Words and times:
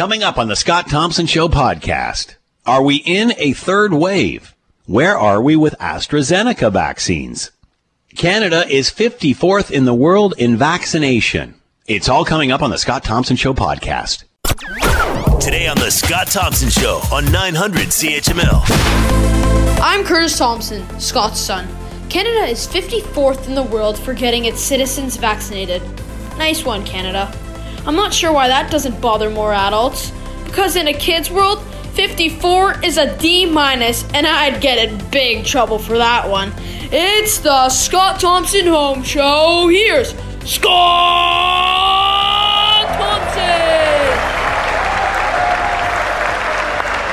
Coming 0.00 0.22
up 0.22 0.38
on 0.38 0.48
the 0.48 0.56
Scott 0.56 0.88
Thompson 0.88 1.26
Show 1.26 1.48
podcast, 1.48 2.36
are 2.64 2.82
we 2.82 2.96
in 2.96 3.34
a 3.36 3.52
third 3.52 3.92
wave? 3.92 4.56
Where 4.86 5.14
are 5.14 5.42
we 5.42 5.56
with 5.56 5.74
AstraZeneca 5.78 6.72
vaccines? 6.72 7.50
Canada 8.16 8.66
is 8.66 8.90
54th 8.90 9.70
in 9.70 9.84
the 9.84 9.92
world 9.92 10.32
in 10.38 10.56
vaccination. 10.56 11.54
It's 11.86 12.08
all 12.08 12.24
coming 12.24 12.50
up 12.50 12.62
on 12.62 12.70
the 12.70 12.78
Scott 12.78 13.04
Thompson 13.04 13.36
Show 13.36 13.52
podcast. 13.52 14.24
Today 15.38 15.68
on 15.68 15.76
the 15.76 15.90
Scott 15.90 16.28
Thompson 16.28 16.70
Show 16.70 17.02
on 17.12 17.30
900 17.30 17.88
CHML. 17.88 18.62
I'm 19.82 20.02
Curtis 20.02 20.38
Thompson, 20.38 20.98
Scott's 20.98 21.38
son. 21.38 21.68
Canada 22.08 22.46
is 22.46 22.66
54th 22.66 23.48
in 23.48 23.54
the 23.54 23.64
world 23.64 23.98
for 23.98 24.14
getting 24.14 24.46
its 24.46 24.62
citizens 24.62 25.18
vaccinated. 25.18 25.82
Nice 26.38 26.64
one, 26.64 26.86
Canada. 26.86 27.30
I'm 27.86 27.96
not 27.96 28.12
sure 28.12 28.32
why 28.32 28.48
that 28.48 28.70
doesn't 28.70 29.00
bother 29.00 29.30
more 29.30 29.52
adults. 29.52 30.12
Because 30.44 30.76
in 30.76 30.88
a 30.88 30.92
kid's 30.92 31.30
world, 31.30 31.62
54 31.94 32.84
is 32.84 32.98
a 32.98 33.16
D 33.18 33.46
minus, 33.46 34.04
and 34.12 34.26
I'd 34.26 34.60
get 34.60 34.78
in 34.78 35.10
big 35.10 35.44
trouble 35.44 35.78
for 35.78 35.96
that 35.98 36.28
one. 36.28 36.52
It's 36.92 37.38
the 37.38 37.68
Scott 37.68 38.20
Thompson 38.20 38.66
Home 38.66 39.02
Show. 39.02 39.68
Here's 39.68 40.14
Scott 40.44 40.66
Thompson. 42.88 43.99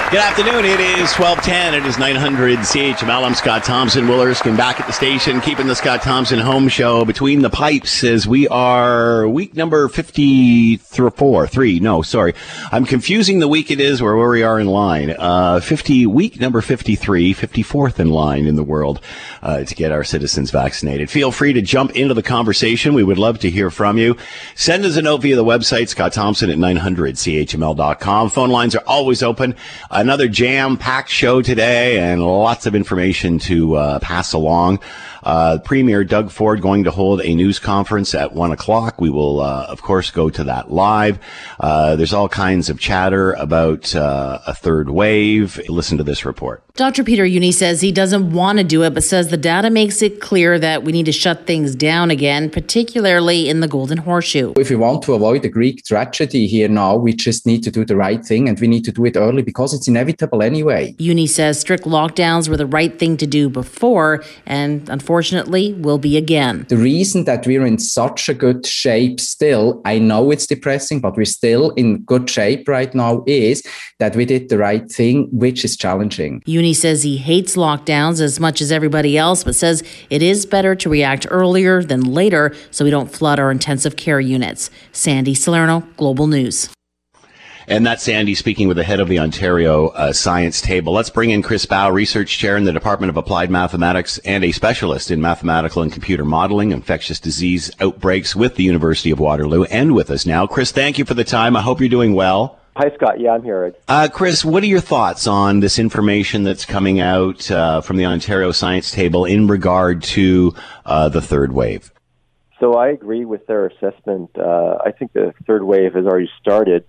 Good 0.09 0.21
afternoon. 0.21 0.63
It 0.63 0.79
is 0.79 1.11
1210. 1.15 1.73
It 1.73 1.85
is 1.85 1.99
900 1.99 2.59
CHML. 2.59 3.25
I'm 3.25 3.35
Scott 3.35 3.65
Thompson. 3.65 4.07
Will 4.07 4.21
Erskine 4.21 4.55
back 4.55 4.79
at 4.79 4.87
the 4.87 4.93
station, 4.93 5.41
keeping 5.41 5.67
the 5.67 5.75
Scott 5.75 6.01
Thompson 6.01 6.39
home 6.39 6.69
show 6.69 7.03
between 7.03 7.41
the 7.41 7.49
pipes 7.49 8.05
as 8.05 8.25
we 8.25 8.47
are 8.47 9.27
week 9.27 9.53
number 9.53 9.89
54, 9.89 11.47
three. 11.47 11.81
No, 11.81 12.03
sorry. 12.03 12.35
I'm 12.71 12.85
confusing 12.85 13.39
the 13.39 13.49
week 13.49 13.69
it 13.69 13.81
is 13.81 14.01
where 14.01 14.15
we 14.15 14.43
are 14.43 14.61
in 14.61 14.67
line. 14.67 15.09
Uh, 15.09 15.59
50, 15.59 16.05
week 16.05 16.39
number 16.39 16.61
53, 16.61 17.33
54th 17.33 17.99
in 17.99 18.09
line 18.09 18.47
in 18.47 18.55
the 18.55 18.63
world, 18.63 19.01
uh, 19.41 19.65
to 19.65 19.75
get 19.75 19.91
our 19.91 20.05
citizens 20.05 20.51
vaccinated. 20.51 21.09
Feel 21.09 21.33
free 21.33 21.51
to 21.51 21.61
jump 21.61 21.93
into 21.97 22.13
the 22.13 22.23
conversation. 22.23 22.93
We 22.93 23.03
would 23.03 23.17
love 23.17 23.39
to 23.39 23.49
hear 23.49 23.69
from 23.69 23.97
you. 23.97 24.15
Send 24.55 24.85
us 24.85 24.95
a 24.95 25.01
note 25.01 25.23
via 25.23 25.35
the 25.35 25.43
website, 25.43 25.89
Scott 25.89 26.13
Thompson 26.13 26.49
at 26.49 26.57
900CHML.com. 26.57 28.29
Phone 28.29 28.49
lines 28.51 28.73
are 28.73 28.83
always 28.87 29.21
open 29.21 29.53
another 29.99 30.27
jam 30.27 30.77
packed 30.77 31.09
show 31.09 31.41
today 31.41 31.99
and 31.99 32.21
lots 32.23 32.67
of 32.67 32.75
information 32.75 33.39
to 33.39 33.75
uh, 33.75 33.99
pass 33.99 34.33
along. 34.33 34.79
Uh, 35.27 35.57
Premier 35.59 36.05
Doug 36.05 36.31
Ford 36.31 36.61
going 36.61 36.85
to 36.85 36.91
hold 36.91 37.19
a 37.21 37.35
news 37.35 37.59
conference 37.59 38.15
at 38.15 38.31
one 38.31 38.53
o'clock. 38.53 39.01
We 39.01 39.09
will, 39.09 39.41
uh, 39.41 39.65
of 39.67 39.81
course, 39.81 40.09
go 40.09 40.29
to 40.29 40.43
that 40.45 40.71
live. 40.71 41.19
Uh, 41.59 41.97
there's 41.97 42.13
all 42.13 42.29
kinds 42.29 42.69
of 42.69 42.79
chatter 42.79 43.33
about 43.33 43.93
uh, 43.93 44.39
a 44.47 44.53
third 44.53 44.89
wave. 44.89 45.59
Listen 45.67 45.97
to 45.97 46.03
this 46.05 46.23
report. 46.23 46.63
Dr. 46.75 47.03
Peter 47.03 47.25
Jüni 47.25 47.53
says 47.53 47.81
he 47.81 47.91
doesn't 47.91 48.31
want 48.31 48.59
to 48.59 48.63
do 48.63 48.83
it, 48.83 48.93
but 48.93 49.03
says 49.03 49.27
the 49.27 49.35
data 49.35 49.69
makes 49.69 50.01
it 50.01 50.21
clear 50.21 50.57
that 50.59 50.83
we 50.83 50.93
need 50.93 51.07
to 51.07 51.11
shut 51.11 51.45
things 51.45 51.75
down 51.75 52.09
again, 52.09 52.49
particularly 52.49 53.49
in 53.49 53.59
the 53.59 53.67
Golden 53.67 53.97
Horseshoe. 53.97 54.53
If 54.55 54.69
we 54.69 54.77
want 54.77 55.01
to 55.03 55.13
avoid 55.13 55.41
the 55.41 55.49
Greek 55.49 55.83
tragedy 55.83 56.47
here 56.47 56.69
now, 56.69 56.95
we 56.95 57.11
just 57.11 57.45
need 57.45 57.63
to 57.63 57.71
do 57.71 57.83
the 57.83 57.97
right 57.97 58.23
thing 58.23 58.47
and 58.47 58.57
we 58.61 58.67
need 58.67 58.85
to 58.85 58.93
do 58.93 59.03
it 59.03 59.17
early 59.17 59.41
because 59.41 59.73
it's 59.73 59.89
inevitable 59.89 60.41
anyway. 60.41 60.93
Jüni 60.99 61.27
says 61.27 61.59
strict 61.59 61.83
lockdowns 61.83 62.47
were 62.47 62.57
the 62.57 62.65
right 62.65 62.97
thing 62.97 63.17
to 63.17 63.27
do 63.27 63.49
before, 63.49 64.23
and 64.45 64.87
unfortunately, 64.87 65.16
unfortunately, 65.17 65.73
will 65.73 65.97
be 65.97 66.15
again. 66.15 66.63
The 66.69 66.77
reason 66.77 67.23
that 67.23 67.47
we're 67.47 67.65
in 67.65 67.79
such 67.79 68.29
a 68.29 68.35
good 68.35 68.67
shape 68.67 69.19
still, 69.19 69.81
I 69.83 69.97
know 69.97 70.29
it's 70.29 70.45
depressing, 70.45 70.99
but 71.01 71.17
we're 71.17 71.25
still 71.25 71.71
in 71.71 72.03
good 72.03 72.29
shape 72.29 72.67
right 72.67 72.93
now, 72.93 73.23
is 73.25 73.63
that 73.97 74.15
we 74.15 74.25
did 74.25 74.49
the 74.49 74.59
right 74.59 74.87
thing, 74.91 75.27
which 75.31 75.65
is 75.65 75.75
challenging. 75.75 76.41
Jüni 76.41 76.75
says 76.75 77.01
he 77.01 77.17
hates 77.17 77.55
lockdowns 77.55 78.21
as 78.21 78.39
much 78.39 78.61
as 78.61 78.71
everybody 78.71 79.17
else, 79.17 79.43
but 79.43 79.55
says 79.55 79.81
it 80.11 80.21
is 80.21 80.45
better 80.45 80.75
to 80.75 80.87
react 80.87 81.25
earlier 81.31 81.81
than 81.81 82.01
later 82.01 82.53
so 82.69 82.85
we 82.85 82.91
don't 82.91 83.11
flood 83.11 83.39
our 83.39 83.49
intensive 83.49 83.95
care 83.95 84.19
units. 84.19 84.69
Sandy 84.91 85.33
Salerno, 85.33 85.79
Global 85.97 86.27
News. 86.27 86.69
And 87.69 87.85
that's 87.85 88.01
Sandy 88.01 88.33
speaking 88.33 88.69
with 88.69 88.77
the 88.77 88.85
head 88.85 89.01
of 89.01 89.09
the 89.09 89.19
Ontario 89.19 89.87
uh, 89.89 90.13
Science 90.13 90.61
Table. 90.61 90.93
Let's 90.93 91.09
bring 91.09 91.31
in 91.31 91.41
Chris 91.41 91.65
Bauch, 91.65 91.91
research 91.91 92.37
chair 92.37 92.55
in 92.55 92.63
the 92.63 92.71
Department 92.71 93.09
of 93.09 93.17
Applied 93.17 93.51
Mathematics 93.51 94.19
and 94.19 94.45
a 94.45 94.53
specialist 94.53 95.11
in 95.11 95.19
mathematical 95.19 95.81
and 95.81 95.91
computer 95.91 96.23
modeling, 96.23 96.71
infectious 96.71 97.19
disease 97.19 97.69
outbreaks 97.81 98.37
with 98.37 98.55
the 98.55 98.63
University 98.63 99.11
of 99.11 99.19
Waterloo, 99.19 99.65
and 99.65 99.93
with 99.93 100.09
us 100.09 100.25
now. 100.25 100.47
Chris, 100.47 100.71
thank 100.71 100.97
you 100.97 101.03
for 101.03 101.13
the 101.13 101.25
time. 101.25 101.57
I 101.57 101.61
hope 101.61 101.81
you're 101.81 101.89
doing 101.89 102.13
well. 102.13 102.57
Hi, 102.77 102.89
Scott. 102.95 103.19
Yeah, 103.19 103.31
I'm 103.31 103.43
here. 103.43 103.75
Uh, 103.89 104.07
Chris, 104.13 104.45
what 104.45 104.63
are 104.63 104.67
your 104.67 104.79
thoughts 104.79 105.27
on 105.27 105.59
this 105.59 105.77
information 105.77 106.43
that's 106.43 106.63
coming 106.63 107.01
out 107.01 107.51
uh, 107.51 107.81
from 107.81 107.97
the 107.97 108.05
Ontario 108.05 108.53
Science 108.53 108.91
Table 108.91 109.25
in 109.25 109.45
regard 109.45 110.03
to 110.03 110.55
uh, 110.85 111.09
the 111.09 111.21
third 111.21 111.51
wave? 111.51 111.91
So 112.61 112.75
I 112.75 112.87
agree 112.91 113.25
with 113.25 113.45
their 113.45 113.65
assessment. 113.65 114.29
Uh, 114.37 114.77
I 114.85 114.91
think 114.91 115.11
the 115.11 115.33
third 115.45 115.63
wave 115.63 115.95
has 115.95 116.05
already 116.05 116.29
started 116.39 116.85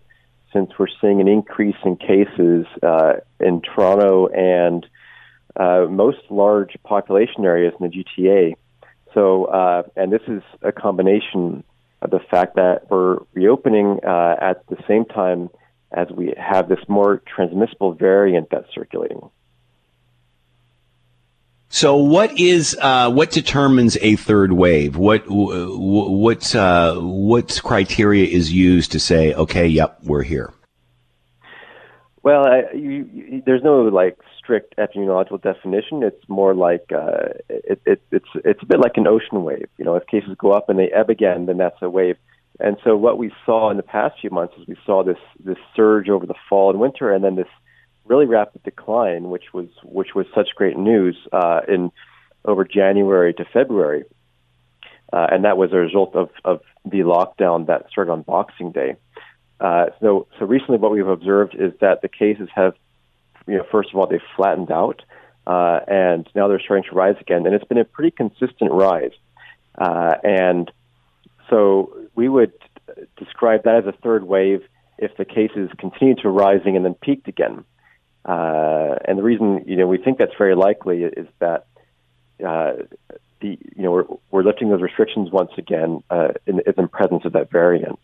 since 0.53 0.71
we're 0.79 0.87
seeing 1.01 1.21
an 1.21 1.29
increase 1.29 1.77
in 1.85 1.97
cases 1.97 2.67
uh, 2.83 3.15
in 3.41 3.61
Toronto 3.61 4.29
and 4.29 4.87
uh, 5.57 5.87
most 5.89 6.19
large 6.31 6.77
population 6.85 7.45
areas 7.45 7.75
in 7.81 7.91
the 7.91 8.05
GTA. 8.05 8.55
So, 9.15 9.47
uh, 9.47 9.83
and 9.97 10.13
this 10.13 10.23
is 10.29 10.43
a 10.63 10.73
combination 10.73 11.65
of 12.01 12.11
the 12.11 12.21
fact 12.31 12.57
that 12.57 12.91
we're 12.91 13.19
reopening 13.33 14.01
uh, 14.07 14.37
at 14.41 14.67
the 14.69 14.77
same 14.87 15.05
time 15.05 15.51
as 15.91 16.09
we 16.11 16.35
have 16.37 16.69
this 16.69 16.79
more 16.87 17.23
transmissible 17.27 17.95
variant 17.95 18.49
that's 18.51 18.73
circulating. 18.75 19.31
So, 21.71 21.97
what 21.97 22.39
is 22.39 22.77
uh, 22.81 23.11
what 23.11 23.31
determines 23.31 23.99
a 24.01 24.17
third 24.17 24.53
wave? 24.53 24.97
What 24.97 25.25
what 25.29 26.55
uh, 26.55 26.97
what 26.97 27.61
criteria 27.63 28.27
is 28.27 28.51
used 28.51 28.93
to 28.93 29.01
say, 29.01 29.35
okay, 29.35 29.67
yep, 29.67 29.99
we're 30.03 30.23
here? 30.23 30.53
Well, 32.23 32.47
I, 32.47 32.75
you, 32.75 33.09
you, 33.13 33.43
there's 33.45 33.63
no 33.63 33.83
like 33.83 34.19
strict 34.39 34.77
epidemiological 34.79 35.43
definition. 35.43 36.03
It's 36.03 36.27
more 36.27 36.55
like 36.55 36.91
uh, 36.91 37.35
it, 37.51 37.83
it, 37.85 38.03
it's 38.13 38.29
it's 38.47 38.63
a 38.63 38.67
bit 38.67 38.81
like 38.81 38.97
an 38.97 39.07
ocean 39.07 39.45
wave. 39.45 39.69
You 39.77 39.85
know, 39.85 39.95
if 39.97 40.07
cases 40.07 40.37
go 40.39 40.53
up 40.53 40.71
and 40.71 40.79
they 40.79 40.89
ebb 40.89 41.11
again, 41.11 41.45
then 41.47 41.59
that's 41.59 41.81
a 41.83 41.91
wave. 41.91 42.17
And 42.61 42.79
so, 42.83 42.97
what 42.97 43.19
we 43.19 43.31
saw 43.45 43.71
in 43.71 43.77
the 43.77 43.83
past 43.83 44.21
few 44.21 44.31
months 44.31 44.55
is 44.59 44.67
we 44.67 44.77
saw 44.87 45.05
this 45.05 45.19
this 45.39 45.59
surge 45.77 46.09
over 46.09 46.25
the 46.25 46.35
fall 46.49 46.71
and 46.71 46.81
winter, 46.81 47.13
and 47.13 47.23
then 47.23 47.37
this 47.37 47.49
really 48.09 48.27
rapid 48.27 48.63
decline, 48.63 49.31
which 49.31 49.53
was 49.53 49.69
which 49.83 50.15
was 50.15 50.27
such 50.35 50.49
great 50.55 50.77
news 50.77 51.17
uh, 51.33 51.61
in 51.69 51.91
over 52.45 52.65
January 52.65 53.35
to 53.35 53.45
February, 53.45 54.05
uh, 55.13 55.27
and 55.31 55.45
that 55.45 55.57
was 55.57 55.73
a 55.73 55.77
result 55.77 56.15
of 56.15 56.31
of 56.45 56.61
the 56.85 56.99
lockdown 56.99 57.67
that 57.67 57.89
started 57.91 58.11
on 58.11 58.23
Boxing 58.23 58.73
Day. 58.73 58.97
Uh, 59.61 59.87
so 60.01 60.27
so 60.39 60.47
recently, 60.47 60.79
what 60.79 60.93
we've 60.93 61.07
observed 61.07 61.55
is 61.55 61.73
that 61.81 62.03
the 62.03 62.09
cases 62.09 62.49
have, 62.55 62.75
you 63.47 63.57
know, 63.57 63.65
first 63.71 63.91
of 63.91 63.99
all, 63.99 64.07
they've 64.07 64.21
flattened 64.37 64.71
out, 64.71 65.03
uh, 65.47 65.81
and 65.87 66.29
now 66.35 66.49
they're 66.49 66.61
starting 66.61 66.89
to 66.89 66.97
rise 66.97 67.17
again, 67.21 67.47
and 67.47 67.55
it's 67.55 67.65
been 67.65 67.79
a 67.79 67.85
pretty 67.85 68.11
consistent 68.11 68.73
rise, 68.73 69.13
uh, 69.77 70.15
and 70.23 70.71
so 71.51 71.97
we 72.15 72.29
would 72.29 72.53
describe 73.19 73.65
that 73.65 73.77
as 73.77 73.87
a 73.87 73.93
third 73.93 74.25
wave 74.25 74.63
if 74.99 75.17
the 75.17 75.25
cases 75.25 75.71
continue 75.79 76.15
to 76.17 76.29
rising 76.29 76.77
and 76.77 76.85
then 76.85 76.95
peaked 76.95 77.29
again. 77.29 77.65
Uh, 78.29 78.97
and 79.07 79.19
the 79.19 79.23
reason 79.23 79.65
you 79.67 79.77
know 79.77 79.87
we 79.87 79.97
think 79.97 80.19
that's 80.19 80.37
very 80.37 80.55
likely 80.55 81.03
is 81.03 81.27
that 81.39 81.65
uh, 82.47 82.73
the 83.41 83.59
you 83.75 83.83
know 83.83 83.91
we're, 83.91 84.05
we're 84.31 84.43
lifting 84.43 84.69
those 84.69 84.83
restrictions 84.83 85.31
once 85.33 85.51
again 85.57 86.03
uh, 86.11 86.29
in, 86.47 86.61
in 86.61 86.75
the 86.77 86.89
presence 86.89 87.25
of 87.25 87.33
that 87.33 87.51
variant. 87.51 87.99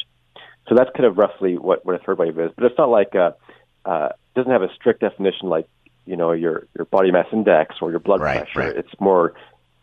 So 0.66 0.74
that's 0.74 0.88
kind 0.96 1.04
of 1.04 1.18
roughly 1.18 1.58
what, 1.58 1.84
what 1.84 1.94
a 1.94 1.98
third 1.98 2.16
wave 2.16 2.38
is. 2.38 2.50
But 2.56 2.64
it's 2.64 2.78
not 2.78 2.88
like 2.88 3.14
a, 3.14 3.36
uh, 3.84 4.08
it 4.12 4.38
doesn't 4.38 4.50
have 4.50 4.62
a 4.62 4.72
strict 4.74 5.00
definition 5.00 5.50
like 5.50 5.68
you 6.06 6.16
know 6.16 6.32
your 6.32 6.66
your 6.74 6.86
body 6.86 7.10
mass 7.10 7.26
index 7.30 7.76
or 7.82 7.90
your 7.90 8.00
blood 8.00 8.22
right, 8.22 8.38
pressure. 8.38 8.68
Right. 8.70 8.76
It's 8.78 8.98
more 8.98 9.34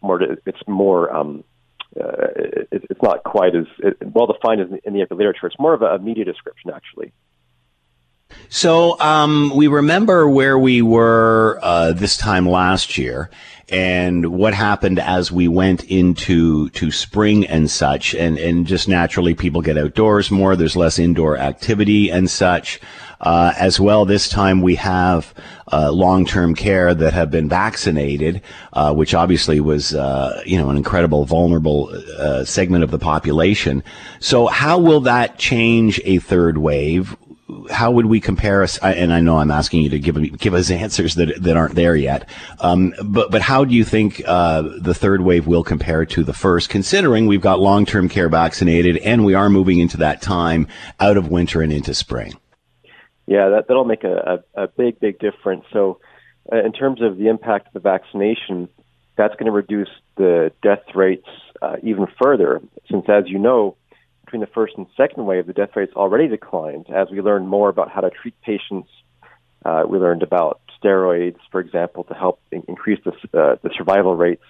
more 0.01 0.23
it's 0.23 0.67
more 0.67 1.15
um, 1.15 1.43
uh, 1.95 2.29
it, 2.35 2.85
it's 2.89 3.01
not 3.03 3.23
quite 3.23 3.55
as 3.55 3.67
well 4.01 4.25
defined 4.25 4.61
as 4.61 4.79
in 4.85 4.93
the 4.93 5.05
literature. 5.11 5.45
It's 5.45 5.59
more 5.59 5.75
of 5.75 5.83
a 5.83 5.99
media 5.99 6.25
description 6.25 6.71
actually. 6.73 7.11
So 8.49 8.99
um, 8.99 9.51
we 9.55 9.67
remember 9.67 10.27
where 10.29 10.57
we 10.57 10.81
were 10.81 11.59
uh, 11.61 11.93
this 11.93 12.17
time 12.17 12.47
last 12.47 12.97
year, 12.97 13.29
and 13.69 14.25
what 14.37 14.53
happened 14.53 14.99
as 14.99 15.31
we 15.31 15.47
went 15.47 15.85
into 15.85 16.69
to 16.71 16.91
spring 16.91 17.47
and 17.47 17.71
such, 17.71 18.13
and 18.13 18.37
and 18.37 18.67
just 18.67 18.89
naturally 18.89 19.33
people 19.33 19.61
get 19.61 19.77
outdoors 19.77 20.29
more. 20.29 20.55
There's 20.55 20.75
less 20.75 20.99
indoor 20.99 21.37
activity 21.37 22.09
and 22.11 22.29
such. 22.29 22.81
Uh, 23.21 23.53
as 23.55 23.79
well, 23.79 24.03
this 24.03 24.27
time 24.27 24.63
we 24.63 24.73
have 24.73 25.31
uh, 25.71 25.91
long-term 25.91 26.55
care 26.55 26.95
that 26.95 27.13
have 27.13 27.29
been 27.29 27.47
vaccinated, 27.47 28.41
uh, 28.73 28.91
which 28.91 29.13
obviously 29.13 29.59
was 29.59 29.93
uh, 29.93 30.41
you 30.45 30.57
know 30.57 30.69
an 30.69 30.75
incredible 30.75 31.23
vulnerable 31.23 31.89
uh, 32.17 32.43
segment 32.43 32.83
of 32.83 32.91
the 32.91 32.99
population. 32.99 33.83
So, 34.19 34.47
how 34.47 34.79
will 34.79 35.01
that 35.01 35.37
change 35.37 36.01
a 36.03 36.17
third 36.17 36.57
wave? 36.57 37.15
How 37.69 37.91
would 37.91 38.05
we 38.05 38.19
compare 38.19 38.63
us? 38.63 38.77
And 38.79 39.13
I 39.13 39.19
know 39.19 39.37
I'm 39.37 39.51
asking 39.51 39.81
you 39.81 39.89
to 39.89 39.99
give 39.99 40.37
give 40.37 40.53
us 40.53 40.71
answers 40.71 41.15
that 41.15 41.41
that 41.41 41.57
aren't 41.57 41.75
there 41.75 41.95
yet. 41.95 42.27
Um, 42.59 42.93
but 43.03 43.31
but 43.31 43.41
how 43.41 43.65
do 43.65 43.73
you 43.73 43.83
think 43.83 44.21
uh, 44.25 44.63
the 44.79 44.93
third 44.93 45.21
wave 45.21 45.47
will 45.47 45.63
compare 45.63 46.05
to 46.05 46.23
the 46.23 46.33
first, 46.33 46.69
considering 46.69 47.27
we've 47.27 47.41
got 47.41 47.59
long 47.59 47.85
term 47.85 48.09
care 48.09 48.29
vaccinated 48.29 48.97
and 48.97 49.25
we 49.25 49.33
are 49.33 49.49
moving 49.49 49.79
into 49.79 49.97
that 49.97 50.21
time 50.21 50.67
out 50.99 51.17
of 51.17 51.29
winter 51.29 51.61
and 51.61 51.73
into 51.73 51.93
spring? 51.93 52.33
Yeah, 53.27 53.49
that 53.49 53.67
that'll 53.67 53.85
make 53.85 54.03
a, 54.03 54.43
a, 54.55 54.63
a 54.63 54.67
big 54.67 54.99
big 54.99 55.19
difference. 55.19 55.65
So, 55.71 55.99
uh, 56.51 56.63
in 56.63 56.73
terms 56.73 57.01
of 57.01 57.17
the 57.17 57.27
impact 57.27 57.67
of 57.67 57.73
the 57.73 57.79
vaccination, 57.79 58.69
that's 59.15 59.35
going 59.35 59.45
to 59.45 59.51
reduce 59.51 59.89
the 60.17 60.51
death 60.61 60.83
rates 60.95 61.29
uh, 61.61 61.77
even 61.83 62.07
further, 62.21 62.61
since 62.89 63.05
as 63.07 63.25
you 63.27 63.39
know 63.39 63.77
between 64.31 64.47
the 64.47 64.53
first 64.53 64.75
and 64.77 64.87
second 64.95 65.25
wave, 65.25 65.45
the 65.45 65.51
death 65.51 65.75
rates 65.75 65.91
already 65.93 66.29
declined 66.29 66.85
as 66.89 67.09
we 67.11 67.19
learned 67.19 67.49
more 67.49 67.67
about 67.67 67.91
how 67.91 67.99
to 67.99 68.09
treat 68.09 68.33
patients. 68.41 68.87
Uh, 69.65 69.83
we 69.85 69.97
learned 69.97 70.23
about 70.23 70.61
steroids, 70.81 71.35
for 71.51 71.59
example, 71.59 72.05
to 72.05 72.13
help 72.13 72.39
in- 72.49 72.63
increase 72.69 72.99
the, 73.03 73.11
uh, 73.37 73.57
the 73.61 73.69
survival 73.75 74.15
rates. 74.15 74.43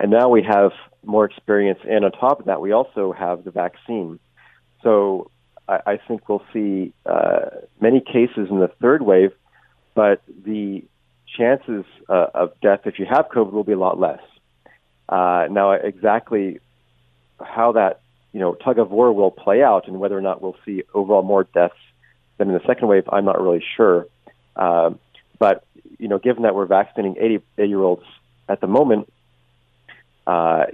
And 0.00 0.10
now 0.10 0.28
we 0.30 0.42
have 0.42 0.72
more 1.04 1.24
experience, 1.24 1.78
and 1.88 2.04
on 2.04 2.10
top 2.10 2.40
of 2.40 2.46
that, 2.46 2.60
we 2.60 2.72
also 2.72 3.12
have 3.12 3.44
the 3.44 3.52
vaccine. 3.52 4.18
So 4.82 5.30
I, 5.68 5.78
I 5.86 5.96
think 5.96 6.28
we'll 6.28 6.42
see 6.52 6.92
uh, 7.06 7.50
many 7.80 8.00
cases 8.00 8.48
in 8.50 8.58
the 8.58 8.70
third 8.82 9.00
wave, 9.00 9.30
but 9.94 10.22
the 10.26 10.82
chances 11.38 11.84
uh, 12.08 12.26
of 12.34 12.60
death 12.60 12.80
if 12.84 12.98
you 12.98 13.06
have 13.08 13.26
COVID 13.28 13.52
will 13.52 13.64
be 13.64 13.72
a 13.72 13.78
lot 13.78 14.00
less. 14.00 14.20
Uh, 15.08 15.46
now, 15.52 15.70
exactly 15.70 16.58
how 17.40 17.72
that 17.72 18.00
you 18.36 18.40
know, 18.40 18.52
tug 18.52 18.78
of 18.78 18.90
war 18.90 19.14
will 19.14 19.30
play 19.30 19.62
out 19.62 19.88
and 19.88 19.98
whether 19.98 20.14
or 20.14 20.20
not 20.20 20.42
we'll 20.42 20.58
see 20.66 20.82
overall 20.92 21.22
more 21.22 21.44
deaths 21.44 21.72
than 22.36 22.48
in 22.48 22.52
the 22.54 22.60
second 22.66 22.86
wave, 22.86 23.04
I'm 23.10 23.24
not 23.24 23.40
really 23.40 23.64
sure. 23.78 24.08
Um, 24.56 24.98
but, 25.38 25.64
you 25.98 26.06
know, 26.06 26.18
given 26.18 26.42
that 26.42 26.54
we're 26.54 26.66
vaccinating 26.66 27.16
80, 27.18 27.40
80 27.56 27.68
year 27.70 27.80
olds 27.80 28.02
at 28.46 28.60
the 28.60 28.66
moment, 28.66 29.10
uh, 30.26 30.66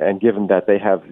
and 0.00 0.18
given 0.18 0.46
that 0.46 0.66
they 0.66 0.78
have 0.78 1.02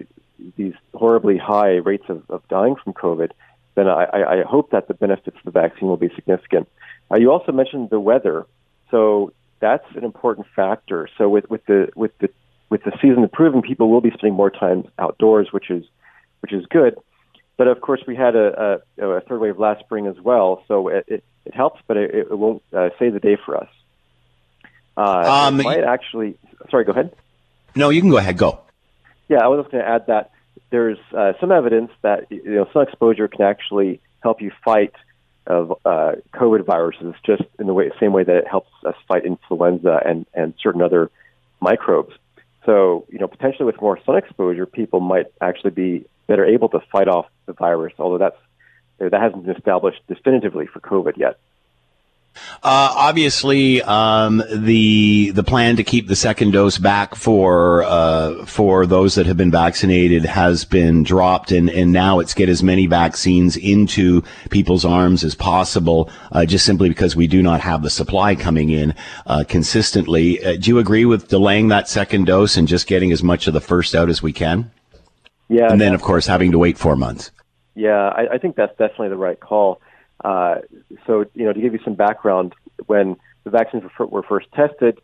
these 0.56 0.72
horribly 0.94 1.36
high 1.36 1.74
rates 1.74 2.04
of, 2.08 2.22
of 2.30 2.40
dying 2.48 2.76
from 2.82 2.94
COVID, 2.94 3.32
then 3.74 3.86
I, 3.86 4.38
I 4.40 4.42
hope 4.48 4.70
that 4.70 4.88
the 4.88 4.94
benefits 4.94 5.36
of 5.36 5.44
the 5.44 5.50
vaccine 5.50 5.88
will 5.88 5.98
be 5.98 6.08
significant. 6.14 6.70
Uh, 7.10 7.18
you 7.18 7.30
also 7.30 7.52
mentioned 7.52 7.90
the 7.90 8.00
weather, 8.00 8.46
so 8.90 9.34
that's 9.60 9.84
an 9.94 10.04
important 10.04 10.46
factor. 10.56 11.06
So 11.18 11.28
with, 11.28 11.50
with 11.50 11.66
the 11.66 11.90
with 11.94 12.16
the 12.16 12.30
with 12.70 12.82
the 12.84 12.92
season 13.02 13.22
improving, 13.22 13.60
people 13.60 13.90
will 13.90 14.00
be 14.00 14.10
spending 14.10 14.34
more 14.34 14.50
time 14.50 14.84
outdoors, 14.98 15.48
which 15.52 15.70
is 15.70 15.84
which 16.40 16.52
is 16.52 16.66
good. 16.66 16.96
But 17.56 17.68
of 17.68 17.80
course, 17.80 18.00
we 18.06 18.14
had 18.14 18.36
a, 18.36 18.80
a, 18.98 19.08
a 19.08 19.20
third 19.22 19.40
wave 19.40 19.58
last 19.58 19.80
spring 19.80 20.06
as 20.06 20.18
well, 20.20 20.62
so 20.68 20.88
it, 20.88 21.04
it, 21.08 21.24
it 21.44 21.54
helps, 21.54 21.80
but 21.86 21.96
it, 21.96 22.14
it 22.14 22.38
won't 22.38 22.62
uh, 22.72 22.90
save 22.98 23.14
the 23.14 23.20
day 23.20 23.36
for 23.44 23.56
us. 23.56 23.68
Uh, 24.96 25.46
um, 25.48 25.56
might 25.58 25.84
actually. 25.84 26.38
Sorry, 26.70 26.84
go 26.84 26.92
ahead. 26.92 27.14
No, 27.74 27.90
you 27.90 28.00
can 28.00 28.10
go 28.10 28.16
ahead. 28.16 28.36
Go. 28.36 28.60
Yeah, 29.28 29.38
I 29.42 29.48
was 29.48 29.62
just 29.62 29.72
going 29.72 29.84
to 29.84 29.90
add 29.90 30.06
that 30.06 30.30
there's 30.70 30.98
uh, 31.16 31.32
some 31.40 31.52
evidence 31.52 31.90
that 32.02 32.30
you 32.30 32.54
know 32.54 32.68
sun 32.72 32.82
exposure 32.82 33.28
can 33.28 33.42
actually 33.42 34.00
help 34.20 34.40
you 34.40 34.52
fight 34.64 34.94
of 35.46 35.72
uh, 35.84 36.12
COVID 36.34 36.64
viruses, 36.66 37.14
just 37.24 37.42
in 37.58 37.66
the 37.66 37.74
way, 37.74 37.90
same 37.98 38.12
way 38.12 38.22
that 38.22 38.36
it 38.36 38.46
helps 38.46 38.70
us 38.84 38.94
fight 39.06 39.24
influenza 39.24 40.00
and 40.04 40.26
and 40.34 40.54
certain 40.62 40.82
other 40.82 41.10
microbes. 41.60 42.14
So, 42.66 43.06
you 43.08 43.18
know, 43.18 43.28
potentially 43.28 43.64
with 43.64 43.80
more 43.80 43.98
sun 44.04 44.16
exposure, 44.16 44.66
people 44.66 45.00
might 45.00 45.26
actually 45.40 45.70
be 45.70 46.06
that 46.28 46.38
are 46.38 46.46
able 46.46 46.68
to 46.68 46.80
fight 46.92 47.08
off 47.08 47.26
the 47.46 47.52
virus, 47.52 47.92
although 47.98 48.18
that's 48.18 48.38
that 48.98 49.12
hasn't 49.12 49.44
been 49.46 49.56
established 49.56 50.00
definitively 50.08 50.66
for 50.66 50.80
COVID 50.80 51.16
yet. 51.16 51.38
Uh, 52.62 52.92
obviously, 52.94 53.82
um, 53.82 54.42
the 54.52 55.30
the 55.30 55.42
plan 55.42 55.76
to 55.76 55.84
keep 55.84 56.06
the 56.06 56.16
second 56.16 56.52
dose 56.52 56.78
back 56.78 57.14
for 57.14 57.82
uh, 57.84 58.44
for 58.46 58.86
those 58.86 59.14
that 59.14 59.26
have 59.26 59.36
been 59.36 59.50
vaccinated 59.50 60.24
has 60.24 60.64
been 60.64 61.02
dropped, 61.02 61.52
and, 61.52 61.70
and 61.70 61.92
now 61.92 62.18
it's 62.18 62.34
get 62.34 62.48
as 62.48 62.62
many 62.62 62.86
vaccines 62.86 63.56
into 63.56 64.22
people's 64.50 64.84
arms 64.84 65.24
as 65.24 65.34
possible, 65.34 66.10
uh, 66.32 66.44
just 66.44 66.64
simply 66.64 66.88
because 66.88 67.16
we 67.16 67.26
do 67.26 67.42
not 67.42 67.60
have 67.60 67.82
the 67.82 67.90
supply 67.90 68.34
coming 68.34 68.70
in 68.70 68.94
uh, 69.26 69.44
consistently. 69.48 70.44
Uh, 70.44 70.56
do 70.56 70.70
you 70.70 70.78
agree 70.78 71.04
with 71.04 71.28
delaying 71.28 71.68
that 71.68 71.88
second 71.88 72.26
dose 72.26 72.56
and 72.56 72.68
just 72.68 72.86
getting 72.86 73.12
as 73.12 73.22
much 73.22 73.46
of 73.46 73.54
the 73.54 73.60
first 73.60 73.94
out 73.94 74.08
as 74.08 74.22
we 74.22 74.32
can? 74.32 74.70
Yeah, 75.48 75.70
and 75.70 75.80
then 75.80 75.94
of 75.94 76.02
course 76.02 76.26
having 76.26 76.52
to 76.52 76.58
wait 76.58 76.78
four 76.78 76.96
months. 76.96 77.30
Yeah, 77.74 78.08
I, 78.08 78.34
I 78.34 78.38
think 78.38 78.56
that's 78.56 78.76
definitely 78.76 79.10
the 79.10 79.16
right 79.16 79.38
call. 79.38 79.80
Uh, 80.24 80.56
so, 81.06 81.24
you 81.34 81.44
know, 81.44 81.52
to 81.52 81.60
give 81.60 81.72
you 81.72 81.78
some 81.84 81.94
background, 81.94 82.54
when 82.86 83.16
the 83.44 83.50
vaccines 83.50 83.84
were, 83.98 84.06
were 84.06 84.22
first 84.22 84.48
tested, 84.52 85.00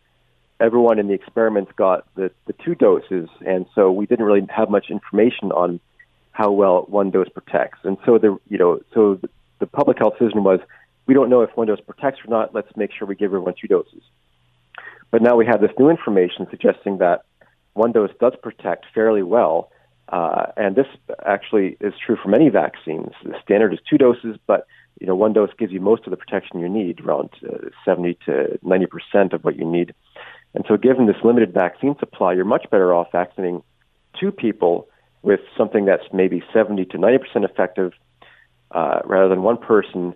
everyone 0.60 0.98
in 0.98 1.06
the 1.06 1.14
experiments 1.14 1.70
got 1.76 2.06
the, 2.16 2.30
the 2.46 2.52
two 2.64 2.74
doses, 2.74 3.28
and 3.46 3.66
so 3.74 3.92
we 3.92 4.06
didn't 4.06 4.24
really 4.24 4.44
have 4.48 4.70
much 4.70 4.86
information 4.90 5.52
on 5.52 5.80
how 6.32 6.50
well 6.50 6.84
one 6.88 7.10
dose 7.10 7.28
protects. 7.28 7.78
And 7.84 7.96
so 8.04 8.18
the 8.18 8.38
you 8.48 8.58
know 8.58 8.80
so 8.92 9.14
the, 9.14 9.28
the 9.60 9.66
public 9.66 9.98
health 9.98 10.14
decision 10.18 10.42
was 10.42 10.60
we 11.06 11.14
don't 11.14 11.30
know 11.30 11.42
if 11.42 11.56
one 11.56 11.68
dose 11.68 11.80
protects 11.80 12.20
or 12.26 12.30
not. 12.30 12.54
Let's 12.54 12.76
make 12.76 12.90
sure 12.92 13.06
we 13.06 13.14
give 13.14 13.26
everyone 13.26 13.54
two 13.60 13.68
doses. 13.68 14.02
But 15.10 15.22
now 15.22 15.36
we 15.36 15.46
have 15.46 15.60
this 15.60 15.70
new 15.78 15.90
information 15.90 16.48
suggesting 16.50 16.98
that 16.98 17.24
one 17.74 17.92
dose 17.92 18.10
does 18.20 18.32
protect 18.42 18.86
fairly 18.94 19.22
well, 19.22 19.70
uh, 20.08 20.46
and 20.56 20.76
this 20.76 20.86
actually 21.26 21.76
is 21.80 21.94
true 22.04 22.16
for 22.22 22.28
many 22.28 22.48
vaccines. 22.48 23.12
The 23.24 23.34
standard 23.42 23.72
is 23.72 23.80
two 23.88 23.98
doses, 23.98 24.36
but 24.46 24.66
you 25.00 25.06
know, 25.06 25.14
one 25.14 25.32
dose 25.32 25.50
gives 25.58 25.72
you 25.72 25.80
most 25.80 26.04
of 26.06 26.10
the 26.10 26.16
protection 26.16 26.60
you 26.60 26.68
need, 26.68 27.00
around 27.00 27.30
uh, 27.46 27.68
70 27.84 28.18
to 28.26 28.58
90 28.62 28.86
percent 28.86 29.32
of 29.32 29.44
what 29.44 29.56
you 29.56 29.64
need. 29.64 29.94
And 30.54 30.64
so, 30.68 30.76
given 30.76 31.06
this 31.06 31.16
limited 31.24 31.52
vaccine 31.52 31.96
supply, 31.98 32.32
you're 32.32 32.44
much 32.44 32.66
better 32.70 32.94
off 32.94 33.08
vaccinating 33.12 33.62
two 34.18 34.30
people 34.30 34.88
with 35.22 35.40
something 35.56 35.86
that's 35.86 36.04
maybe 36.12 36.42
70 36.52 36.84
to 36.86 36.98
90 36.98 37.18
percent 37.18 37.44
effective, 37.44 37.92
uh, 38.70 39.00
rather 39.04 39.28
than 39.28 39.42
one 39.42 39.56
person 39.56 40.14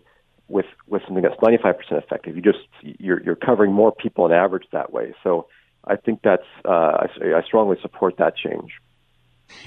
with 0.49 0.67
with 0.87 1.03
something 1.07 1.23
that's 1.23 1.41
95 1.43 1.79
percent 1.79 2.05
effective. 2.05 2.37
You 2.37 2.43
just 2.43 2.59
you're 2.83 3.23
you're 3.23 3.37
covering 3.37 3.73
more 3.73 3.91
people 3.91 4.25
on 4.25 4.33
average 4.33 4.67
that 4.73 4.93
way. 4.93 5.15
So, 5.25 5.49
I 5.85 5.97
think 5.97 6.21
that's 6.23 6.47
uh, 6.65 7.07
I, 7.07 7.07
I 7.39 7.43
strongly 7.45 7.79
support 7.83 8.19
that 8.19 8.37
change. 8.37 8.73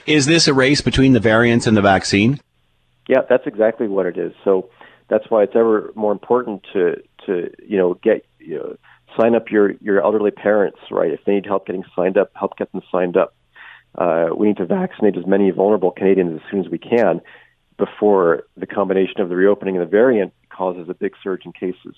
Is 0.06 0.26
this 0.26 0.48
a 0.48 0.54
race 0.54 0.82
between 0.82 1.14
the 1.14 1.20
variants 1.20 1.68
and 1.68 1.76
the 1.76 1.82
vaccine? 1.82 2.40
Yeah, 3.08 3.22
that's 3.28 3.48
exactly 3.48 3.88
what 3.88 4.06
it 4.06 4.18
is. 4.18 4.34
So 4.44 4.70
that's 5.10 5.30
why 5.30 5.44
it's 5.44 5.56
ever 5.56 5.92
more 5.96 6.12
important 6.12 6.66
to 6.74 7.02
to 7.26 7.52
you 7.68 7.78
know 7.78 7.96
get 7.96 8.26
you 8.40 8.58
know 8.58 8.78
sign 9.20 9.36
up 9.36 9.52
your 9.52 9.72
your 9.82 10.02
elderly 10.02 10.32
parents 10.32 10.80
right 10.90 11.12
if 11.12 11.24
they 11.26 11.34
need 11.34 11.46
help 11.46 11.68
getting 11.68 11.84
signed 11.96 12.18
up 12.18 12.32
help 12.34 12.58
get 12.58 12.72
them 12.72 12.82
signed 12.92 13.18
up 13.18 13.36
uh, 13.96 14.30
we 14.36 14.48
need 14.48 14.58
to 14.58 14.66
vaccinate 14.66 15.18
as 15.18 15.26
many 15.26 15.52
vulnerable 15.52 15.92
Canadians 15.92 16.40
as 16.42 16.52
soon 16.52 16.64
as 16.64 16.72
we 16.72 16.78
can 16.78 17.22
before 17.78 18.44
the 18.56 18.66
combination 18.66 19.22
of 19.22 19.30
the 19.30 19.36
reopening 19.36 19.76
and 19.76 19.86
the 19.86 19.90
variant 19.90 20.34
causes 20.50 20.88
a 20.90 20.94
big 20.94 21.14
surge 21.22 21.46
in 21.46 21.52
cases. 21.52 21.96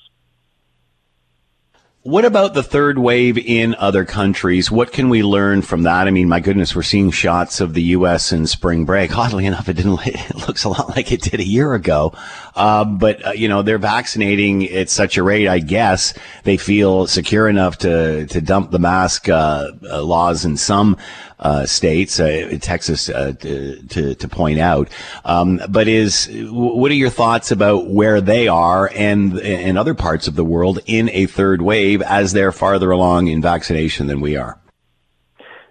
What 2.06 2.26
about 2.26 2.54
the 2.54 2.64
third 2.64 3.00
wave 3.00 3.38
in 3.38 3.76
other 3.76 4.04
countries? 4.04 4.70
What 4.70 4.92
can 4.92 5.08
we 5.08 5.24
learn 5.24 5.62
from 5.62 5.84
that? 5.84 6.06
I 6.06 6.12
mean, 6.12 6.28
my 6.28 6.42
goodness, 6.42 6.76
we're 6.76 6.82
seeing 6.82 7.12
shots 7.12 7.62
of 7.62 7.74
the 7.74 7.82
U.S. 7.96 8.34
in 8.34 8.46
spring 8.46 8.84
break. 8.84 9.18
Oddly 9.18 9.46
enough, 9.46 9.70
it 9.70 9.78
didn't. 9.78 10.02
It 10.06 10.36
looks 10.46 10.66
a 10.66 10.70
lot 10.70 10.90
like 10.90 11.14
it 11.14 11.22
did 11.22 11.40
a 11.40 11.48
year 11.48 11.74
ago. 11.74 12.12
Uh, 12.58 12.84
but 12.84 13.26
uh, 13.26 13.32
you 13.32 13.48
know, 13.48 13.62
they're 13.62 13.78
vaccinating 13.78 14.70
at 14.70 14.90
such 14.90 15.16
a 15.16 15.24
rate. 15.24 15.48
I 15.48 15.60
guess 15.60 16.14
they 16.44 16.58
feel 16.58 17.08
secure 17.08 17.48
enough 17.48 17.78
to 17.80 18.28
to 18.28 18.42
dump 18.42 18.72
the 18.72 18.80
mask 18.80 19.30
uh, 19.30 19.72
uh 19.90 20.04
laws 20.04 20.44
in 20.44 20.58
some 20.58 20.98
uh, 21.44 21.66
states, 21.66 22.20
uh, 22.20 22.58
Texas, 22.62 23.10
uh, 23.10 23.34
to, 23.40 24.16
to 24.16 24.28
point 24.28 24.60
out. 24.60 24.90
Um, 25.26 25.62
but 25.70 25.88
is 25.88 26.30
what 26.50 26.90
are 26.90 26.96
your 26.96 27.10
thoughts 27.10 27.52
about 27.52 27.90
where 27.90 28.22
they 28.22 28.48
are 28.48 28.90
and 28.96 29.38
in 29.40 29.78
other 29.78 29.94
parts 29.94 30.28
of 30.28 30.36
the 30.36 30.46
world 30.46 30.80
in 30.86 31.10
a 31.10 31.26
third 31.26 31.62
wave 31.62 32.02
as 32.02 32.32
they're 32.34 32.52
farther 32.52 32.92
along 32.92 33.28
in 33.28 33.42
vaccination 33.42 34.08
than 34.08 34.22
we 34.22 34.38
are? 34.38 34.58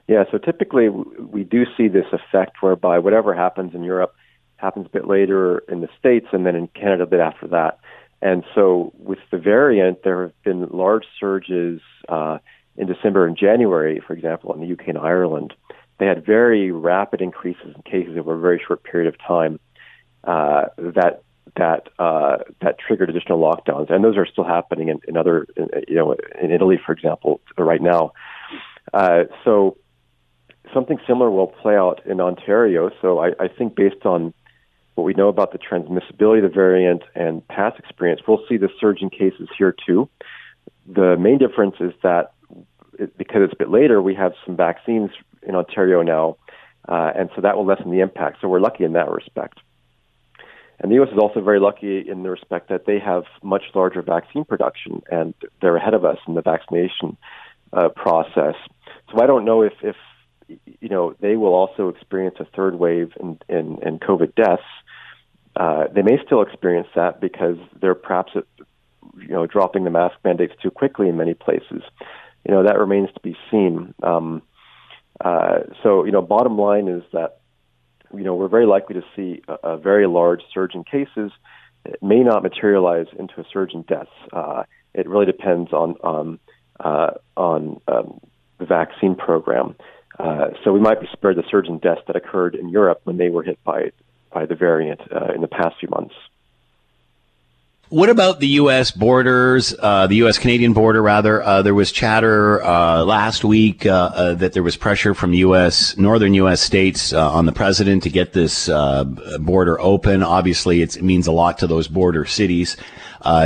Yeah, 0.08 0.24
so 0.30 0.38
typically 0.38 0.90
we 0.90 1.42
do 1.42 1.64
see 1.76 1.88
this 1.88 2.06
effect 2.12 2.56
whereby 2.60 2.98
whatever 2.98 3.34
happens 3.34 3.74
in 3.74 3.82
Europe 3.82 4.14
happens 4.56 4.86
a 4.86 4.90
bit 4.90 5.08
later 5.08 5.58
in 5.68 5.80
the 5.80 5.88
States 5.98 6.26
and 6.32 6.44
then 6.44 6.54
in 6.54 6.68
Canada 6.68 7.04
a 7.04 7.06
bit 7.06 7.20
after 7.20 7.48
that. 7.48 7.78
And 8.20 8.44
so 8.54 8.92
with 8.98 9.18
the 9.30 9.38
variant, 9.38 10.04
there 10.04 10.22
have 10.22 10.42
been 10.44 10.68
large 10.68 11.04
surges 11.18 11.80
uh, 12.08 12.38
in 12.76 12.86
December 12.86 13.26
and 13.26 13.36
January, 13.36 14.00
for 14.06 14.12
example, 14.12 14.54
in 14.54 14.60
the 14.60 14.72
UK 14.72 14.88
and 14.88 14.98
Ireland, 14.98 15.54
they 16.02 16.08
had 16.08 16.26
very 16.26 16.72
rapid 16.72 17.20
increases 17.20 17.76
in 17.76 17.82
cases 17.82 18.18
over 18.18 18.34
a 18.34 18.40
very 18.40 18.60
short 18.66 18.82
period 18.82 19.06
of 19.06 19.16
time 19.20 19.60
uh, 20.24 20.64
that 20.76 21.22
that 21.54 21.88
uh, 22.00 22.38
that 22.60 22.76
triggered 22.84 23.08
additional 23.08 23.38
lockdowns, 23.38 23.88
and 23.88 24.02
those 24.02 24.16
are 24.16 24.26
still 24.26 24.42
happening 24.42 24.88
in, 24.88 25.00
in 25.06 25.16
other, 25.16 25.46
in, 25.56 25.68
you 25.86 25.94
know, 25.94 26.16
in 26.40 26.50
Italy, 26.50 26.76
for 26.84 26.90
example, 26.90 27.40
right 27.56 27.80
now. 27.80 28.12
Uh, 28.92 29.24
so 29.44 29.76
something 30.74 30.98
similar 31.06 31.30
will 31.30 31.46
play 31.46 31.76
out 31.76 32.04
in 32.04 32.20
Ontario. 32.20 32.90
So 33.00 33.20
I, 33.20 33.28
I 33.38 33.46
think 33.46 33.76
based 33.76 34.04
on 34.04 34.34
what 34.96 35.04
we 35.04 35.14
know 35.14 35.28
about 35.28 35.52
the 35.52 35.58
transmissibility 35.58 36.38
of 36.44 36.50
the 36.50 36.54
variant 36.54 37.02
and 37.14 37.46
past 37.46 37.78
experience, 37.78 38.22
we'll 38.26 38.44
see 38.48 38.56
the 38.56 38.70
surge 38.80 39.02
in 39.02 39.10
cases 39.10 39.48
here 39.56 39.72
too. 39.86 40.08
The 40.86 41.16
main 41.16 41.38
difference 41.38 41.76
is 41.78 41.92
that 42.02 42.32
it, 42.98 43.16
because 43.16 43.42
it's 43.44 43.52
a 43.52 43.56
bit 43.56 43.70
later, 43.70 44.02
we 44.02 44.16
have 44.16 44.32
some 44.44 44.56
vaccines 44.56 45.10
in 45.46 45.54
Ontario 45.54 46.02
now, 46.02 46.36
uh, 46.88 47.12
and 47.14 47.30
so 47.34 47.42
that 47.42 47.56
will 47.56 47.66
lessen 47.66 47.90
the 47.90 48.00
impact. 48.00 48.38
So 48.40 48.48
we're 48.48 48.60
lucky 48.60 48.84
in 48.84 48.92
that 48.92 49.10
respect. 49.10 49.58
And 50.80 50.90
the 50.90 50.96
U.S. 50.96 51.10
is 51.12 51.18
also 51.18 51.40
very 51.40 51.60
lucky 51.60 52.00
in 52.08 52.24
the 52.24 52.30
respect 52.30 52.68
that 52.68 52.86
they 52.86 52.98
have 52.98 53.22
much 53.42 53.62
larger 53.74 54.02
vaccine 54.02 54.44
production, 54.44 55.00
and 55.10 55.32
they're 55.60 55.76
ahead 55.76 55.94
of 55.94 56.04
us 56.04 56.18
in 56.26 56.34
the 56.34 56.42
vaccination 56.42 57.16
uh, 57.72 57.88
process. 57.90 58.56
So 59.10 59.22
I 59.22 59.26
don't 59.26 59.44
know 59.44 59.62
if, 59.62 59.74
if 59.82 59.96
you 60.80 60.88
know 60.88 61.14
they 61.20 61.36
will 61.36 61.54
also 61.54 61.88
experience 61.88 62.36
a 62.40 62.44
third 62.44 62.74
wave 62.74 63.12
in, 63.20 63.38
in, 63.48 63.78
in 63.82 63.98
COVID 64.00 64.34
deaths. 64.34 64.62
Uh, 65.54 65.84
they 65.94 66.02
may 66.02 66.18
still 66.24 66.42
experience 66.42 66.88
that 66.96 67.20
because 67.20 67.58
they're 67.80 67.94
perhaps 67.94 68.32
you 68.34 69.28
know 69.28 69.46
dropping 69.46 69.84
the 69.84 69.90
mask 69.90 70.16
mandates 70.24 70.54
too 70.60 70.70
quickly 70.70 71.08
in 71.08 71.16
many 71.16 71.34
places. 71.34 71.82
You 72.44 72.54
know 72.54 72.64
that 72.64 72.78
remains 72.78 73.10
to 73.14 73.20
be 73.20 73.36
seen. 73.52 73.94
Um, 74.02 74.42
uh, 75.22 75.60
so 75.82 76.04
you 76.04 76.12
know, 76.12 76.22
bottom 76.22 76.58
line 76.58 76.88
is 76.88 77.02
that 77.12 77.38
you 78.14 78.24
know 78.24 78.34
we're 78.34 78.48
very 78.48 78.66
likely 78.66 78.94
to 78.94 79.02
see 79.16 79.42
a, 79.48 79.74
a 79.74 79.76
very 79.78 80.06
large 80.06 80.42
surge 80.52 80.74
in 80.74 80.84
cases. 80.84 81.30
It 81.84 82.02
may 82.02 82.20
not 82.20 82.42
materialize 82.42 83.06
into 83.18 83.40
a 83.40 83.44
surge 83.52 83.72
in 83.72 83.82
deaths. 83.82 84.10
Uh, 84.32 84.64
it 84.94 85.08
really 85.08 85.26
depends 85.26 85.72
on 85.72 85.92
on 86.02 86.38
uh, 86.80 87.12
on 87.36 87.80
um, 87.88 88.20
the 88.58 88.66
vaccine 88.66 89.14
program. 89.14 89.76
Uh, 90.18 90.48
so 90.62 90.72
we 90.72 90.80
might 90.80 91.00
be 91.00 91.08
spared 91.12 91.36
the 91.36 91.44
surge 91.50 91.68
in 91.68 91.78
deaths 91.78 92.02
that 92.06 92.16
occurred 92.16 92.54
in 92.54 92.68
Europe 92.68 93.00
when 93.04 93.16
they 93.16 93.30
were 93.30 93.42
hit 93.42 93.62
by 93.64 93.92
by 94.32 94.46
the 94.46 94.54
variant 94.54 95.00
uh, 95.12 95.32
in 95.34 95.40
the 95.40 95.48
past 95.48 95.76
few 95.78 95.88
months. 95.88 96.14
What 97.92 98.08
about 98.08 98.40
the 98.40 98.48
U.S. 98.48 98.90
borders, 98.90 99.74
uh, 99.78 100.06
the 100.06 100.14
U.S. 100.24 100.38
Canadian 100.38 100.72
border, 100.72 101.02
rather? 101.02 101.42
Uh, 101.42 101.60
there 101.60 101.74
was 101.74 101.92
chatter 101.92 102.64
uh, 102.64 103.04
last 103.04 103.44
week 103.44 103.84
uh, 103.84 104.10
uh, 104.14 104.34
that 104.36 104.54
there 104.54 104.62
was 104.62 104.78
pressure 104.78 105.12
from 105.12 105.34
U.S. 105.34 105.98
northern 105.98 106.32
U.S. 106.32 106.62
states 106.62 107.12
uh, 107.12 107.30
on 107.30 107.44
the 107.44 107.52
president 107.52 108.04
to 108.04 108.08
get 108.08 108.32
this 108.32 108.66
border 109.40 109.78
open. 109.78 110.22
Obviously, 110.22 110.80
it 110.80 111.02
means 111.02 111.26
a 111.26 111.32
lot 111.32 111.58
to 111.58 111.66
those 111.66 111.86
border 111.86 112.24
cities, 112.24 112.78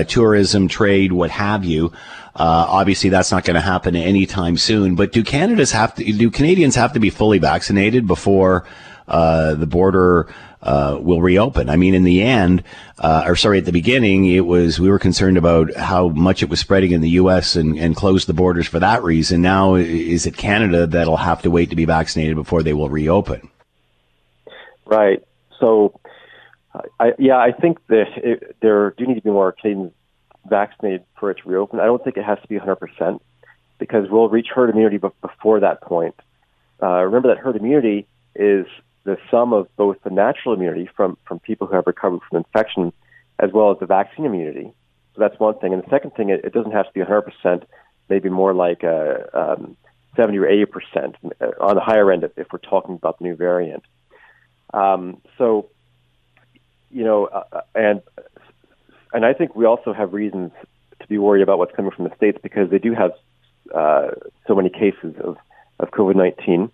tourism, 0.06 0.68
trade, 0.68 1.10
what 1.12 1.32
have 1.32 1.64
you. 1.64 1.90
obviously, 2.36 3.10
that's 3.10 3.32
not 3.32 3.44
going 3.44 3.56
to 3.56 3.60
happen 3.60 3.96
anytime 3.96 4.56
soon. 4.56 4.94
But 4.94 5.10
do 5.10 5.24
Canada's 5.24 5.72
have 5.72 5.96
to? 5.96 6.04
Do 6.04 6.30
Canadians 6.30 6.76
have 6.76 6.92
to 6.92 7.00
be 7.00 7.10
fully 7.10 7.38
vaccinated 7.38 8.06
before 8.06 8.64
the 9.08 9.66
border? 9.68 10.32
Uh, 10.66 10.98
will 11.00 11.22
reopen. 11.22 11.70
I 11.70 11.76
mean, 11.76 11.94
in 11.94 12.02
the 12.02 12.22
end, 12.22 12.64
uh, 12.98 13.22
or 13.24 13.36
sorry, 13.36 13.58
at 13.58 13.64
the 13.64 13.72
beginning, 13.72 14.26
it 14.26 14.40
was 14.40 14.80
we 14.80 14.90
were 14.90 14.98
concerned 14.98 15.36
about 15.36 15.74
how 15.76 16.08
much 16.08 16.42
it 16.42 16.50
was 16.50 16.58
spreading 16.58 16.90
in 16.90 17.00
the 17.00 17.10
U.S. 17.10 17.54
and, 17.54 17.78
and 17.78 17.94
closed 17.94 18.26
the 18.26 18.34
borders 18.34 18.66
for 18.66 18.80
that 18.80 19.04
reason. 19.04 19.40
Now, 19.40 19.76
is 19.76 20.26
it 20.26 20.36
Canada 20.36 20.88
that'll 20.88 21.18
have 21.18 21.42
to 21.42 21.50
wait 21.50 21.70
to 21.70 21.76
be 21.76 21.84
vaccinated 21.84 22.34
before 22.34 22.64
they 22.64 22.74
will 22.74 22.90
reopen? 22.90 23.48
Right. 24.84 25.22
So, 25.60 26.00
I, 26.98 27.12
yeah, 27.16 27.38
I 27.38 27.52
think 27.52 27.78
that 27.86 28.06
it, 28.16 28.56
there 28.60 28.90
do 28.90 29.06
need 29.06 29.14
to 29.14 29.22
be 29.22 29.30
more 29.30 29.52
Canadians 29.52 29.92
vaccinated 30.48 31.04
for 31.18 31.30
it 31.30 31.38
to 31.44 31.48
reopen. 31.48 31.78
I 31.78 31.84
don't 31.84 32.02
think 32.02 32.16
it 32.16 32.24
has 32.24 32.40
to 32.40 32.48
be 32.48 32.58
100% 32.58 33.20
because 33.78 34.10
we'll 34.10 34.28
reach 34.28 34.48
herd 34.52 34.70
immunity 34.70 34.98
before 34.98 35.60
that 35.60 35.80
point. 35.80 36.16
Uh, 36.82 37.02
remember 37.02 37.28
that 37.28 37.38
herd 37.38 37.54
immunity 37.54 38.08
is 38.34 38.66
the 39.06 39.16
sum 39.30 39.52
of 39.52 39.68
both 39.76 39.96
the 40.02 40.10
natural 40.10 40.52
immunity 40.52 40.90
from, 40.94 41.16
from 41.24 41.38
people 41.38 41.66
who 41.66 41.76
have 41.76 41.86
recovered 41.86 42.20
from 42.28 42.38
infection 42.38 42.92
as 43.38 43.52
well 43.52 43.70
as 43.70 43.78
the 43.78 43.86
vaccine 43.86 44.24
immunity. 44.24 44.72
So 45.14 45.20
that's 45.20 45.38
one 45.38 45.58
thing. 45.58 45.72
And 45.72 45.82
the 45.82 45.88
second 45.88 46.10
thing, 46.14 46.28
it, 46.30 46.44
it 46.44 46.52
doesn't 46.52 46.72
have 46.72 46.86
to 46.86 46.92
be 46.92 47.00
100%, 47.00 47.62
maybe 48.08 48.28
more 48.28 48.52
like 48.52 48.82
a, 48.82 49.28
uh, 49.32 49.54
um, 49.54 49.76
70 50.16 50.38
or 50.38 50.46
80% 50.46 51.14
uh, 51.40 51.46
on 51.60 51.76
the 51.76 51.80
higher 51.80 52.10
end 52.10 52.24
if 52.36 52.48
we're 52.52 52.58
talking 52.58 52.96
about 52.96 53.18
the 53.18 53.24
new 53.24 53.36
variant. 53.36 53.84
Um, 54.74 55.22
so, 55.38 55.68
you 56.90 57.04
know, 57.04 57.26
uh, 57.26 57.44
uh, 57.52 57.60
and 57.74 58.02
and 59.12 59.24
I 59.24 59.32
think 59.32 59.54
we 59.54 59.64
also 59.64 59.92
have 59.92 60.12
reasons 60.12 60.50
to 61.00 61.06
be 61.06 61.18
worried 61.18 61.42
about 61.42 61.58
what's 61.58 61.74
coming 61.74 61.92
from 61.92 62.04
the 62.04 62.14
states 62.16 62.38
because 62.42 62.70
they 62.70 62.78
do 62.78 62.92
have 62.92 63.12
uh, 63.74 64.08
so 64.46 64.54
many 64.54 64.68
cases 64.68 65.14
of 65.22 65.36
of 65.78 65.90
COVID 65.90 66.16
nineteen, 66.16 66.70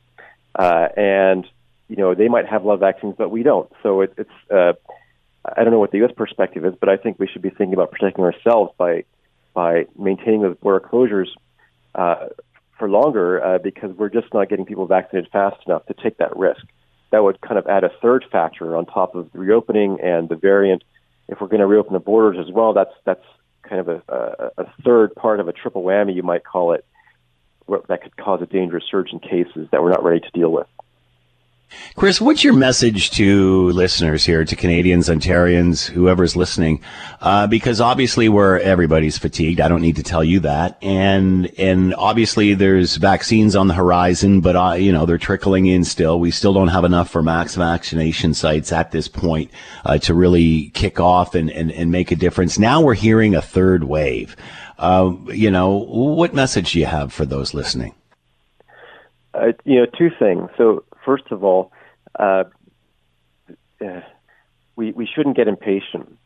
uh, 0.55 0.89
and 0.97 1.47
you 1.93 1.99
know, 1.99 2.15
they 2.15 2.29
might 2.29 2.47
have 2.49 2.67
of 2.67 2.81
vaccines, 2.81 3.15
but 3.19 3.31
we 3.31 3.43
don't. 3.43 3.71
So 3.83 4.01
it, 4.01 4.15
it's, 4.17 4.31
uh, 4.51 4.73
I 5.45 5.63
don't 5.63 5.73
know 5.73 5.79
what 5.79 5.91
the 5.91 5.99
U.S. 5.99 6.13
perspective 6.17 6.65
is, 6.65 6.73
but 6.81 6.89
I 6.89 6.97
think 6.97 7.19
we 7.19 7.29
should 7.29 7.43
be 7.43 7.51
thinking 7.51 7.75
about 7.75 7.91
protecting 7.91 8.25
ourselves 8.25 8.73
by 8.79 9.05
by 9.53 9.85
maintaining 9.99 10.41
those 10.41 10.57
border 10.57 10.81
closures 10.81 11.29
uh, 11.95 12.29
for 12.79 12.89
longer 12.89 13.45
uh, 13.45 13.59
because 13.59 13.95
we're 13.95 14.09
just 14.09 14.33
not 14.33 14.49
getting 14.49 14.65
people 14.65 14.87
vaccinated 14.87 15.31
fast 15.31 15.59
enough 15.67 15.85
to 15.85 15.95
take 16.03 16.17
that 16.17 16.35
risk. 16.35 16.63
That 17.11 17.23
would 17.23 17.39
kind 17.43 17.59
of 17.59 17.67
add 17.67 17.85
a 17.85 17.91
third 18.01 18.25
factor 18.33 18.75
on 18.75 18.87
top 18.87 19.15
of 19.15 19.31
the 19.31 19.39
reopening 19.39 20.01
and 20.01 20.31
the 20.31 20.37
variant. 20.37 20.83
If 21.29 21.43
we're 21.43 21.49
going 21.49 21.61
to 21.61 21.67
reopen 21.67 21.93
the 21.93 22.01
borders 22.01 22.43
as 22.43 22.51
well, 22.51 22.73
that's 22.73 22.95
that's 23.05 23.25
kind 23.69 23.81
of 23.81 23.89
a, 23.89 24.03
a, 24.09 24.63
a 24.63 24.73
third 24.83 25.15
part 25.15 25.41
of 25.41 25.49
a 25.49 25.53
triple 25.53 25.83
whammy, 25.83 26.15
you 26.15 26.23
might 26.23 26.43
call 26.43 26.73
it, 26.73 26.87
that 27.89 28.03
could 28.03 28.17
cause 28.17 28.41
a 28.41 28.47
dangerous 28.47 28.85
surge 28.91 29.13
in 29.13 29.19
cases 29.19 29.69
that 29.73 29.83
we're 29.83 29.91
not 29.91 30.03
ready 30.03 30.21
to 30.21 30.31
deal 30.31 30.51
with. 30.51 30.67
Chris, 31.95 32.21
what's 32.21 32.43
your 32.43 32.55
message 32.55 33.11
to 33.13 33.69
listeners 33.71 34.25
here, 34.25 34.45
to 34.45 34.57
Canadians, 34.57 35.09
Ontarians, 35.09 35.87
whoever's 35.87 36.35
listening? 36.35 36.81
Uh, 37.21 37.47
because 37.47 37.81
obviously 37.81 38.29
we're 38.31 38.59
everybody's 38.61 39.19
fatigued. 39.19 39.61
I 39.61 39.69
don't 39.69 39.83
need 39.83 39.97
to 39.97 40.03
tell 40.03 40.25
you 40.25 40.41
that, 40.41 40.79
and 40.83 41.53
and 41.59 41.95
obviously 41.95 42.55
there's 42.55 42.97
vaccines 42.97 43.55
on 43.55 43.69
the 43.69 43.75
horizon, 43.75 44.41
but 44.41 44.57
uh, 44.57 44.73
you 44.73 44.91
know 44.91 45.05
they're 45.05 45.19
trickling 45.19 45.67
in 45.67 45.85
still. 45.85 46.19
We 46.19 46.31
still 46.31 46.55
don't 46.55 46.69
have 46.69 46.85
enough 46.85 47.11
for 47.11 47.23
max 47.23 47.57
vaccination 47.57 48.33
sites 48.33 48.73
at 48.73 48.91
this 48.91 49.07
point 49.07 49.51
uh, 49.85 49.99
to 49.99 50.15
really 50.15 50.71
kick 50.71 50.99
off 50.99 51.35
and, 51.35 51.51
and 51.51 51.71
and 51.71 51.93
make 51.93 52.11
a 52.11 52.17
difference. 52.17 52.59
Now 52.59 52.81
we're 52.81 52.95
hearing 52.95 53.35
a 53.35 53.43
third 53.43 53.85
wave. 53.85 54.35
Uh, 54.79 55.15
you 55.29 55.51
know, 55.51 55.71
what 55.71 56.35
message 56.35 56.73
do 56.73 56.81
you 56.81 56.87
have 56.87 57.13
for 57.13 57.27
those 57.27 57.55
listening? 57.55 57.95
Uh, 59.35 59.53
you 59.65 59.79
know, 59.79 59.87
two 59.87 60.11
things. 60.19 60.49
So 60.57 60.85
first 61.05 61.25
of 61.31 61.45
all, 61.45 61.73
uh, 62.19 62.45
uh, 63.81 64.01
we 64.77 64.93
we 64.93 65.07
shouldn't 65.07 65.37
get 65.37 65.49
impatient. 65.49 66.19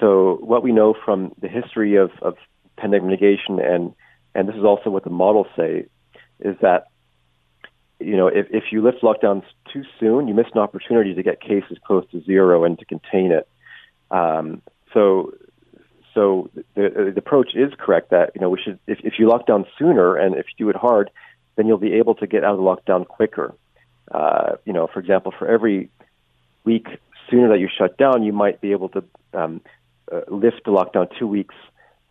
So 0.00 0.38
what 0.40 0.62
we 0.62 0.72
know 0.72 0.94
from 1.04 1.32
the 1.40 1.48
history 1.48 1.96
of, 1.96 2.10
of 2.22 2.36
pandemic 2.76 3.04
mitigation, 3.04 3.60
and 3.60 3.94
and 4.34 4.48
this 4.48 4.56
is 4.56 4.64
also 4.64 4.90
what 4.90 5.04
the 5.04 5.10
models 5.10 5.48
say, 5.56 5.86
is 6.40 6.56
that 6.60 6.88
you 7.98 8.16
know 8.16 8.28
if, 8.28 8.46
if 8.50 8.64
you 8.70 8.82
lift 8.82 9.02
lockdowns 9.02 9.44
too 9.72 9.84
soon, 9.98 10.28
you 10.28 10.34
miss 10.34 10.46
an 10.54 10.60
opportunity 10.60 11.14
to 11.14 11.22
get 11.22 11.40
cases 11.40 11.78
close 11.84 12.04
to 12.10 12.22
zero 12.22 12.64
and 12.64 12.78
to 12.78 12.84
contain 12.84 13.32
it. 13.32 13.48
Um, 14.10 14.62
so 14.94 15.32
so 16.14 16.50
the, 16.74 17.12
the 17.14 17.18
approach 17.18 17.54
is 17.54 17.72
correct 17.78 18.10
that 18.10 18.32
you 18.34 18.40
know 18.40 18.50
we 18.50 18.60
should 18.62 18.78
if, 18.86 18.98
if 19.02 19.14
you 19.18 19.28
lock 19.28 19.46
down 19.46 19.66
sooner 19.78 20.16
and 20.16 20.34
if 20.36 20.46
you 20.46 20.66
do 20.66 20.70
it 20.70 20.76
hard, 20.76 21.10
then 21.56 21.66
you'll 21.66 21.78
be 21.78 21.94
able 21.94 22.14
to 22.16 22.26
get 22.26 22.44
out 22.44 22.52
of 22.52 22.58
the 22.58 22.64
lockdown 22.64 23.06
quicker. 23.06 23.54
Uh, 24.10 24.56
you 24.64 24.72
know, 24.72 24.86
for 24.86 25.00
example, 25.00 25.32
for 25.38 25.46
every 25.46 25.90
week 26.64 26.86
sooner 27.30 27.48
that 27.48 27.60
you 27.60 27.68
shut 27.68 27.96
down, 27.98 28.22
you 28.22 28.32
might 28.32 28.60
be 28.60 28.72
able 28.72 28.88
to 28.90 29.04
um, 29.34 29.60
uh, 30.10 30.20
lift 30.28 30.64
the 30.64 30.70
lockdown 30.70 31.08
two 31.18 31.26
weeks 31.26 31.54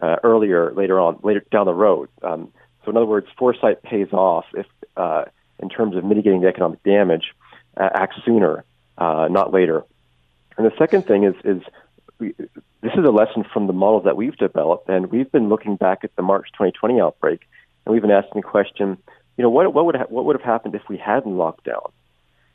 uh, 0.01 0.18
earlier 0.24 0.74
later 0.74 1.00
on, 1.00 1.20
later 1.24 1.44
down 1.51 1.66
the 1.66 1.74
road. 1.74 2.10
Um, 2.22 2.51
so, 2.84 2.92
in 2.92 2.98
other 2.98 3.06
words, 3.06 3.27
foresight 3.38 3.82
pays 3.84 4.12
off 4.13 4.46
if, 4.54 4.66
uh, 4.96 5.25
in 5.60 5.70
terms 5.70 5.96
of 5.96 6.04
mitigating 6.04 6.42
the 6.42 6.48
economic 6.48 6.84
damage, 6.84 7.34
uh, 7.75 7.89
act 7.94 8.16
sooner, 8.25 8.63
uh, 8.98 9.27
not 9.30 9.51
later. 9.51 9.84
And 10.58 10.66
the 10.66 10.75
second 10.77 11.06
thing 11.06 11.24
is, 11.24 11.36
is 11.44 11.62
we, 12.20 12.34
this 12.82 12.94
is 12.94 13.06
a 13.06 13.12
lesson 13.12 13.44
from 13.51 13.68
the 13.68 13.74
models 13.74 14.04
that 14.06 14.16
we've 14.16 14.36
developed, 14.38 14.89
and 14.89 15.08
we've 15.12 15.32
been 15.32 15.50
looking 15.50 15.75
back 15.75 16.04
at 16.04 16.16
the 16.16 16.22
March 16.22 16.48
2020 16.54 17.01
outbreak, 17.01 17.42
and 17.86 17.94
we've 17.94 18.01
been 18.01 18.12
asking 18.12 18.42
the 18.42 18.48
question, 18.48 18.98
you 19.38 19.44
know, 19.44 19.50
what, 19.50 19.74
what 19.74 19.86
would 19.86 19.96
ha- 19.96 20.06
what 20.10 20.25
would 20.25 20.36
have 20.36 20.46
happened 20.46 20.75
if 20.75 20.82
we 20.89 20.98
hadn't 20.98 21.38
locked 21.38 21.63
down? 21.63 21.91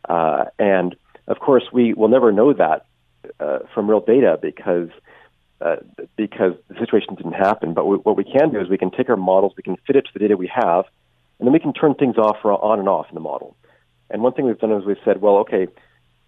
Uh, 0.08 0.44
and 0.58 0.96
of 1.28 1.38
course, 1.38 1.64
we 1.72 1.94
will 1.94 2.08
never 2.08 2.32
know 2.32 2.52
that 2.52 2.86
uh, 3.38 3.60
from 3.72 3.88
real 3.88 4.00
data 4.00 4.38
because 4.40 4.90
uh, 5.60 5.76
because 6.16 6.54
the 6.68 6.74
situation 6.74 7.14
didn't 7.14 7.34
happen. 7.34 7.72
But 7.72 7.86
we, 7.86 7.96
what 7.98 8.16
we 8.16 8.24
can 8.24 8.50
do 8.50 8.60
is 8.60 8.68
we 8.68 8.78
can 8.78 8.90
take 8.90 9.08
our 9.08 9.16
models, 9.16 9.52
we 9.56 9.62
can 9.62 9.76
fit 9.86 9.96
it 9.96 10.06
to 10.06 10.10
the 10.12 10.18
data 10.18 10.36
we 10.36 10.50
have, 10.52 10.86
and 11.38 11.46
then 11.46 11.52
we 11.52 11.60
can 11.60 11.72
turn 11.72 11.94
things 11.94 12.18
off 12.18 12.38
or 12.42 12.52
on 12.52 12.80
and 12.80 12.88
off 12.88 13.06
in 13.08 13.14
the 13.14 13.20
model. 13.20 13.56
And 14.10 14.22
one 14.22 14.32
thing 14.32 14.46
we've 14.46 14.58
done 14.58 14.72
is 14.72 14.84
we've 14.84 14.96
said, 15.04 15.20
well, 15.20 15.36
okay, 15.38 15.68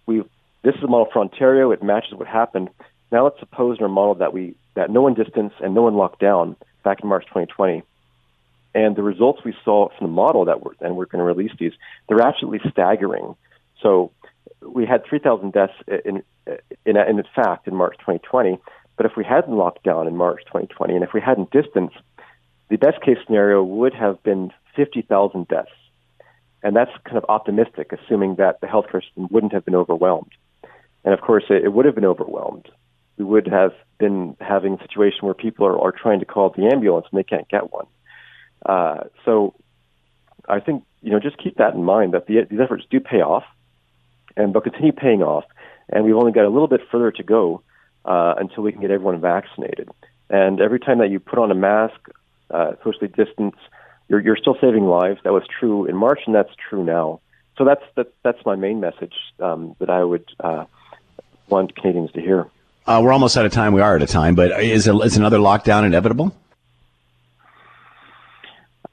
we 0.05 0.23
this 0.63 0.75
is 0.75 0.83
a 0.83 0.87
model 0.87 1.07
for 1.11 1.19
Ontario. 1.19 1.71
It 1.71 1.83
matches 1.83 2.13
what 2.13 2.27
happened. 2.27 2.69
Now 3.11 3.25
let's 3.25 3.39
suppose 3.39 3.77
in 3.77 3.83
our 3.83 3.89
model 3.89 4.15
that 4.15 4.33
we 4.33 4.55
that 4.75 4.89
no 4.89 5.01
one 5.01 5.13
distanced 5.13 5.57
and 5.61 5.75
no 5.75 5.83
one 5.83 5.95
locked 5.95 6.19
down 6.19 6.55
back 6.83 7.01
in 7.03 7.09
March 7.09 7.25
2020. 7.25 7.83
And 8.75 8.97
the 8.97 9.03
results 9.03 9.41
we 9.45 9.55
saw 9.63 9.87
from 9.97 10.07
the 10.07 10.13
model 10.13 10.45
that 10.45 10.61
we're, 10.61 10.73
and 10.81 10.97
we're 10.97 11.05
going 11.05 11.19
to 11.19 11.25
release 11.25 11.53
these, 11.57 11.71
they're 12.07 12.19
absolutely 12.19 12.69
staggering. 12.69 13.35
So 13.81 14.11
we 14.61 14.85
had 14.85 15.05
3,000 15.05 15.53
deaths 15.53 15.73
in, 15.87 16.23
in, 16.85 16.97
in, 16.97 17.23
fact 17.33 17.69
in 17.69 17.75
March 17.75 17.95
2020. 17.99 18.59
But 18.97 19.05
if 19.05 19.13
we 19.15 19.23
hadn't 19.23 19.55
locked 19.55 19.83
down 19.83 20.07
in 20.07 20.17
March 20.17 20.41
2020, 20.47 20.93
and 20.93 21.03
if 21.03 21.13
we 21.13 21.21
hadn't 21.21 21.51
distanced, 21.51 21.95
the 22.69 22.75
best 22.75 23.01
case 23.01 23.17
scenario 23.25 23.63
would 23.63 23.93
have 23.93 24.21
been 24.23 24.51
50,000 24.75 25.47
deaths. 25.47 25.69
And 26.61 26.75
that's 26.75 26.91
kind 27.05 27.17
of 27.17 27.25
optimistic, 27.29 27.93
assuming 27.93 28.35
that 28.35 28.59
the 28.59 28.67
healthcare 28.67 29.01
system 29.01 29.27
wouldn't 29.31 29.53
have 29.53 29.63
been 29.63 29.75
overwhelmed. 29.75 30.31
And 31.05 31.13
of 31.13 31.21
course, 31.21 31.45
it, 31.49 31.63
it 31.63 31.71
would 31.71 31.85
have 31.85 31.95
been 31.95 32.05
overwhelmed. 32.05 32.67
We 33.17 33.23
would 33.23 33.47
have 33.47 33.71
been 33.99 34.35
having 34.41 34.73
a 34.73 34.81
situation 34.81 35.19
where 35.21 35.33
people 35.33 35.65
are, 35.65 35.79
are 35.79 35.93
trying 35.93 36.19
to 36.19 36.25
call 36.25 36.49
the 36.49 36.65
ambulance 36.65 37.05
and 37.09 37.17
they 37.17 37.23
can't 37.23 37.47
get 37.47 37.71
one. 37.71 37.85
Uh, 38.63 39.05
so 39.23 39.55
I 40.47 40.59
think, 40.59 40.83
you 41.01 41.11
know, 41.11 41.19
just 41.19 41.37
keep 41.37 41.57
that 41.57 41.73
in 41.73 41.83
mind 41.83 42.13
that 42.13 42.27
the, 42.27 42.45
these 42.49 42.59
efforts 42.59 42.85
do 42.89 42.99
pay 42.99 43.21
off 43.21 43.43
and 44.37 44.53
they'll 44.53 44.61
continue 44.61 44.91
paying 44.91 45.23
off. 45.23 45.45
And 45.89 46.03
we've 46.03 46.15
only 46.15 46.31
got 46.31 46.45
a 46.45 46.49
little 46.49 46.67
bit 46.67 46.81
further 46.91 47.11
to 47.11 47.23
go 47.23 47.61
uh, 48.05 48.35
until 48.37 48.63
we 48.63 48.71
can 48.71 48.81
get 48.81 48.91
everyone 48.91 49.19
vaccinated. 49.21 49.89
And 50.29 50.59
every 50.59 50.79
time 50.79 50.99
that 50.99 51.09
you 51.09 51.19
put 51.19 51.39
on 51.39 51.51
a 51.51 51.55
mask, 51.55 51.99
uh, 52.49 52.73
socially 52.83 53.07
distance, 53.07 53.55
you're, 54.07 54.19
you're 54.19 54.37
still 54.37 54.57
saving 54.59 54.85
lives. 54.85 55.19
That 55.23 55.33
was 55.33 55.43
true 55.59 55.85
in 55.85 55.95
March, 55.95 56.19
and 56.25 56.35
that's 56.35 56.51
true 56.69 56.83
now. 56.83 57.21
So 57.57 57.63
that's 57.63 57.83
that, 57.95 58.13
that's 58.23 58.43
my 58.45 58.55
main 58.55 58.79
message 58.79 59.13
um, 59.39 59.75
that 59.79 59.89
I 59.89 60.03
would 60.03 60.25
uh, 60.39 60.65
want 61.47 61.75
Canadians 61.75 62.11
to 62.13 62.21
hear. 62.21 62.47
Uh, 62.85 63.01
we're 63.03 63.13
almost 63.13 63.37
out 63.37 63.45
of 63.45 63.51
time. 63.51 63.73
We 63.73 63.81
are 63.81 63.95
out 63.95 64.01
of 64.01 64.09
time, 64.09 64.35
but 64.35 64.61
is, 64.61 64.87
a, 64.87 64.95
is 64.99 65.17
another 65.17 65.39
lockdown 65.39 65.85
inevitable? 65.85 66.35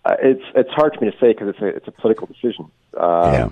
Uh, 0.04 0.16
it's 0.20 0.44
it's 0.54 0.70
hard 0.70 0.94
for 0.94 1.04
me 1.04 1.10
to 1.10 1.16
say 1.18 1.32
because 1.32 1.48
it's 1.48 1.60
a 1.60 1.66
it's 1.66 1.88
a 1.88 1.92
political 1.92 2.26
decision. 2.26 2.70
Uh, 2.98 3.30
yeah. 3.32 3.48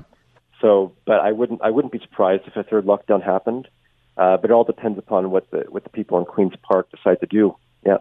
So, 0.61 0.93
but 1.07 1.21
I 1.21 1.33
wouldn't 1.33 1.63
I 1.63 1.71
wouldn't 1.71 1.93
be 1.93 2.01
surprised 2.01 2.45
if 2.47 2.57
a 2.57 2.63
third 2.63 2.85
lockdown 2.85 3.23
happened. 3.23 3.69
Uh, 4.17 4.37
but 4.37 4.51
it 4.51 4.53
all 4.53 4.65
depends 4.65 4.99
upon 4.99 5.31
what 5.31 5.51
the 5.51 5.65
what 5.69 5.85
the 5.85 5.91
people 5.91 6.19
in 6.19 6.25
Queens 6.25 6.53
Park 6.63 6.91
decide 6.91 7.21
to 7.21 7.27
do. 7.27 7.57
Yeah. 7.87 7.99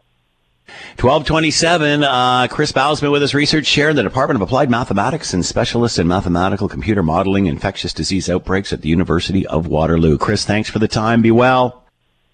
1227, 0.97 2.03
uh, 2.03 2.47
Chris 2.47 2.71
Bowsman 2.71 3.11
with 3.11 3.23
us, 3.23 3.33
research 3.33 3.67
chair 3.67 3.89
in 3.89 3.95
the 3.95 4.03
Department 4.03 4.35
of 4.35 4.41
Applied 4.41 4.69
Mathematics 4.69 5.33
and 5.33 5.43
specialist 5.43 5.97
in 5.97 6.07
mathematical 6.07 6.67
computer 6.67 7.01
modeling 7.01 7.47
infectious 7.47 7.91
disease 7.91 8.29
outbreaks 8.29 8.71
at 8.71 8.81
the 8.81 8.89
University 8.89 9.47
of 9.47 9.65
Waterloo. 9.65 10.17
Chris, 10.19 10.45
thanks 10.45 10.69
for 10.69 10.77
the 10.77 10.87
time. 10.87 11.23
Be 11.23 11.31
well. 11.31 11.85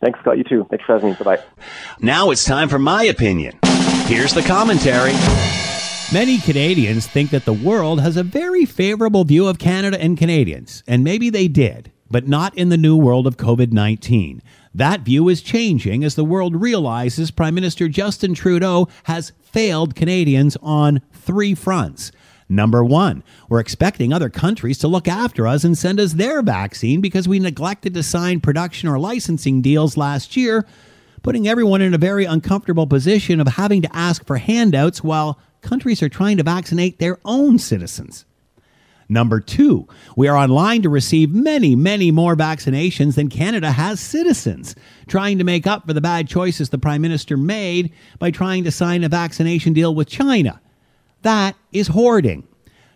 Thanks, 0.01 0.19
Scott. 0.19 0.37
You 0.37 0.43
too. 0.43 0.67
Thanks 0.69 0.83
for 0.83 0.95
having 0.95 1.11
me. 1.11 1.15
Bye-bye. 1.15 1.43
Now 2.01 2.31
it's 2.31 2.43
time 2.43 2.67
for 2.67 2.79
my 2.79 3.03
opinion. 3.03 3.59
Here's 4.07 4.33
the 4.33 4.41
commentary. 4.41 5.13
Many 6.15 6.37
Canadians 6.37 7.07
think 7.07 7.31
that 7.31 7.43
the 7.43 7.51
world 7.51 7.99
has 7.99 8.15
a 8.15 8.23
very 8.23 8.63
favorable 8.63 9.25
view 9.25 9.47
of 9.47 9.59
Canada 9.59 10.01
and 10.01 10.17
Canadians, 10.17 10.81
and 10.87 11.03
maybe 11.03 11.29
they 11.29 11.49
did, 11.49 11.91
but 12.09 12.25
not 12.25 12.57
in 12.57 12.69
the 12.69 12.77
new 12.77 12.95
world 12.95 13.27
of 13.27 13.35
COVID 13.35 13.73
19. 13.73 14.41
That 14.73 15.01
view 15.01 15.27
is 15.27 15.41
changing 15.41 16.05
as 16.05 16.15
the 16.15 16.23
world 16.23 16.55
realizes 16.55 17.31
Prime 17.31 17.53
Minister 17.53 17.89
Justin 17.89 18.33
Trudeau 18.33 18.87
has 19.03 19.33
failed 19.41 19.93
Canadians 19.93 20.55
on 20.61 21.01
three 21.11 21.53
fronts. 21.53 22.13
Number 22.47 22.81
one, 22.81 23.21
we're 23.49 23.59
expecting 23.59 24.13
other 24.13 24.29
countries 24.29 24.77
to 24.77 24.87
look 24.87 25.09
after 25.09 25.45
us 25.45 25.65
and 25.65 25.77
send 25.77 25.99
us 25.99 26.13
their 26.13 26.41
vaccine 26.41 27.01
because 27.01 27.27
we 27.27 27.39
neglected 27.39 27.93
to 27.93 28.03
sign 28.03 28.39
production 28.39 28.87
or 28.87 28.97
licensing 28.97 29.61
deals 29.61 29.97
last 29.97 30.37
year, 30.37 30.65
putting 31.23 31.45
everyone 31.45 31.81
in 31.81 31.93
a 31.93 31.97
very 31.97 32.23
uncomfortable 32.23 32.87
position 32.87 33.41
of 33.41 33.49
having 33.49 33.81
to 33.81 33.93
ask 33.93 34.25
for 34.25 34.37
handouts 34.37 35.03
while 35.03 35.37
countries 35.65 36.01
are 36.01 36.09
trying 36.09 36.37
to 36.37 36.43
vaccinate 36.43 36.99
their 36.99 37.19
own 37.25 37.59
citizens. 37.59 38.25
Number 39.07 39.39
two, 39.39 39.87
we 40.15 40.27
are 40.27 40.37
online 40.37 40.81
to 40.81 40.89
receive 40.89 41.31
many, 41.31 41.75
many 41.75 42.09
more 42.09 42.35
vaccinations 42.35 43.15
than 43.15 43.29
Canada 43.29 43.71
has 43.71 43.99
citizens, 43.99 44.75
trying 45.07 45.37
to 45.37 45.43
make 45.43 45.67
up 45.67 45.85
for 45.85 45.93
the 45.93 46.01
bad 46.01 46.27
choices 46.27 46.69
the 46.69 46.77
Prime 46.77 47.01
Minister 47.01 47.37
made 47.37 47.91
by 48.17 48.31
trying 48.31 48.63
to 48.63 48.71
sign 48.71 49.03
a 49.03 49.09
vaccination 49.09 49.73
deal 49.73 49.93
with 49.93 50.07
China. 50.07 50.59
That 51.21 51.55
is 51.71 51.89
hoarding. 51.89 52.47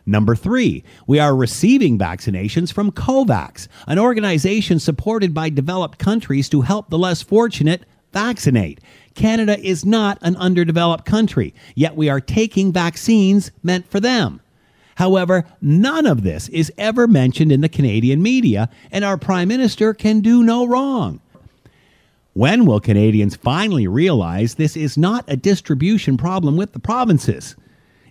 Number 0.05 0.35
three, 0.35 0.83
we 1.05 1.19
are 1.19 1.35
receiving 1.35 1.99
vaccinations 1.99 2.73
from 2.73 2.91
COVAX, 2.91 3.67
an 3.85 3.99
organization 3.99 4.79
supported 4.79 5.35
by 5.35 5.49
developed 5.49 5.99
countries 5.99 6.49
to 6.49 6.61
help 6.61 6.89
the 6.89 6.97
less 6.97 7.21
fortunate 7.21 7.83
vaccinate. 8.11 8.79
Canada 9.19 9.59
is 9.59 9.85
not 9.85 10.17
an 10.21 10.37
underdeveloped 10.37 11.03
country, 11.03 11.53
yet 11.75 11.97
we 11.97 12.07
are 12.07 12.21
taking 12.21 12.71
vaccines 12.71 13.51
meant 13.61 13.85
for 13.91 13.99
them. 13.99 14.39
However, 14.95 15.45
none 15.61 16.05
of 16.05 16.23
this 16.23 16.47
is 16.47 16.71
ever 16.77 17.05
mentioned 17.05 17.51
in 17.51 17.59
the 17.59 17.67
Canadian 17.67 18.23
media, 18.23 18.69
and 18.91 19.03
our 19.03 19.17
Prime 19.17 19.49
Minister 19.49 19.93
can 19.93 20.21
do 20.21 20.41
no 20.41 20.65
wrong. 20.65 21.19
When 22.31 22.65
will 22.65 22.79
Canadians 22.79 23.35
finally 23.35 23.87
realize 23.87 24.55
this 24.55 24.77
is 24.77 24.97
not 24.97 25.25
a 25.27 25.35
distribution 25.35 26.15
problem 26.15 26.55
with 26.55 26.71
the 26.71 26.79
provinces? 26.79 27.57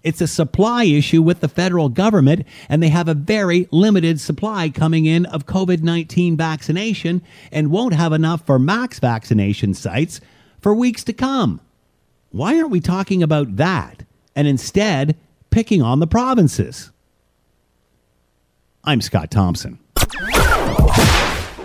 It's 0.03 0.21
a 0.21 0.27
supply 0.27 0.85
issue 0.85 1.23
with 1.23 1.41
the 1.41 1.49
federal 1.49 1.89
government, 1.89 2.47
and 2.69 2.83
they 2.83 2.91
have 2.91 3.09
a 3.09 3.15
very 3.15 3.67
limited 3.71 4.21
supply 4.21 4.69
coming 4.69 5.07
in 5.07 5.25
of 5.25 5.47
COVID 5.47 5.83
19 5.83 6.37
vaccination 6.37 7.23
and 7.51 7.71
won't 7.71 7.95
have 7.95 8.13
enough 8.13 8.45
for 8.45 8.59
max 8.59 8.99
vaccination 8.99 9.73
sites 9.73 10.21
for 10.61 10.75
weeks 10.75 11.05
to 11.05 11.13
come. 11.13 11.61
Why 12.31 12.57
aren't 12.57 12.71
we 12.71 12.81
talking 12.81 13.23
about 13.23 13.57
that 13.57 14.05
and 14.37 14.47
instead 14.47 15.17
picking 15.51 15.83
on 15.83 16.01
the 16.01 16.07
provinces? 16.07 16.91
I'm 18.85 19.01
Scott 19.01 19.31
Thompson. 19.31 19.79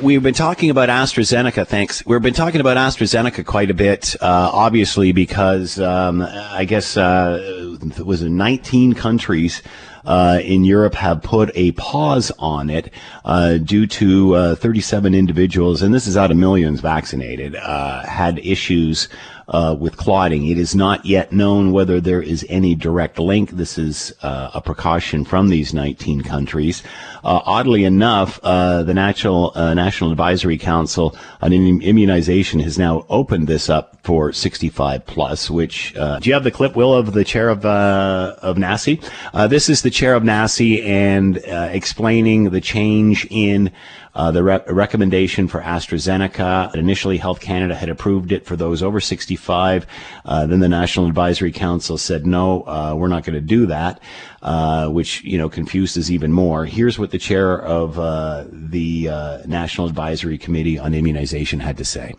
We've 0.01 0.21
been 0.21 0.33
talking 0.33 0.69
about 0.69 0.89
AstraZeneca. 0.89 1.65
Thanks. 1.65 2.05
We've 2.05 2.21
been 2.21 2.33
talking 2.33 2.59
about 2.59 2.75
AstraZeneca 2.75 3.45
quite 3.45 3.71
a 3.71 3.73
bit, 3.73 4.15
uh, 4.21 4.49
obviously, 4.51 5.13
because 5.13 5.79
um, 5.79 6.21
I 6.21 6.65
guess 6.65 6.97
uh, 6.97 7.39
it 7.81 8.05
was 8.05 8.21
in 8.21 8.35
19 8.35 8.95
countries 8.95 9.61
uh, 10.05 10.39
in 10.43 10.63
Europe 10.63 10.95
have 10.95 11.21
put 11.21 11.51
a 11.55 11.71
pause 11.73 12.31
on 12.39 12.69
it 12.69 12.93
uh, 13.25 13.57
due 13.57 13.87
to 13.87 14.35
uh, 14.35 14.55
37 14.55 15.13
individuals, 15.13 15.81
and 15.81 15.93
this 15.93 16.07
is 16.07 16.17
out 16.17 16.31
of 16.31 16.37
millions 16.37 16.79
vaccinated, 16.81 17.55
uh, 17.55 18.03
had 18.05 18.39
issues 18.39 19.07
uh, 19.53 19.75
with 19.79 19.95
clotting. 19.97 20.47
It 20.47 20.57
is 20.57 20.75
not 20.75 21.05
yet 21.05 21.31
known 21.31 21.71
whether 21.71 22.01
there 22.01 22.21
is 22.21 22.45
any 22.49 22.73
direct 22.73 23.19
link. 23.19 23.51
This 23.51 23.77
is 23.77 24.11
uh, 24.23 24.49
a 24.53 24.61
precaution 24.61 25.23
from 25.23 25.49
these 25.49 25.73
19 25.73 26.21
countries. 26.23 26.81
Uh, 27.23 27.39
oddly 27.45 27.85
enough, 27.85 28.39
uh, 28.43 28.81
the 28.81 28.95
National 28.95 29.51
uh, 29.55 29.73
National 29.75 30.11
Advisory 30.11 30.57
Council 30.57 31.15
on 31.41 31.53
Immunization 31.53 32.59
has 32.61 32.79
now 32.79 33.05
opened 33.09 33.47
this 33.47 33.69
up 33.69 33.97
for 34.03 34.33
65 34.33 35.05
plus. 35.05 35.49
Which 35.49 35.95
uh, 35.95 36.19
do 36.19 36.29
you 36.29 36.33
have 36.33 36.43
the 36.43 36.51
clip, 36.51 36.75
Will, 36.75 36.93
of 36.93 37.13
the 37.13 37.23
chair 37.23 37.49
of 37.49 37.63
of 37.63 38.57
NACI? 38.57 39.49
this 39.49 39.69
is 39.69 39.83
the 39.83 39.91
chair 39.91 40.15
of 40.15 40.23
NACI 40.23 40.83
and 40.83 41.37
explaining 41.37 42.49
the 42.49 42.61
change 42.61 43.27
in 43.29 43.71
uh, 44.15 44.31
the 44.31 44.43
re- 44.43 44.61
recommendation 44.67 45.47
for 45.47 45.61
AstraZeneca. 45.61 46.75
Initially, 46.75 47.17
Health 47.17 47.39
Canada 47.39 47.75
had 47.75 47.89
approved 47.89 48.31
it 48.31 48.45
for 48.45 48.55
those 48.55 48.83
over 48.83 48.99
65. 48.99 49.85
Uh, 50.25 50.45
then 50.45 50.59
the 50.59 50.69
National 50.69 51.07
Advisory 51.07 51.51
Council 51.51 51.97
said, 51.97 52.25
no, 52.25 52.61
uh, 52.67 52.93
we're 52.95 53.07
not 53.07 53.23
going 53.23 53.35
to 53.35 53.41
do 53.41 53.65
that, 53.67 53.99
uh, 54.41 54.87
which, 54.89 55.23
you 55.23 55.37
know, 55.37 55.49
confuses 55.49 56.11
even 56.11 56.31
more. 56.31 56.65
Here's 56.65 56.99
what 56.99 57.11
the 57.11 57.17
chair 57.17 57.59
of 57.61 57.97
uh, 57.99 58.45
the 58.51 59.09
uh, 59.09 59.37
National 59.45 59.87
Advisory 59.87 60.37
Committee 60.37 60.77
on 60.77 60.93
Immunization 60.93 61.59
had 61.59 61.77
to 61.77 61.85
say. 61.85 62.15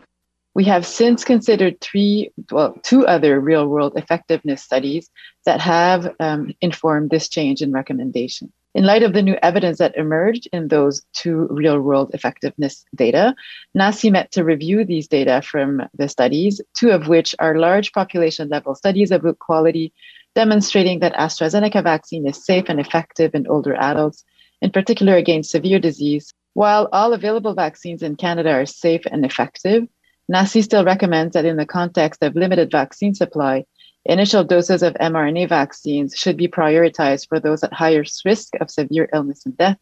We 0.54 0.64
have 0.64 0.86
since 0.86 1.24
considered 1.24 1.80
three, 1.80 2.30
well, 2.52 2.76
two 2.84 3.04
other 3.06 3.40
real 3.40 3.66
world 3.66 3.94
effectiveness 3.96 4.62
studies 4.62 5.10
that 5.46 5.60
have 5.60 6.14
um, 6.20 6.52
informed 6.60 7.10
this 7.10 7.28
change 7.28 7.60
in 7.60 7.72
recommendation. 7.72 8.52
In 8.74 8.84
light 8.84 9.04
of 9.04 9.12
the 9.12 9.22
new 9.22 9.36
evidence 9.40 9.78
that 9.78 9.96
emerged 9.96 10.48
in 10.52 10.66
those 10.66 11.02
two 11.12 11.46
real 11.48 11.80
world 11.80 12.10
effectiveness 12.12 12.84
data, 12.92 13.36
NACI 13.78 14.10
met 14.10 14.32
to 14.32 14.42
review 14.42 14.84
these 14.84 15.06
data 15.06 15.42
from 15.42 15.82
the 15.96 16.08
studies, 16.08 16.60
two 16.76 16.90
of 16.90 17.06
which 17.06 17.36
are 17.38 17.56
large 17.56 17.92
population 17.92 18.48
level 18.48 18.74
studies 18.74 19.12
of 19.12 19.22
good 19.22 19.38
quality, 19.38 19.92
demonstrating 20.34 20.98
that 20.98 21.14
AstraZeneca 21.14 21.84
vaccine 21.84 22.26
is 22.26 22.44
safe 22.44 22.64
and 22.68 22.80
effective 22.80 23.32
in 23.32 23.46
older 23.46 23.76
adults, 23.76 24.24
in 24.60 24.72
particular 24.72 25.14
against 25.14 25.52
severe 25.52 25.78
disease. 25.78 26.34
While 26.54 26.88
all 26.90 27.12
available 27.12 27.54
vaccines 27.54 28.02
in 28.02 28.16
Canada 28.16 28.50
are 28.50 28.66
safe 28.66 29.02
and 29.06 29.24
effective, 29.24 29.86
NACI 30.28 30.64
still 30.64 30.84
recommends 30.84 31.34
that 31.34 31.44
in 31.44 31.58
the 31.58 31.66
context 31.66 32.24
of 32.24 32.34
limited 32.34 32.72
vaccine 32.72 33.14
supply, 33.14 33.66
Initial 34.06 34.44
doses 34.44 34.82
of 34.82 34.94
mRNA 34.94 35.48
vaccines 35.48 36.14
should 36.14 36.36
be 36.36 36.48
prioritized 36.48 37.28
for 37.28 37.40
those 37.40 37.64
at 37.64 37.72
highest 37.72 38.24
risk 38.24 38.52
of 38.60 38.70
severe 38.70 39.08
illness 39.14 39.46
and 39.46 39.56
death 39.56 39.78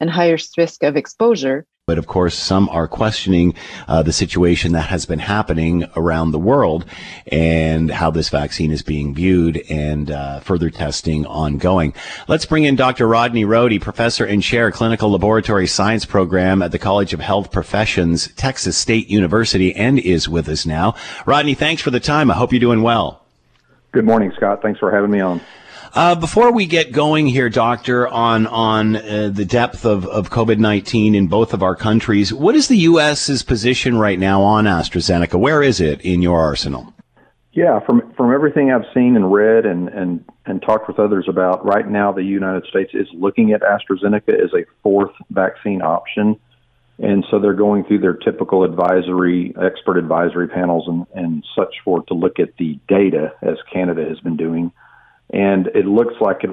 and 0.00 0.10
highest 0.10 0.56
risk 0.56 0.84
of 0.84 0.96
exposure 0.96 1.66
But 1.86 1.98
of 1.98 2.06
course, 2.06 2.34
some 2.34 2.70
are 2.70 2.88
questioning 2.88 3.52
uh, 3.88 4.02
the 4.02 4.12
situation 4.12 4.72
that 4.72 4.88
has 4.88 5.04
been 5.04 5.18
happening 5.18 5.84
around 5.96 6.30
the 6.30 6.38
world 6.38 6.86
and 7.30 7.90
how 7.90 8.10
this 8.10 8.30
vaccine 8.30 8.70
is 8.70 8.80
being 8.82 9.14
viewed 9.14 9.62
and 9.68 10.10
uh, 10.10 10.40
further 10.40 10.70
testing 10.70 11.26
ongoing. 11.26 11.92
Let's 12.26 12.46
bring 12.46 12.64
in 12.64 12.76
Dr. 12.76 13.06
Rodney 13.06 13.44
Rohde, 13.44 13.82
professor 13.82 14.24
and 14.24 14.42
chair 14.42 14.70
clinical 14.70 15.10
laboratory 15.10 15.66
science 15.66 16.06
program 16.06 16.62
at 16.62 16.72
the 16.72 16.78
College 16.78 17.12
of 17.12 17.20
Health 17.20 17.50
Professions, 17.50 18.28
Texas 18.34 18.78
State 18.78 19.08
University, 19.08 19.74
and 19.74 19.98
is 19.98 20.26
with 20.26 20.48
us 20.48 20.64
now. 20.64 20.94
Rodney, 21.26 21.54
thanks 21.54 21.82
for 21.82 21.90
the 21.90 22.00
time. 22.00 22.30
I 22.30 22.34
hope 22.34 22.52
you're 22.52 22.60
doing 22.60 22.80
well. 22.80 23.23
Good 23.94 24.04
morning, 24.04 24.32
Scott. 24.34 24.60
Thanks 24.60 24.80
for 24.80 24.90
having 24.90 25.12
me 25.12 25.20
on. 25.20 25.40
Uh, 25.94 26.16
before 26.16 26.52
we 26.52 26.66
get 26.66 26.90
going 26.90 27.28
here, 27.28 27.48
Doctor, 27.48 28.08
on 28.08 28.48
on 28.48 28.96
uh, 28.96 29.30
the 29.32 29.44
depth 29.44 29.86
of, 29.86 30.04
of 30.06 30.30
COVID 30.30 30.58
nineteen 30.58 31.14
in 31.14 31.28
both 31.28 31.54
of 31.54 31.62
our 31.62 31.76
countries, 31.76 32.34
what 32.34 32.56
is 32.56 32.66
the 32.66 32.78
U.S.'s 32.78 33.44
position 33.44 33.96
right 33.96 34.18
now 34.18 34.42
on 34.42 34.64
AstraZeneca? 34.64 35.38
Where 35.38 35.62
is 35.62 35.80
it 35.80 36.00
in 36.00 36.22
your 36.22 36.40
arsenal? 36.40 36.92
Yeah, 37.52 37.78
from 37.86 38.12
from 38.16 38.34
everything 38.34 38.72
I've 38.72 38.92
seen 38.92 39.14
and 39.14 39.32
read 39.32 39.64
and 39.64 39.88
and 39.90 40.24
and 40.44 40.60
talked 40.60 40.88
with 40.88 40.98
others 40.98 41.26
about, 41.28 41.64
right 41.64 41.88
now 41.88 42.10
the 42.10 42.24
United 42.24 42.64
States 42.64 42.90
is 42.94 43.06
looking 43.12 43.52
at 43.52 43.60
AstraZeneca 43.62 44.34
as 44.42 44.52
a 44.54 44.64
fourth 44.82 45.12
vaccine 45.30 45.82
option, 45.82 46.34
and 46.98 47.24
so 47.30 47.38
they're 47.38 47.54
going 47.54 47.84
through 47.84 47.98
their 47.98 48.14
typical 48.14 48.64
advisory, 48.64 49.54
expert 49.60 49.98
advisory 49.98 50.48
panels 50.48 50.86
and 50.88 51.06
and 51.14 51.44
such 51.56 51.74
for 51.84 52.02
to 52.04 52.14
look 52.14 52.38
at 52.38 52.56
the 52.58 52.78
data 52.88 53.32
as 53.42 53.56
Canada 53.72 54.04
has 54.08 54.20
been 54.20 54.36
doing 54.36 54.72
and 55.30 55.68
it 55.68 55.86
looks 55.86 56.14
like 56.20 56.44
it 56.44 56.50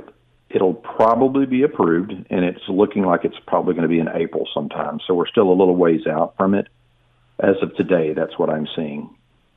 it'll 0.53 0.73
probably 0.73 1.45
be 1.45 1.63
approved, 1.63 2.11
and 2.11 2.45
it's 2.45 2.61
looking 2.67 3.03
like 3.03 3.23
it's 3.23 3.37
probably 3.47 3.73
going 3.73 3.83
to 3.83 3.89
be 3.89 3.99
in 3.99 4.09
April 4.09 4.47
sometime. 4.53 4.99
So 5.07 5.13
we're 5.13 5.27
still 5.27 5.49
a 5.49 5.55
little 5.55 5.75
ways 5.75 6.05
out 6.07 6.35
from 6.37 6.53
it. 6.53 6.67
As 7.39 7.55
of 7.61 7.75
today, 7.75 8.13
that's 8.13 8.37
what 8.37 8.49
I'm 8.49 8.67
seeing. 8.75 9.09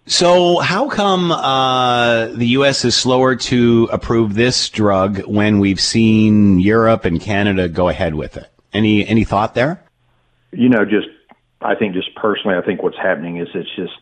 So, 0.06 0.58
how 0.58 0.88
come 0.88 1.32
uh, 1.32 2.26
the 2.26 2.46
U.S. 2.48 2.84
is 2.84 2.94
slower 2.94 3.36
to 3.36 3.88
approve 3.92 4.34
this 4.34 4.68
drug 4.68 5.20
when 5.26 5.58
we've 5.58 5.80
seen 5.80 6.60
Europe 6.60 7.04
and 7.04 7.20
Canada 7.20 7.68
go 7.68 7.88
ahead 7.88 8.14
with 8.14 8.36
it? 8.36 8.50
Any 8.72 9.06
any 9.06 9.24
thought 9.24 9.54
there? 9.54 9.83
You 10.56 10.68
know, 10.68 10.84
just 10.84 11.08
I 11.60 11.74
think 11.74 11.94
just 11.94 12.14
personally, 12.14 12.56
I 12.56 12.62
think 12.62 12.82
what's 12.82 12.98
happening 12.98 13.38
is 13.38 13.48
it's 13.54 13.74
just 13.74 13.92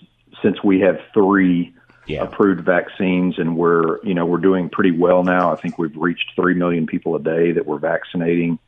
since 0.43 0.63
we 0.63 0.81
have 0.81 0.99
three 1.15 1.75
yeah. 2.07 2.23
approved 2.23 2.65
vaccines, 2.65 3.39
and 3.39 3.57
we're 3.57 4.05
you 4.05 4.15
know 4.15 4.27
we're 4.27 4.39
doing 4.39 4.69
pretty 4.69 4.91
well 4.91 5.23
now. 5.23 5.53
I 5.53 5.57
think 5.57 5.79
we've 5.79 5.97
reached 5.97 6.33
three 6.35 6.55
million 6.55 6.87
people 6.87 7.15
a 7.15 7.21
day 7.21 7.53
that 7.53 7.67
we're 7.67 7.79
vaccinating. 7.79 8.59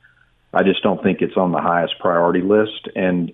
I 0.52 0.62
just 0.62 0.82
don't 0.82 1.02
think 1.02 1.20
it's 1.20 1.36
on 1.36 1.52
the 1.52 1.60
highest 1.60 1.98
priority 1.98 2.40
list, 2.40 2.88
and 2.94 3.32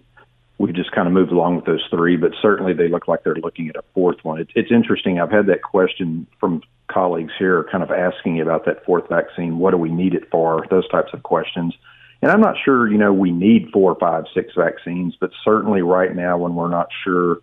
we've 0.58 0.74
just 0.74 0.92
kind 0.92 1.06
of 1.06 1.12
moved 1.12 1.32
along 1.32 1.56
with 1.56 1.66
those 1.66 1.84
three. 1.90 2.16
But 2.16 2.32
certainly, 2.40 2.72
they 2.72 2.88
look 2.88 3.08
like 3.08 3.24
they're 3.24 3.34
looking 3.34 3.68
at 3.68 3.76
a 3.76 3.84
fourth 3.94 4.24
one. 4.24 4.40
It, 4.40 4.48
it's 4.54 4.72
interesting. 4.72 5.20
I've 5.20 5.30
had 5.30 5.46
that 5.46 5.62
question 5.62 6.26
from 6.38 6.62
colleagues 6.88 7.32
here, 7.38 7.64
kind 7.70 7.84
of 7.84 7.90
asking 7.90 8.40
about 8.40 8.64
that 8.64 8.84
fourth 8.84 9.08
vaccine. 9.08 9.58
What 9.58 9.72
do 9.72 9.76
we 9.76 9.90
need 9.90 10.14
it 10.14 10.30
for? 10.30 10.66
Those 10.70 10.88
types 10.88 11.12
of 11.12 11.22
questions. 11.22 11.74
And 12.22 12.30
I'm 12.30 12.40
not 12.40 12.56
sure, 12.62 12.90
you 12.90 12.98
know, 12.98 13.12
we 13.12 13.30
need 13.30 13.70
four, 13.72 13.94
five, 13.94 14.24
six 14.34 14.52
vaccines, 14.54 15.16
but 15.18 15.30
certainly 15.42 15.80
right 15.80 16.14
now, 16.14 16.36
when 16.36 16.54
we're 16.54 16.68
not 16.68 16.88
sure 17.02 17.38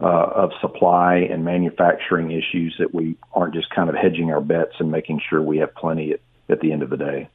uh, 0.00 0.04
of 0.04 0.52
supply 0.60 1.16
and 1.16 1.44
manufacturing 1.44 2.30
issues 2.30 2.76
that 2.78 2.94
we 2.94 3.16
aren't 3.32 3.54
just 3.54 3.70
kind 3.70 3.88
of 3.88 3.96
hedging 3.96 4.30
our 4.30 4.40
bets 4.40 4.74
and 4.78 4.90
making 4.90 5.20
sure 5.28 5.42
we 5.42 5.58
have 5.58 5.74
plenty 5.74 6.12
at, 6.12 6.20
at 6.48 6.60
the 6.60 6.72
end 6.72 6.82
of 6.82 6.90
the 6.90 6.96
day. 6.96 7.28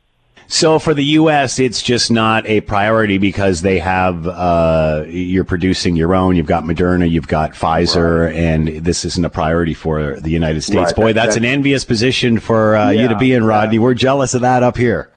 So 0.47 0.79
for 0.79 0.93
the 0.93 1.03
U.S., 1.03 1.59
it's 1.59 1.81
just 1.81 2.11
not 2.11 2.45
a 2.45 2.61
priority 2.61 3.17
because 3.17 3.61
they 3.61 3.79
have 3.79 4.27
uh, 4.27 5.05
you're 5.07 5.45
producing 5.45 5.95
your 5.95 6.13
own. 6.13 6.35
You've 6.35 6.45
got 6.45 6.63
Moderna, 6.63 7.09
you've 7.09 7.27
got 7.27 7.53
Pfizer, 7.53 8.25
right. 8.25 8.35
and 8.35 8.67
this 8.67 9.05
isn't 9.05 9.23
a 9.23 9.29
priority 9.29 9.73
for 9.73 10.19
the 10.19 10.29
United 10.29 10.61
States. 10.61 10.87
Right. 10.87 10.95
Boy, 10.95 11.07
that, 11.07 11.13
that's, 11.13 11.27
that's, 11.27 11.37
an 11.37 11.45
envious 11.45 11.85
position 11.85 12.39
for 12.39 12.75
uh, 12.75 12.89
yeah, 12.89 13.03
you 13.03 13.07
to 13.09 13.17
be 13.17 13.33
in, 13.33 13.45
Rodney. 13.45 13.75
Yeah. 13.75 13.81
We're 13.81 13.93
jealous 13.93 14.33
of 14.33 14.41
that 14.41 14.61
up 14.61 14.75
here. 14.75 15.11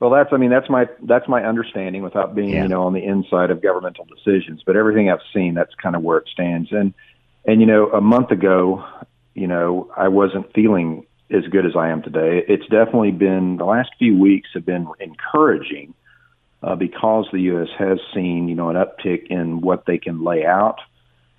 Well, 0.00 0.10
that's 0.10 0.30
I 0.32 0.36
mean 0.36 0.50
that's 0.50 0.70
my 0.70 0.88
that's 1.02 1.28
my 1.28 1.44
understanding 1.44 2.02
without 2.02 2.34
being 2.34 2.50
yeah. 2.50 2.62
you 2.62 2.68
know 2.68 2.84
on 2.84 2.92
the 2.92 3.04
inside 3.04 3.50
of 3.50 3.60
governmental 3.60 4.04
decisions. 4.04 4.62
But 4.64 4.76
everything 4.76 5.10
I've 5.10 5.18
seen, 5.34 5.54
that's 5.54 5.74
kind 5.74 5.96
of 5.96 6.02
where 6.02 6.18
it 6.18 6.28
stands. 6.32 6.70
And 6.70 6.94
and 7.44 7.60
you 7.60 7.66
know 7.66 7.90
a 7.90 8.00
month 8.00 8.30
ago, 8.30 8.84
you 9.34 9.48
know 9.48 9.90
I 9.96 10.08
wasn't 10.08 10.52
feeling 10.54 11.06
as 11.30 11.44
good 11.50 11.66
as 11.66 11.72
I 11.76 11.88
am 11.88 12.02
today. 12.02 12.44
It's 12.46 12.66
definitely 12.68 13.10
been 13.10 13.56
the 13.56 13.64
last 13.64 13.90
few 13.98 14.16
weeks 14.16 14.50
have 14.54 14.64
been 14.64 14.86
encouraging 15.00 15.94
uh, 16.62 16.76
because 16.76 17.26
the 17.32 17.40
U.S. 17.40 17.68
has 17.76 17.98
seen 18.14 18.48
you 18.48 18.54
know 18.54 18.70
an 18.70 18.76
uptick 18.76 19.26
in 19.30 19.60
what 19.60 19.84
they 19.86 19.98
can 19.98 20.22
lay 20.22 20.46
out 20.46 20.78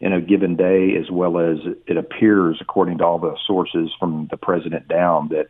in 0.02 0.14
a 0.14 0.22
given 0.22 0.56
day, 0.56 0.96
as 0.98 1.12
well 1.12 1.40
as 1.40 1.58
it 1.88 1.98
appears, 1.98 2.58
according 2.62 3.00
to 3.00 3.06
all 3.06 3.20
the 3.20 3.38
sources 3.46 3.92
from 4.00 4.28
the 4.32 4.38
president 4.38 4.88
down, 4.88 5.28
that 5.30 5.48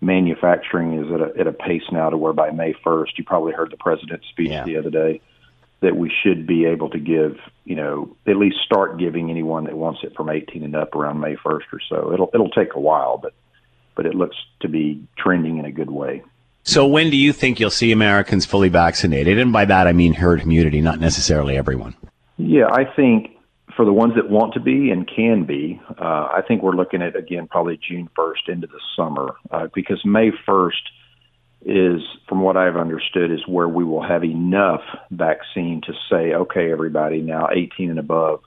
manufacturing 0.00 1.04
is 1.04 1.12
at 1.12 1.20
a, 1.20 1.40
at 1.40 1.46
a 1.46 1.52
pace 1.52 1.82
now 1.92 2.10
to 2.10 2.16
where 2.16 2.32
by 2.32 2.50
May 2.50 2.74
1st, 2.84 3.10
you 3.16 3.24
probably 3.24 3.52
heard 3.52 3.70
the 3.70 3.76
president's 3.76 4.26
speech 4.28 4.50
yeah. 4.50 4.64
the 4.64 4.76
other 4.76 4.90
day, 4.90 5.20
that 5.80 5.96
we 5.96 6.12
should 6.22 6.46
be 6.46 6.66
able 6.66 6.90
to 6.90 6.98
give, 6.98 7.36
you 7.64 7.76
know, 7.76 8.16
at 8.26 8.36
least 8.36 8.56
start 8.64 8.98
giving 8.98 9.30
anyone 9.30 9.64
that 9.64 9.76
wants 9.76 10.00
it 10.02 10.14
from 10.14 10.28
18 10.28 10.62
and 10.62 10.76
up 10.76 10.94
around 10.94 11.20
May 11.20 11.36
1st 11.36 11.72
or 11.72 11.80
so. 11.88 12.12
It'll 12.12 12.30
it'll 12.34 12.50
take 12.50 12.74
a 12.74 12.80
while, 12.80 13.18
but 13.18 13.34
but 13.94 14.06
it 14.06 14.14
looks 14.14 14.36
to 14.60 14.68
be 14.68 15.02
trending 15.18 15.58
in 15.58 15.64
a 15.64 15.72
good 15.72 15.90
way. 15.90 16.22
So 16.62 16.86
when 16.86 17.10
do 17.10 17.16
you 17.16 17.32
think 17.32 17.58
you'll 17.58 17.70
see 17.70 17.92
Americans 17.92 18.46
fully 18.46 18.68
vaccinated? 18.68 19.38
And 19.38 19.52
by 19.52 19.64
that 19.64 19.86
I 19.86 19.92
mean 19.92 20.14
herd 20.14 20.42
immunity, 20.42 20.80
not 20.80 21.00
necessarily 21.00 21.56
everyone. 21.56 21.96
Yeah, 22.36 22.68
I 22.70 22.84
think 22.84 23.36
for 23.76 23.84
the 23.84 23.92
ones 23.92 24.14
that 24.16 24.30
want 24.30 24.54
to 24.54 24.60
be 24.60 24.90
and 24.90 25.08
can 25.08 25.44
be, 25.44 25.80
uh, 25.98 26.28
I 26.32 26.42
think 26.46 26.62
we're 26.62 26.76
looking 26.76 27.02
at 27.02 27.16
again 27.16 27.48
probably 27.48 27.78
June 27.78 28.08
1st 28.16 28.48
into 28.48 28.66
the 28.66 28.80
summer 28.96 29.34
uh, 29.50 29.68
because 29.74 30.00
May 30.04 30.30
1st 30.46 30.72
is, 31.62 32.00
from 32.28 32.40
what 32.40 32.56
I've 32.56 32.76
understood, 32.76 33.30
is 33.30 33.46
where 33.46 33.68
we 33.68 33.84
will 33.84 34.02
have 34.02 34.24
enough 34.24 34.82
vaccine 35.10 35.82
to 35.86 35.92
say, 36.10 36.32
okay, 36.32 36.72
everybody 36.72 37.20
now 37.20 37.48
18 37.52 37.90
and 37.90 37.98
above 37.98 38.40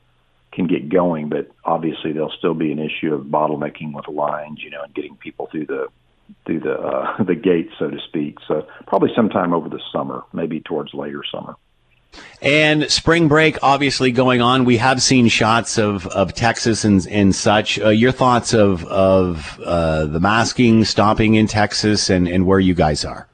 can 0.51 0.67
get 0.67 0.89
going, 0.89 1.29
but 1.29 1.49
obviously 1.63 2.11
there'll 2.11 2.33
still 2.37 2.53
be 2.53 2.71
an 2.71 2.79
issue 2.79 3.13
of 3.13 3.25
bottlenecking 3.25 3.93
with 3.93 4.07
lines, 4.07 4.59
you 4.63 4.69
know, 4.69 4.81
and 4.83 4.93
getting 4.93 5.15
people 5.17 5.47
through 5.51 5.65
the 5.65 5.87
through 6.45 6.59
the 6.59 6.73
uh, 6.73 7.23
the 7.27 7.35
gate, 7.35 7.69
so 7.77 7.89
to 7.89 7.97
speak. 8.07 8.37
So 8.47 8.67
probably 8.87 9.09
sometime 9.15 9.53
over 9.53 9.69
the 9.69 9.81
summer, 9.91 10.23
maybe 10.31 10.59
towards 10.61 10.93
later 10.93 11.23
summer. 11.31 11.55
And 12.41 12.91
spring 12.91 13.27
break 13.27 13.57
obviously 13.63 14.11
going 14.11 14.41
on. 14.41 14.65
We 14.65 14.77
have 14.77 15.01
seen 15.01 15.29
shots 15.29 15.77
of, 15.77 16.07
of 16.07 16.33
Texas 16.33 16.83
and, 16.83 17.07
and 17.07 17.33
such. 17.33 17.79
Uh, 17.79 17.89
your 17.89 18.11
thoughts 18.11 18.53
of, 18.53 18.83
of 18.85 19.59
uh, 19.65 20.05
the 20.05 20.19
masking 20.19 20.83
stopping 20.83 21.35
in 21.35 21.47
Texas 21.47 22.09
and, 22.09 22.27
and 22.27 22.45
where 22.45 22.59
you 22.59 22.73
guys 22.73 23.05
are? 23.05 23.27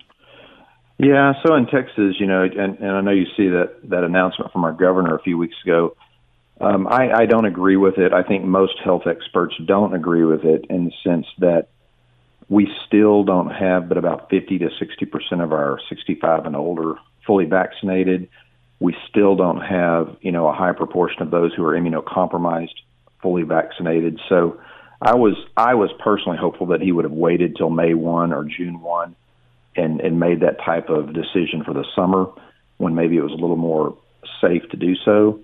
Yeah, 1.00 1.34
so 1.44 1.56
in 1.56 1.65
Texas, 1.65 2.15
you 2.20 2.28
know, 2.28 2.44
and, 2.44 2.78
and 2.78 2.92
I 2.92 3.02
know 3.02 3.12
you 3.12 3.26
see 3.38 3.48
that, 3.48 3.78
that 3.89 4.04
announcement 4.04 4.52
from 4.52 4.65
our 4.65 4.74
governor 4.74 5.15
a 5.15 5.22
few 5.22 5.38
weeks 5.38 5.56
ago. 5.63 5.96
Um, 6.62 6.88
I, 6.88 7.22
I 7.22 7.26
don't 7.26 7.46
agree 7.46 7.78
with 7.78 7.98
it. 7.98 8.12
I 8.12 8.22
think 8.22 8.44
most 8.44 8.78
health 8.84 9.04
experts 9.08 9.56
don't 9.65 9.96
agree 9.96 10.26
with 10.26 10.44
it 10.44 10.65
in 10.70 10.86
the 10.86 10.92
sense 11.04 11.26
that 11.38 11.70
we 12.50 12.68
still 12.86 13.24
don't 13.24 13.50
have 13.50 13.88
but 13.88 13.98
about 13.98 14.30
50 14.30 14.60
to 14.60 14.70
60% 14.70 15.44
of 15.44 15.54
our 15.54 15.80
65 15.88 16.46
and 16.46 16.56
older 16.56 16.96
fully 17.26 17.46
vaccinated 17.46 18.28
we 18.80 18.96
still 19.10 19.36
don't 19.36 19.62
have, 19.62 20.15
you 20.22 20.32
know, 20.32 20.48
a 20.48 20.54
high 20.54 20.72
proportion 20.72 21.22
of 21.22 21.32
those 21.32 21.54
who 21.54 21.65
are 21.65 21.74
immunocompromised 21.74 22.76
fully 23.22 23.44
vaccinated. 23.44 24.20
So 24.30 24.60
I 25.02 25.15
was 25.15 25.36
I 25.58 25.76
was 25.76 25.92
personally 26.00 26.38
hopeful 26.38 26.68
that 26.68 26.82
he 26.82 26.92
would 26.92 27.06
have 27.06 27.12
waited 27.12 27.56
till 27.56 27.70
May 27.70 27.94
1 27.94 28.34
or 28.34 28.46
June 28.46 28.82
1 28.82 29.15
and 29.76 30.00
and 30.02 30.20
made 30.20 30.42
that 30.42 30.63
type 30.63 30.89
of 30.89 31.13
decision 31.13 31.63
for 31.65 31.74
the 31.74 31.86
summer 31.96 32.28
when 32.78 32.96
maybe 32.96 33.18
it 33.18 33.22
was 33.22 33.34
a 33.34 33.36
little 33.36 33.58
more 33.58 33.98
safe 34.42 34.63
to 34.72 34.78
do 34.78 34.96
so. 34.96 35.42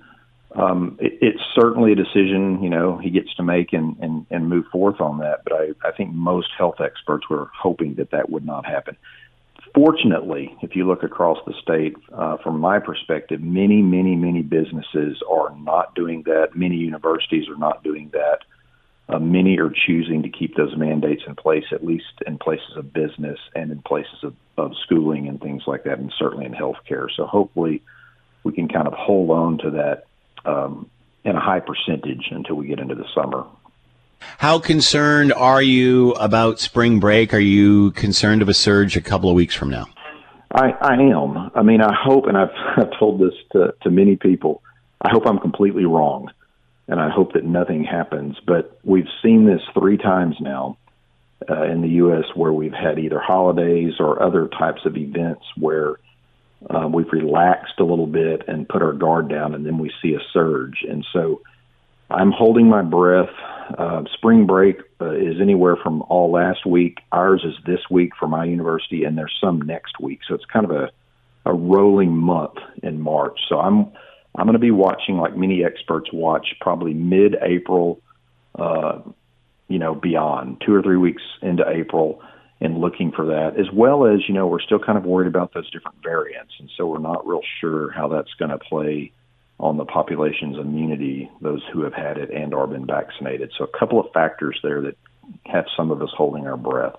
Um, 0.56 0.98
it, 1.02 1.18
it's 1.22 1.42
certainly 1.54 1.92
a 1.92 1.96
decision, 1.96 2.64
you 2.64 2.70
know, 2.70 2.98
he 2.98 3.10
gets 3.10 3.34
to 3.36 3.44
make 3.44 3.74
and, 3.74 3.98
and, 4.00 4.26
and 4.30 4.48
move 4.48 4.66
forth 4.72 5.02
on 5.02 5.18
that. 5.18 5.42
But 5.44 5.54
I, 5.54 5.74
I 5.86 5.92
think 5.92 6.14
most 6.14 6.48
health 6.58 6.80
experts 6.80 7.30
were 7.30 7.50
hoping 7.54 7.96
that 7.96 8.12
that 8.12 8.30
would 8.30 8.46
not 8.46 8.66
happen 8.66 8.96
fortunately, 9.76 10.58
if 10.62 10.76
you 10.76 10.88
look 10.88 11.04
across 11.04 11.38
the 11.46 11.54
state, 11.62 11.96
uh, 12.14 12.38
from 12.38 12.60
my 12.60 12.80
perspective, 12.80 13.42
many, 13.42 13.82
many, 13.82 14.16
many 14.16 14.42
businesses 14.42 15.22
are 15.30 15.56
not 15.58 15.94
doing 15.94 16.24
that. 16.24 16.56
Many 16.56 16.78
universities 16.78 17.48
are 17.50 17.58
not 17.58 17.84
doing 17.84 18.10
that. 18.14 18.40
Uh, 19.08 19.20
many 19.20 19.60
are 19.60 19.70
choosing 19.86 20.24
to 20.24 20.30
keep 20.30 20.56
those 20.56 20.76
mandates 20.76 21.24
in 21.28 21.36
place, 21.36 21.66
at 21.72 21.86
least 21.86 22.06
in 22.26 22.40
places 22.40 22.76
of 22.76 22.92
business 22.92 23.38
and 23.54 23.72
in 23.72 23.82
places 23.84 24.24
of, 24.24 24.34
of 24.58 24.72
schooling 24.84 25.28
and 25.28 25.40
things 25.40 25.64
like 25.68 25.84
that, 25.84 26.00
and 26.00 26.12
certainly 26.18 26.46
in 26.46 26.54
healthcare. 26.54 27.08
So 27.16 27.28
hopefully, 27.28 27.84
we 28.44 28.54
can 28.54 28.68
kind 28.68 28.88
of 28.88 28.94
hold 28.94 29.30
on 29.30 29.58
to 29.60 29.72
that 29.72 30.06
um, 30.46 30.90
in 31.24 31.36
a 31.36 31.40
high 31.40 31.60
percentage 31.60 32.30
until 32.32 32.56
we 32.56 32.68
get 32.68 32.80
into 32.80 32.96
the 32.96 33.06
summer. 33.14 33.46
How 34.38 34.60
concerned 34.60 35.34
are 35.34 35.62
you 35.62 36.12
about 36.14 36.60
spring 36.60 37.00
break? 37.00 37.34
Are 37.34 37.40
you 37.40 37.92
concerned 37.92 38.42
of 38.42 38.50
a 38.50 38.54
surge 38.54 38.96
a 38.96 39.02
couple 39.02 39.30
of 39.30 39.36
weeks 39.36 39.56
from 39.56 39.70
now? 39.70 39.88
I, 40.52 40.72
I 40.82 40.94
am. 40.94 41.52
I 41.54 41.64
mean, 41.64 41.82
I 41.82 41.94
hope, 41.94 42.28
and 42.28 42.38
I've, 42.38 42.50
I've 42.78 42.98
told 43.00 43.20
this 43.20 43.34
to, 43.54 43.74
to 43.84 43.90
many 43.90 44.16
people, 44.16 44.62
I 45.02 45.10
hope 45.12 45.28
I'm 45.28 45.40
completely 45.40 45.86
wrong, 45.86 46.32
and 46.88 47.00
I 47.00 47.10
hope 47.10 47.34
that 47.34 47.44
nothing 47.44 47.84
happens. 47.84 48.38
But 48.46 48.80
we've 48.84 49.08
seen 49.22 49.46
this 49.46 49.62
three 49.74 49.98
times 49.98 50.36
now 50.40 50.78
uh, 51.50 51.64
in 51.64 51.82
the 51.82 51.90
U.S. 51.90 52.26
where 52.36 52.54
we've 52.54 52.74
had 52.74 52.98
either 53.00 53.20
holidays 53.20 53.94
or 54.00 54.22
other 54.22 54.48
types 54.48 54.82
of 54.86 54.96
events 54.98 55.44
where 55.58 56.00
uh, 56.70 56.88
we've 56.88 57.12
relaxed 57.12 57.80
a 57.80 57.84
little 57.84 58.08
bit 58.08 58.48
and 58.48 58.68
put 58.68 58.82
our 58.82 58.94
guard 58.94 59.30
down, 59.30 59.54
and 59.54 59.66
then 59.66 59.78
we 59.78 59.92
see 60.02 60.14
a 60.14 60.20
surge. 60.32 60.84
And 60.90 61.06
so 61.14 61.42
I'm 62.10 62.32
holding 62.32 62.70
my 62.70 62.82
breath. 62.82 63.34
Uh, 63.78 64.04
spring 64.14 64.46
break 64.46 64.78
uh, 65.02 65.12
is 65.12 65.42
anywhere 65.42 65.76
from 65.76 66.04
all 66.04 66.32
last 66.32 66.66
week. 66.66 67.00
Ours 67.12 67.44
is 67.44 67.56
this 67.66 67.80
week 67.90 68.12
for 68.20 68.28
my 68.28 68.46
university, 68.46 69.04
and 69.04 69.18
there's 69.18 69.36
some 69.42 69.60
next 69.62 70.00
week. 70.00 70.20
So 70.28 70.36
it's 70.36 70.46
kind 70.46 70.66
of 70.66 70.72
a 70.72 70.92
a 71.46 71.54
rolling 71.54 72.16
month 72.16 72.56
in 72.82 73.00
March. 73.00 73.40
So 73.48 73.60
I'm 73.60 73.92
I'm 74.36 74.46
going 74.46 74.54
to 74.54 74.60
be 74.60 74.72
watching 74.72 75.18
like 75.18 75.38
many 75.38 75.64
experts 75.64 76.12
watch, 76.12 76.56
probably 76.60 76.94
mid-April, 76.94 78.02
uh, 78.60 79.00
you 79.70 79.80
know, 79.80 79.96
beyond 79.96 80.62
two 80.66 80.74
or 80.74 80.82
three 80.82 80.98
weeks 80.98 81.24
into 81.42 81.64
April, 81.68 82.22
and 82.60 82.80
looking 82.80 83.12
for 83.12 83.28
that, 83.28 83.58
as 83.58 83.72
well 83.72 84.06
as 84.06 84.28
you 84.28 84.34
know, 84.34 84.48
we're 84.48 84.60
still 84.60 84.80
kind 84.80 84.98
of 84.98 85.06
worried 85.06 85.28
about 85.28 85.54
those 85.54 85.70
different 85.72 85.98
variants, 86.04 86.54
and 86.60 86.70
so 86.76 86.86
we're 86.86 87.00
not 87.00 87.26
real 87.26 87.42
sure 87.62 87.92
how 87.92 88.08
that's 88.08 88.34
going 88.38 88.52
to 88.52 88.58
play 88.58 89.12
on 89.60 89.78
the 89.78 89.86
population's 89.86 90.58
immunity, 90.58 91.32
those 91.42 91.64
who 91.72 91.84
have 91.84 91.94
had 91.94 92.18
it 92.18 92.30
and 92.30 92.54
are 92.54 92.68
been 92.68 92.86
vaccinated. 92.86 93.52
So 93.58 93.64
a 93.64 93.80
couple 93.80 94.00
of 94.00 94.12
factors 94.12 94.60
there 94.64 94.82
that 94.82 94.98
have 95.46 95.66
some 95.76 95.92
of 95.92 96.02
us 96.02 96.10
holding 96.16 96.46
our 96.46 96.58
breath. 96.58 96.96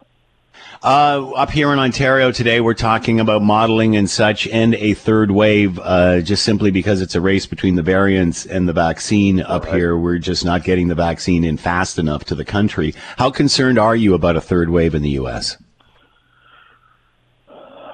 Uh, 0.83 1.33
up 1.35 1.51
here 1.51 1.73
in 1.73 1.79
Ontario 1.79 2.31
today, 2.31 2.61
we're 2.61 2.75
talking 2.75 3.21
about 3.21 3.43
modeling 3.43 3.97
and 3.97 4.09
such 4.09 4.47
and 4.49 4.75
a 4.77 4.95
third 4.95 5.31
wave, 5.31 5.79
uh, 5.79 6.21
just 6.21 6.45
simply 6.45 6.71
because 6.71 7.03
it's 7.03 7.15
a 7.15 7.21
race 7.21 7.45
between 7.45 7.75
the 7.75 7.83
variants 7.83 8.47
and 8.47 8.69
the 8.69 8.73
vaccine 8.73 9.41
up 9.41 9.65
right. 9.65 9.75
here. 9.75 9.97
We're 9.97 10.19
just 10.19 10.45
not 10.45 10.65
getting 10.65 10.89
the 10.89 10.95
vaccine 10.95 11.45
in 11.45 11.57
fast 11.57 11.99
enough 11.99 12.25
to 12.25 12.35
the 12.35 12.45
country. 12.45 12.95
How 13.19 13.31
concerned 13.31 13.79
are 13.79 13.97
you 13.97 14.15
about 14.15 14.37
a 14.37 14.41
third 14.41 14.71
wave 14.71 14.95
in 14.95 15.03
the 15.03 15.11
U.S.? 15.11 15.57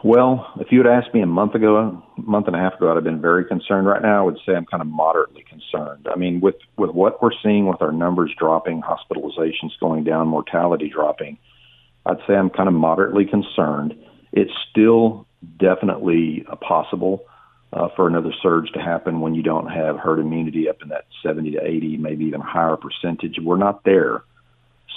Well, 0.05 0.53
if 0.59 0.73
you 0.73 0.79
had 0.79 0.89
asked 0.89 1.15
me 1.15 1.21
a 1.21 1.27
month 1.27 1.55
ago, 1.55 2.03
a 2.19 2.21
month 2.21 2.49
and 2.49 2.57
a 2.57 2.59
half 2.59 2.75
ago, 2.75 2.91
I'd 2.91 2.97
have 2.97 3.05
been 3.05 3.21
very 3.21 3.45
concerned. 3.45 3.87
Right 3.87 4.03
now, 4.03 4.23
I 4.23 4.25
would 4.25 4.39
say 4.45 4.55
I'm 4.55 4.67
kind 4.67 4.81
of 4.81 4.89
moderately 4.89 5.45
concerned. 5.49 6.09
I 6.13 6.17
mean, 6.17 6.41
with 6.41 6.57
with 6.77 6.91
what 6.91 7.23
we're 7.23 7.31
seeing 7.43 7.67
with 7.67 7.81
our 7.81 7.93
numbers 7.93 8.35
dropping, 8.37 8.83
hospitalizations 8.83 9.79
going 9.79 10.03
down, 10.03 10.27
mortality 10.27 10.89
dropping, 10.93 11.39
I'd 12.05 12.19
say 12.27 12.35
I'm 12.35 12.51
kind 12.51 12.69
of 12.69 12.75
moderately 12.75 13.27
concerned. 13.27 13.95
It's 14.33 14.51
still 14.71 15.27
definitely 15.59 16.45
possible 16.61 17.25
uh, 17.73 17.89
for 17.95 18.09
another 18.09 18.33
surge 18.43 18.73
to 18.73 18.81
happen 18.81 19.21
when 19.21 19.35
you 19.35 19.43
don't 19.43 19.69
have 19.69 19.99
herd 19.99 20.19
immunity 20.19 20.69
up 20.69 20.83
in 20.83 20.89
that 20.89 21.07
70 21.23 21.53
to 21.53 21.65
80, 21.65 21.99
maybe 21.99 22.25
even 22.25 22.41
higher 22.41 22.77
percentage. 22.77 23.39
We're 23.41 23.57
not 23.57 23.85
there. 23.85 24.25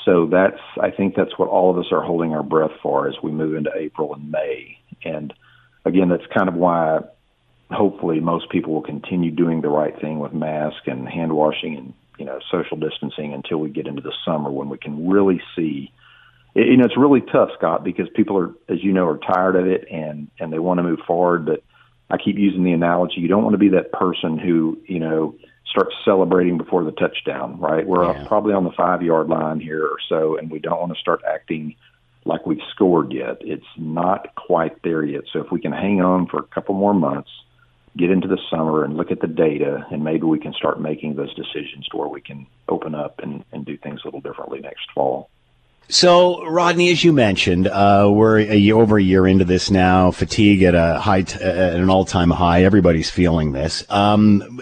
So 0.03 0.27
that's, 0.27 0.59
I 0.81 0.91
think 0.91 1.15
that's 1.15 1.37
what 1.37 1.49
all 1.49 1.71
of 1.71 1.77
us 1.77 1.91
are 1.91 2.01
holding 2.01 2.33
our 2.33 2.43
breath 2.43 2.71
for 2.83 3.07
as 3.07 3.15
we 3.23 3.31
move 3.31 3.55
into 3.55 3.71
April 3.75 4.13
and 4.13 4.29
May. 4.29 4.77
And 5.05 5.33
again, 5.85 6.09
that's 6.09 6.25
kind 6.35 6.49
of 6.49 6.55
why 6.55 6.99
hopefully 7.71 8.19
most 8.19 8.49
people 8.49 8.73
will 8.73 8.81
continue 8.81 9.31
doing 9.31 9.61
the 9.61 9.69
right 9.69 9.99
thing 9.99 10.19
with 10.19 10.33
mask 10.33 10.87
and 10.87 11.07
hand 11.07 11.33
washing 11.33 11.77
and, 11.77 11.93
you 12.17 12.25
know, 12.25 12.39
social 12.51 12.77
distancing 12.77 13.33
until 13.33 13.57
we 13.57 13.69
get 13.69 13.87
into 13.87 14.01
the 14.01 14.13
summer 14.25 14.51
when 14.51 14.69
we 14.69 14.77
can 14.77 15.07
really 15.07 15.41
see 15.55 15.91
you 16.55 16.77
know, 16.77 16.85
it's 16.85 16.97
really 16.97 17.19
tough, 17.19 17.49
Scott, 17.57 17.83
because 17.83 18.07
people 18.15 18.37
are, 18.37 18.53
as 18.69 18.81
you 18.81 18.93
know, 18.93 19.05
are 19.07 19.17
tired 19.17 19.57
of 19.57 19.67
it 19.67 19.85
and, 19.91 20.29
and 20.39 20.53
they 20.53 20.59
want 20.59 20.77
to 20.77 20.83
move 20.83 20.99
forward. 21.05 21.45
But 21.45 21.63
I 22.09 22.17
keep 22.17 22.37
using 22.37 22.63
the 22.63 22.71
analogy. 22.71 23.15
You 23.17 23.27
don't 23.27 23.43
want 23.43 23.55
to 23.55 23.59
be 23.59 23.69
that 23.69 23.91
person 23.91 24.39
who, 24.39 24.79
you 24.85 24.99
know, 24.99 25.35
starts 25.69 25.93
celebrating 26.05 26.57
before 26.57 26.85
the 26.85 26.93
touchdown, 26.93 27.59
right? 27.59 27.85
We're 27.85 28.05
yeah. 28.05 28.25
probably 28.27 28.53
on 28.53 28.63
the 28.63 28.71
five 28.71 29.01
yard 29.01 29.27
line 29.27 29.59
here 29.59 29.83
or 29.83 29.97
so, 30.07 30.37
and 30.37 30.49
we 30.49 30.59
don't 30.59 30.79
want 30.79 30.93
to 30.93 30.99
start 30.99 31.21
acting 31.27 31.75
like 32.25 32.45
we've 32.45 32.57
scored 32.71 33.13
yet. 33.13 33.37
It's 33.41 33.65
not 33.77 34.33
quite 34.35 34.81
there 34.83 35.03
yet. 35.03 35.23
So 35.31 35.39
if 35.39 35.51
we 35.51 35.61
can 35.61 35.71
hang 35.71 36.01
on 36.01 36.27
for 36.27 36.39
a 36.39 36.43
couple 36.43 36.75
more 36.75 36.93
months, 36.93 37.29
get 37.97 38.09
into 38.11 38.27
the 38.27 38.39
summer 38.49 38.83
and 38.83 38.97
look 38.97 39.11
at 39.11 39.21
the 39.21 39.27
data, 39.27 39.85
and 39.91 40.03
maybe 40.03 40.23
we 40.23 40.39
can 40.39 40.53
start 40.53 40.81
making 40.81 41.15
those 41.15 41.33
decisions 41.33 41.87
to 41.87 41.97
where 41.97 42.09
we 42.09 42.21
can 42.21 42.45
open 42.67 42.93
up 42.93 43.19
and, 43.19 43.45
and 43.51 43.65
do 43.65 43.77
things 43.77 44.01
a 44.03 44.07
little 44.07 44.21
differently 44.21 44.59
next 44.59 44.91
fall. 44.93 45.29
So, 45.87 46.43
Rodney, 46.47 46.89
as 46.89 47.03
you 47.03 47.13
mentioned, 47.13 47.67
uh, 47.67 48.09
we're 48.11 48.39
a 48.39 48.55
year, 48.55 48.75
over 48.75 48.97
a 48.97 49.03
year 49.03 49.27
into 49.27 49.45
this 49.45 49.69
now. 49.69 50.09
Fatigue 50.09 50.63
at 50.63 50.73
a 50.73 50.99
high, 50.99 51.21
t- 51.21 51.39
at 51.39 51.75
an 51.75 51.91
all-time 51.91 52.31
high. 52.31 52.63
Everybody's 52.63 53.11
feeling 53.11 53.51
this. 53.51 53.85
Um, 53.91 54.59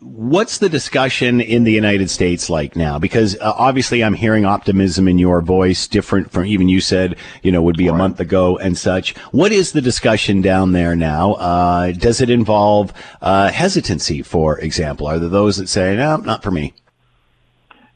what's 0.00 0.58
the 0.58 0.68
discussion 0.68 1.40
in 1.40 1.64
the 1.64 1.72
United 1.72 2.08
States 2.08 2.48
like 2.48 2.76
now? 2.76 3.00
Because 3.00 3.34
uh, 3.40 3.52
obviously, 3.56 4.04
I'm 4.04 4.14
hearing 4.14 4.44
optimism 4.44 5.08
in 5.08 5.18
your 5.18 5.40
voice, 5.40 5.88
different 5.88 6.30
from 6.30 6.46
even 6.46 6.68
you 6.68 6.80
said, 6.80 7.16
you 7.42 7.50
know, 7.50 7.62
would 7.62 7.76
be 7.76 7.88
a 7.88 7.92
month 7.92 8.20
ago 8.20 8.56
and 8.56 8.78
such. 8.78 9.16
What 9.32 9.50
is 9.50 9.72
the 9.72 9.80
discussion 9.80 10.40
down 10.40 10.70
there 10.70 10.94
now? 10.94 11.32
Uh, 11.32 11.90
does 11.90 12.20
it 12.20 12.30
involve 12.30 12.92
uh, 13.20 13.50
hesitancy, 13.50 14.22
for 14.22 14.60
example? 14.60 15.08
Are 15.08 15.18
there 15.18 15.28
those 15.28 15.56
that 15.56 15.68
say, 15.68 15.96
"No, 15.96 16.18
not 16.18 16.44
for 16.44 16.52
me"? 16.52 16.74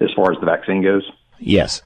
As 0.01 0.11
far 0.17 0.33
as 0.33 0.41
the 0.41 0.47
vaccine 0.47 0.83
goes, 0.83 1.09
yes. 1.39 1.83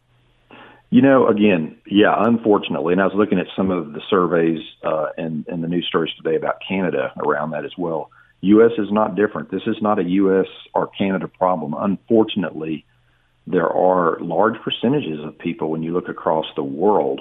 You 0.91 1.03
know, 1.03 1.29
again, 1.29 1.77
yeah, 1.87 2.15
unfortunately, 2.17 2.93
and 2.93 3.03
I 3.03 3.05
was 3.05 3.15
looking 3.15 3.39
at 3.39 3.47
some 3.55 3.71
of 3.71 3.93
the 3.93 4.01
surveys 4.09 4.61
uh, 4.83 5.09
and, 5.19 5.47
and 5.47 5.63
the 5.63 5.69
news 5.69 5.87
stories 5.87 6.13
today 6.17 6.35
about 6.35 6.57
Canada 6.67 7.13
around 7.25 7.51
that 7.51 7.67
as 7.67 7.73
well. 7.77 8.11
U.S. 8.41 8.73
is 8.79 8.91
not 8.91 9.15
different. 9.15 9.51
This 9.51 9.67
is 9.67 9.77
not 9.83 9.99
a 9.99 10.05
U.S. 10.05 10.47
or 10.75 10.87
Canada 10.87 11.29
problem. 11.29 11.75
Unfortunately, 11.77 12.87
there 13.47 13.69
are 13.69 14.19
large 14.21 14.55
percentages 14.63 15.23
of 15.23 15.39
people 15.39 15.71
when 15.71 15.83
you 15.83 15.93
look 15.93 16.09
across 16.09 16.47
the 16.57 16.63
world 16.63 17.21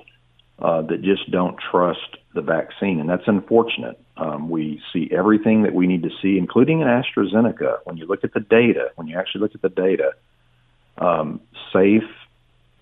uh, 0.59 0.83
that 0.83 1.01
just 1.01 1.29
don't 1.29 1.57
trust 1.71 2.17
the 2.33 2.41
vaccine, 2.41 2.99
and 3.01 3.09
that's 3.09 3.27
unfortunate. 3.27 3.99
Um, 4.15 4.49
we 4.49 4.81
see 4.93 5.09
everything 5.11 5.63
that 5.63 5.73
we 5.73 5.87
need 5.87 6.03
to 6.03 6.09
see, 6.21 6.37
including 6.37 6.81
in 6.81 6.87
AstraZeneca. 6.87 7.79
When 7.83 7.97
you 7.97 8.05
look 8.05 8.23
at 8.23 8.33
the 8.33 8.39
data, 8.39 8.91
when 8.95 9.07
you 9.07 9.17
actually 9.17 9.41
look 9.41 9.55
at 9.55 9.61
the 9.61 9.69
data, 9.69 10.13
um, 10.99 11.41
safe 11.73 12.09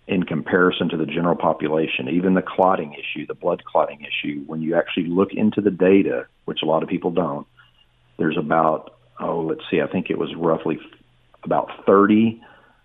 in 0.08 0.24
comparison 0.24 0.90
to 0.90 0.98
the 0.98 1.06
general 1.06 1.36
population, 1.36 2.10
even 2.10 2.36
the 2.36 2.42
clotting 2.42 2.94
issue, 2.94 3.26
the 3.26 3.34
blood 3.34 3.64
clotting 3.66 4.02
issue, 4.02 4.44
when 4.46 4.62
you 4.62 4.76
actually 4.76 5.08
look 5.08 5.34
into 5.34 5.62
the 5.62 5.72
data, 5.72 6.28
which 6.46 6.60
a 6.62 6.66
lot 6.66 6.84
of 6.84 6.90
people 6.90 7.10
don't, 7.10 7.48
there's 8.18 8.38
about, 8.38 8.96
oh, 9.20 9.42
let's 9.42 9.62
see, 9.72 9.82
I 9.82 9.88
think 9.88 10.10
it 10.10 10.18
was 10.18 10.34
roughly 10.36 10.80
about 11.44 11.70
30 11.86 12.42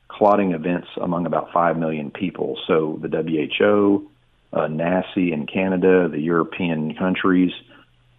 clotting 0.08 0.52
events 0.52 0.88
among 1.00 1.26
about 1.26 1.52
5 1.52 1.76
million 1.76 2.10
people. 2.10 2.58
So 2.66 2.98
the 3.02 3.08
WHO, 3.08 4.10
uh, 4.52 4.66
NACI 4.66 5.32
in 5.32 5.46
Canada, 5.46 6.08
the 6.08 6.20
European 6.20 6.94
countries, 6.94 7.52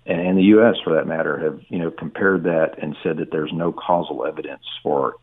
and, 0.05 0.21
and 0.21 0.37
the 0.37 0.43
U.S. 0.43 0.75
for 0.83 0.93
that 0.95 1.07
matter, 1.07 1.37
have 1.39 1.61
you 1.69 1.77
know 1.77 1.91
compared 1.91 2.43
that 2.43 2.81
and 2.81 2.95
said 3.03 3.17
that 3.17 3.31
there's 3.31 3.51
no 3.53 3.71
causal 3.71 4.25
evidence 4.25 4.63
for 4.81 5.15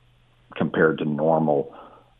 compared 0.54 0.98
to 0.98 1.04
normal 1.04 1.74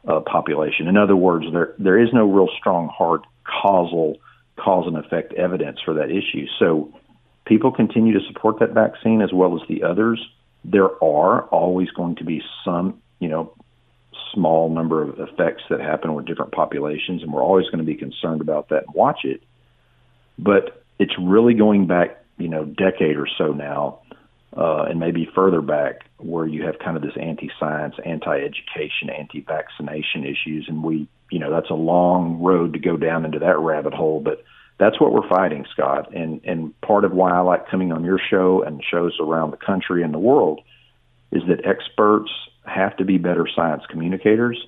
uh, 0.07 0.21
population. 0.21 0.89
In 0.89 0.97
other 0.97 1.17
words, 1.17 1.47
there 1.53 1.75
there 1.79 1.99
is 1.99 2.09
no 2.13 2.31
real 2.31 2.49
strong, 2.59 2.89
hard 2.89 3.23
causal 3.45 4.17
cause 4.57 4.87
and 4.87 4.97
effect 4.97 5.33
evidence 5.35 5.79
for 5.85 5.95
that 5.95 6.11
issue. 6.11 6.47
So 6.59 6.93
people 7.47 7.73
continue 7.73 8.19
to 8.19 8.27
support 8.27 8.59
that 8.61 8.73
vaccine 8.73 9.23
as 9.23 9.33
well 9.33 9.61
as 9.61 9.67
the 9.69 9.83
others. 9.85 10.21
There 10.65 11.03
are 11.03 11.43
always 11.43 11.91
going 11.91 12.17
to 12.17 12.25
be 12.25 12.43
some, 12.65 13.01
you 13.21 13.29
know, 13.29 13.55
small 14.35 14.69
number 14.69 15.03
of 15.03 15.19
effects 15.21 15.63
that 15.71 15.81
happen 15.81 16.15
with 16.15 16.27
different 16.27 16.53
populations, 16.53 17.23
and 17.23 17.33
we're 17.33 17.43
always 17.43 17.67
going 17.67 17.79
to 17.79 17.85
be 17.85 17.95
concerned 17.95 18.41
about 18.41 18.69
that 18.69 18.85
and 18.87 18.95
watch 18.95 19.21
it. 19.25 19.43
But 20.39 20.85
it's 20.99 21.15
really 21.19 21.55
going 21.55 21.87
back, 21.87 22.23
you 22.37 22.49
know, 22.49 22.65
decade 22.65 23.17
or 23.17 23.29
so 23.39 23.53
now 23.53 24.01
uh, 24.59 24.87
and 24.91 24.99
maybe 24.99 25.29
further 25.37 25.63
back 25.63 26.01
where 26.17 26.45
you 26.45 26.65
have 26.67 26.81
kind 26.81 26.97
of 26.97 27.03
this 27.03 27.17
anti-science, 27.21 27.95
anti-education, 28.05 29.09
anti-vaccination 29.09 30.25
issues, 30.25 30.67
and 30.67 30.83
we, 30.83 31.07
you 31.31 31.39
know, 31.39 31.49
that's 31.49 31.71
a 31.71 31.75
long 31.75 32.41
road 32.43 32.73
to 32.73 32.81
go 32.81 32.97
down 32.97 33.25
into 33.25 33.39
that 33.39 33.57
rabbit 33.61 33.95
hole, 33.95 34.21
but 34.21 34.45
that's 34.77 35.01
what 35.01 35.13
we're 35.13 35.29
fighting, 35.29 35.65
Scott. 35.73 36.13
And 36.13 36.41
and 36.45 36.81
part 36.81 37.05
of 37.05 37.13
why 37.13 37.31
I 37.31 37.41
like 37.41 37.69
coming 37.69 37.93
on 37.93 38.05
your 38.05 38.19
show 38.19 38.63
and 38.63 38.83
shows 38.83 39.17
around 39.21 39.53
the 39.53 39.57
country 39.57 40.03
and 40.03 40.13
the 40.13 40.19
world 40.19 40.61
is 41.31 41.43
that 41.49 41.65
experts 41.65 42.31
have 42.65 42.97
to 42.97 43.05
be 43.05 43.17
better 43.17 43.47
science 43.55 43.85
communicators. 43.89 44.59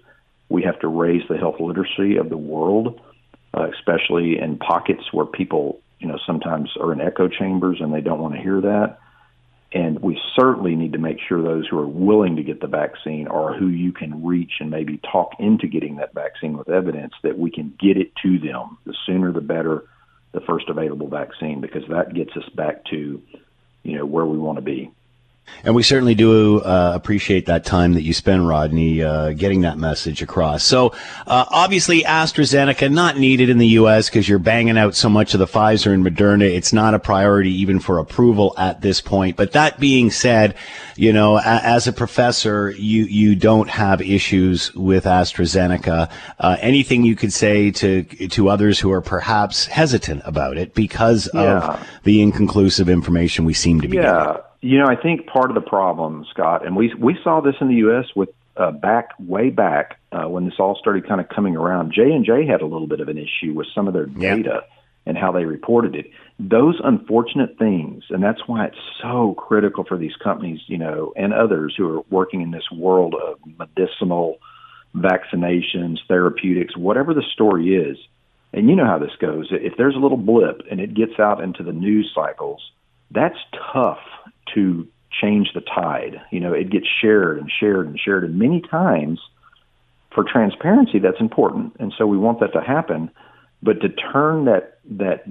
We 0.48 0.62
have 0.62 0.78
to 0.80 0.88
raise 0.88 1.22
the 1.28 1.36
health 1.36 1.56
literacy 1.58 2.16
of 2.16 2.28
the 2.28 2.36
world, 2.36 3.00
uh, 3.54 3.68
especially 3.70 4.38
in 4.38 4.58
pockets 4.58 5.12
where 5.12 5.26
people, 5.26 5.80
you 5.98 6.06
know, 6.06 6.18
sometimes 6.26 6.70
are 6.80 6.92
in 6.92 7.00
echo 7.00 7.28
chambers 7.28 7.78
and 7.80 7.92
they 7.92 8.00
don't 8.00 8.20
want 8.20 8.34
to 8.34 8.40
hear 8.40 8.60
that 8.60 8.98
and 9.72 10.00
we 10.00 10.20
certainly 10.34 10.74
need 10.74 10.92
to 10.92 10.98
make 10.98 11.18
sure 11.20 11.42
those 11.42 11.68
who 11.68 11.78
are 11.78 11.86
willing 11.86 12.36
to 12.36 12.42
get 12.42 12.60
the 12.60 12.66
vaccine 12.66 13.28
are 13.28 13.54
who 13.56 13.68
you 13.68 13.92
can 13.92 14.24
reach 14.24 14.54
and 14.60 14.70
maybe 14.70 14.98
talk 15.12 15.32
into 15.38 15.68
getting 15.68 15.96
that 15.96 16.12
vaccine 16.12 16.56
with 16.58 16.68
evidence 16.68 17.14
that 17.22 17.38
we 17.38 17.50
can 17.50 17.72
get 17.78 17.96
it 17.96 18.12
to 18.22 18.38
them. 18.38 18.78
The 18.84 18.94
sooner 19.06 19.32
the 19.32 19.40
better. 19.40 19.84
the 20.32 20.40
first 20.40 20.68
available 20.68 21.08
vaccine 21.08 21.60
because 21.60 21.82
that 21.88 22.14
gets 22.14 22.36
us 22.36 22.48
back 22.54 22.84
to, 22.86 23.20
you 23.82 23.96
know, 23.96 24.06
where 24.06 24.26
we 24.26 24.38
want 24.38 24.58
to 24.58 24.62
be. 24.62 24.90
And 25.62 25.74
we 25.74 25.82
certainly 25.82 26.14
do 26.14 26.60
uh, 26.60 26.92
appreciate 26.94 27.46
that 27.46 27.64
time 27.66 27.92
that 27.94 28.02
you 28.02 28.14
spend, 28.14 28.48
Rodney, 28.48 29.02
uh, 29.02 29.32
getting 29.32 29.60
that 29.62 29.76
message 29.78 30.22
across. 30.22 30.64
So, 30.64 30.94
uh, 31.26 31.44
obviously, 31.50 32.02
AstraZeneca 32.02 32.90
not 32.90 33.18
needed 33.18 33.50
in 33.50 33.58
the 33.58 33.66
U.S. 33.68 34.08
because 34.08 34.26
you're 34.28 34.38
banging 34.38 34.78
out 34.78 34.94
so 34.94 35.08
much 35.10 35.34
of 35.34 35.40
the 35.40 35.46
Pfizer 35.46 35.92
and 35.92 36.04
Moderna. 36.04 36.44
It's 36.48 36.72
not 36.72 36.94
a 36.94 36.98
priority 36.98 37.52
even 37.60 37.78
for 37.78 37.98
approval 37.98 38.54
at 38.56 38.80
this 38.80 39.00
point. 39.02 39.36
But 39.36 39.52
that 39.52 39.78
being 39.78 40.10
said, 40.10 40.54
you 40.96 41.12
know, 41.12 41.36
a- 41.36 41.42
as 41.44 41.86
a 41.86 41.92
professor, 41.92 42.70
you 42.70 43.04
you 43.04 43.34
don't 43.36 43.68
have 43.68 44.00
issues 44.00 44.72
with 44.74 45.04
AstraZeneca. 45.04 46.10
Uh, 46.38 46.56
anything 46.60 47.04
you 47.04 47.16
could 47.16 47.32
say 47.32 47.70
to 47.72 48.02
to 48.04 48.48
others 48.48 48.78
who 48.80 48.90
are 48.92 49.00
perhaps 49.02 49.66
hesitant 49.66 50.22
about 50.24 50.56
it 50.56 50.74
because 50.74 51.28
Yeah. 51.34 51.58
of 51.74 51.80
the 52.04 52.22
inconclusive 52.22 52.88
information 52.88 53.44
we 53.44 53.52
seem 53.54 53.80
to 53.82 53.88
be 53.88 53.96
getting? 53.98 54.40
Yeah, 54.60 54.70
you 54.70 54.78
know, 54.78 54.86
I 54.86 54.96
think 54.96 55.26
part 55.26 55.50
of 55.50 55.54
the 55.54 55.60
problem, 55.60 56.26
Scott, 56.30 56.66
and 56.66 56.76
we 56.76 56.92
we 56.98 57.18
saw 57.22 57.40
this 57.40 57.54
in 57.60 57.68
the 57.68 57.76
U.S. 57.76 58.06
with 58.14 58.30
uh, 58.56 58.70
back 58.70 59.10
way 59.18 59.50
back 59.50 59.98
uh, 60.12 60.28
when 60.28 60.44
this 60.44 60.54
all 60.58 60.76
started 60.78 61.06
kind 61.08 61.20
of 61.20 61.28
coming 61.28 61.56
around. 61.56 61.92
J 61.92 62.02
and 62.12 62.24
J 62.24 62.46
had 62.46 62.60
a 62.60 62.66
little 62.66 62.86
bit 62.86 63.00
of 63.00 63.08
an 63.08 63.18
issue 63.18 63.52
with 63.54 63.66
some 63.74 63.88
of 63.88 63.94
their 63.94 64.08
Yeah. 64.08 64.36
data 64.36 64.64
and 65.06 65.16
how 65.16 65.32
they 65.32 65.44
reported 65.46 65.94
it. 65.94 66.10
Those 66.38 66.78
unfortunate 66.84 67.58
things, 67.58 68.04
and 68.10 68.22
that's 68.22 68.46
why 68.46 68.66
it's 68.66 68.78
so 69.00 69.34
critical 69.34 69.84
for 69.84 69.96
these 69.96 70.14
companies, 70.22 70.60
you 70.66 70.76
know, 70.78 71.12
and 71.16 71.32
others 71.32 71.74
who 71.76 71.98
are 71.98 72.02
working 72.10 72.42
in 72.42 72.50
this 72.50 72.70
world 72.70 73.14
of 73.14 73.38
medicinal 73.58 74.38
vaccinations, 74.94 75.98
therapeutics, 76.06 76.76
whatever 76.76 77.14
the 77.14 77.22
story 77.32 77.74
is. 77.74 77.96
And 78.52 78.68
you 78.68 78.76
know 78.76 78.84
how 78.84 78.98
this 78.98 79.14
goes. 79.20 79.48
If 79.50 79.76
there's 79.76 79.94
a 79.94 79.98
little 79.98 80.18
blip 80.18 80.62
and 80.70 80.80
it 80.80 80.94
gets 80.94 81.18
out 81.18 81.40
into 81.40 81.62
the 81.62 81.72
news 81.72 82.10
cycles, 82.14 82.60
that's 83.10 83.38
tough 83.72 84.00
to 84.54 84.86
change 85.10 85.52
the 85.54 85.60
tide. 85.60 86.20
You 86.30 86.40
know, 86.40 86.52
it 86.52 86.70
gets 86.70 86.86
shared 87.00 87.38
and 87.38 87.50
shared 87.50 87.86
and 87.86 87.98
shared, 87.98 88.24
and 88.24 88.38
many 88.38 88.60
times 88.60 89.20
for 90.14 90.24
transparency, 90.24 90.98
that's 90.98 91.20
important, 91.20 91.76
and 91.78 91.92
so 91.96 92.06
we 92.06 92.18
want 92.18 92.40
that 92.40 92.52
to 92.54 92.60
happen. 92.60 93.10
But 93.62 93.80
to 93.82 93.88
turn 93.88 94.46
that 94.46 94.78
that 94.90 95.24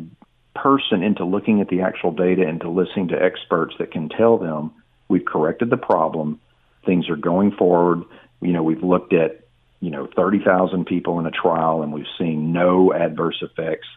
person 0.56 1.04
into 1.04 1.26
looking 1.26 1.62
at 1.62 1.70
the 1.70 1.82
actual 1.82 2.12
data 2.12 2.48
and 2.48 2.60
to 2.62 2.70
listening 2.70 3.10
to 3.10 3.22
experts 3.22 3.76
that 3.80 3.92
can 3.92 4.10
tell 4.10 4.38
them 4.38 4.72
we've 5.08 5.26
corrected 5.26 5.70
the 5.70 5.78
problem, 5.78 6.40
things 6.86 7.10
are 7.10 7.16
going 7.16 7.52
forward. 7.52 8.04
You 8.42 8.54
know, 8.54 8.64
we've 8.64 8.84
looked 8.84 9.14
at 9.14 9.46
you 9.82 9.90
know 9.90 10.08
30,000 10.16 10.86
people 10.86 11.20
in 11.20 11.26
a 11.26 11.32
trial 11.32 11.82
and 11.82 11.92
we've 11.92 12.06
seen 12.18 12.54
no 12.54 12.94
adverse 12.94 13.42
effects. 13.42 13.88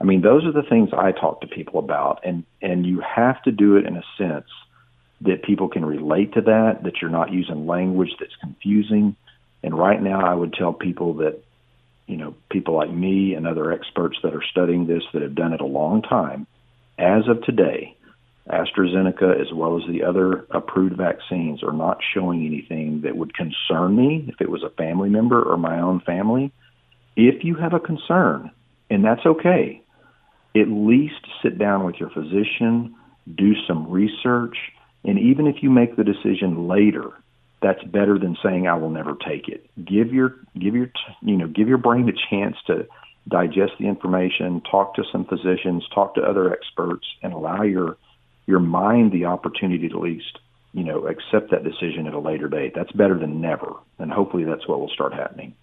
I 0.00 0.04
mean, 0.04 0.22
those 0.22 0.46
are 0.46 0.52
the 0.52 0.62
things 0.62 0.90
I 0.96 1.12
talk 1.12 1.42
to 1.42 1.46
people 1.46 1.80
about, 1.80 2.20
and 2.24 2.44
and 2.62 2.86
you 2.86 3.00
have 3.00 3.42
to 3.42 3.52
do 3.52 3.76
it 3.76 3.84
in 3.84 3.96
a 3.96 4.04
sense 4.16 4.48
that 5.22 5.42
people 5.42 5.68
can 5.68 5.84
relate 5.84 6.34
to 6.34 6.40
that, 6.40 6.80
that 6.84 7.00
you're 7.00 7.10
not 7.10 7.32
using 7.32 7.66
language 7.66 8.10
that's 8.18 8.36
confusing. 8.40 9.16
And 9.62 9.78
right 9.78 10.00
now, 10.00 10.24
I 10.24 10.34
would 10.34 10.54
tell 10.54 10.72
people 10.72 11.14
that, 11.14 11.38
you 12.06 12.16
know, 12.16 12.34
people 12.50 12.74
like 12.74 12.90
me 12.90 13.34
and 13.34 13.46
other 13.46 13.70
experts 13.72 14.16
that 14.22 14.34
are 14.34 14.42
studying 14.50 14.86
this 14.86 15.02
that 15.12 15.22
have 15.22 15.34
done 15.34 15.52
it 15.52 15.60
a 15.60 15.66
long 15.66 16.02
time, 16.02 16.46
as 16.98 17.28
of 17.28 17.42
today, 17.44 17.96
AstraZeneca, 18.48 19.40
as 19.40 19.52
well 19.52 19.76
as 19.80 19.86
the 19.88 20.02
other 20.02 20.46
approved 20.50 20.96
vaccines, 20.96 21.62
are 21.62 21.72
not 21.72 21.98
showing 22.14 22.46
anything 22.46 23.02
that 23.02 23.16
would 23.16 23.34
concern 23.34 23.94
me 23.94 24.24
if 24.28 24.40
it 24.40 24.50
was 24.50 24.62
a 24.62 24.70
family 24.70 25.10
member 25.10 25.42
or 25.42 25.56
my 25.56 25.80
own 25.80 26.00
family. 26.00 26.52
If 27.16 27.44
you 27.44 27.54
have 27.56 27.74
a 27.74 27.80
concern, 27.80 28.50
and 28.88 29.04
that's 29.04 29.24
okay, 29.24 29.82
at 30.56 30.68
least 30.68 31.20
sit 31.42 31.58
down 31.58 31.84
with 31.84 31.96
your 31.96 32.10
physician, 32.10 32.96
do 33.32 33.52
some 33.68 33.90
research, 33.90 34.56
and 35.04 35.18
even 35.18 35.46
if 35.46 35.62
you 35.62 35.70
make 35.70 35.96
the 35.96 36.04
decision 36.04 36.68
later, 36.68 37.12
that's 37.62 37.82
better 37.84 38.18
than 38.18 38.36
saying 38.42 38.66
I 38.66 38.76
will 38.76 38.90
never 38.90 39.14
take 39.14 39.48
it. 39.48 39.68
Give 39.84 40.12
your 40.12 40.36
give 40.58 40.74
your 40.74 40.90
you 41.22 41.36
know 41.36 41.46
give 41.46 41.68
your 41.68 41.78
brain 41.78 42.08
a 42.08 42.12
chance 42.30 42.56
to 42.66 42.86
digest 43.28 43.72
the 43.78 43.86
information, 43.86 44.62
talk 44.62 44.94
to 44.94 45.04
some 45.12 45.24
physicians, 45.24 45.86
talk 45.94 46.14
to 46.14 46.22
other 46.22 46.52
experts, 46.52 47.06
and 47.22 47.32
allow 47.32 47.62
your 47.62 47.96
your 48.46 48.60
mind 48.60 49.12
the 49.12 49.26
opportunity 49.26 49.88
to 49.88 49.96
at 49.96 50.02
least 50.02 50.38
you 50.72 50.84
know 50.84 51.06
accept 51.06 51.50
that 51.50 51.64
decision 51.64 52.06
at 52.06 52.14
a 52.14 52.18
later 52.18 52.48
date. 52.48 52.72
That's 52.74 52.92
better 52.92 53.18
than 53.18 53.40
never, 53.40 53.72
and 53.98 54.10
hopefully 54.10 54.44
that's 54.44 54.66
what 54.66 54.80
will 54.80 54.90
start 54.90 55.12
happening. 55.12 55.54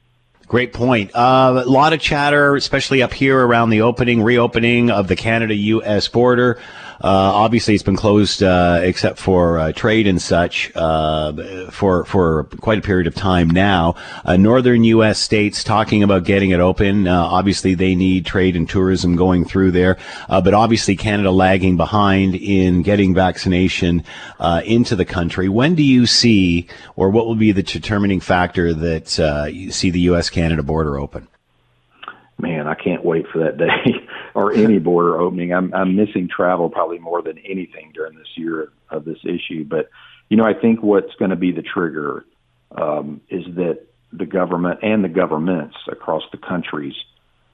Great 0.47 0.71
point. 0.71 1.11
Uh, 1.13 1.61
a 1.65 1.69
lot 1.69 1.91
of 1.91 1.99
chatter, 1.99 2.55
especially 2.55 3.01
up 3.01 3.13
here 3.13 3.37
around 3.37 3.69
the 3.69 3.81
opening, 3.81 4.23
reopening 4.23 4.89
of 4.89 5.09
the 5.09 5.15
Canada-U.S. 5.15 6.07
border. 6.07 6.57
Uh, 6.99 7.09
obviously, 7.35 7.75
it's 7.75 7.83
been 7.83 7.95
closed 7.95 8.41
uh, 8.41 8.79
except 8.81 9.19
for 9.19 9.59
uh, 9.59 9.71
trade 9.71 10.07
and 10.07 10.19
such 10.19 10.71
uh, 10.75 11.69
for 11.69 12.05
for 12.05 12.45
quite 12.59 12.79
a 12.79 12.81
period 12.81 13.05
of 13.05 13.13
time 13.13 13.49
now. 13.49 13.95
Uh, 14.25 14.35
northern 14.35 14.83
U.S. 14.83 15.19
states 15.19 15.63
talking 15.63 16.01
about 16.01 16.23
getting 16.23 16.49
it 16.51 16.59
open. 16.59 17.07
Obviously, 17.07 17.75
they 17.75 17.93
need 17.93 18.25
trade 18.25 18.55
and 18.55 18.67
tourism 18.67 19.15
going 19.15 19.45
through 19.45 19.71
there, 19.71 19.97
but 20.27 20.53
obviously 20.53 20.95
Canada 20.95 21.29
lagging 21.29 21.77
behind 21.77 22.33
in 22.33 22.81
getting 22.81 23.13
vaccination 23.13 24.03
into 24.65 24.95
the 24.95 25.05
country. 25.05 25.49
When 25.49 25.75
do 25.75 25.83
you 25.83 26.07
see, 26.07 26.67
or 26.95 27.11
what 27.11 27.27
will 27.27 27.35
be 27.35 27.51
the 27.51 27.63
determining 27.63 28.21
factor 28.21 28.73
that 28.73 29.51
you 29.53 29.71
see 29.71 29.91
the 29.91 30.01
U.S. 30.01 30.31
Canada 30.37 30.63
border 30.63 30.99
open? 30.99 31.27
man, 32.39 32.67
I 32.67 32.75
can't 32.75 33.03
wait 33.03 33.25
for 33.31 33.39
that 33.39 33.57
day 33.57 34.07
or 34.33 34.53
any 34.53 34.79
border 34.79 35.19
opening. 35.19 35.53
I'm 35.53 35.73
I'm 35.73 35.95
missing 35.95 36.29
travel 36.29 36.69
probably 36.69 36.99
more 36.99 37.21
than 37.21 37.37
anything 37.39 37.91
during 37.93 38.15
this 38.15 38.27
year 38.35 38.71
of 38.89 39.05
this 39.05 39.19
issue. 39.23 39.65
But 39.65 39.89
you 40.29 40.37
know, 40.37 40.45
I 40.45 40.53
think 40.53 40.81
what's 40.81 41.13
going 41.15 41.31
to 41.31 41.35
be 41.35 41.51
the 41.51 41.61
trigger 41.61 42.25
um, 42.71 43.21
is 43.29 43.45
that 43.55 43.87
the 44.13 44.25
government 44.25 44.79
and 44.83 45.03
the 45.03 45.09
governments 45.09 45.75
across 45.89 46.23
the 46.31 46.37
countries 46.37 46.95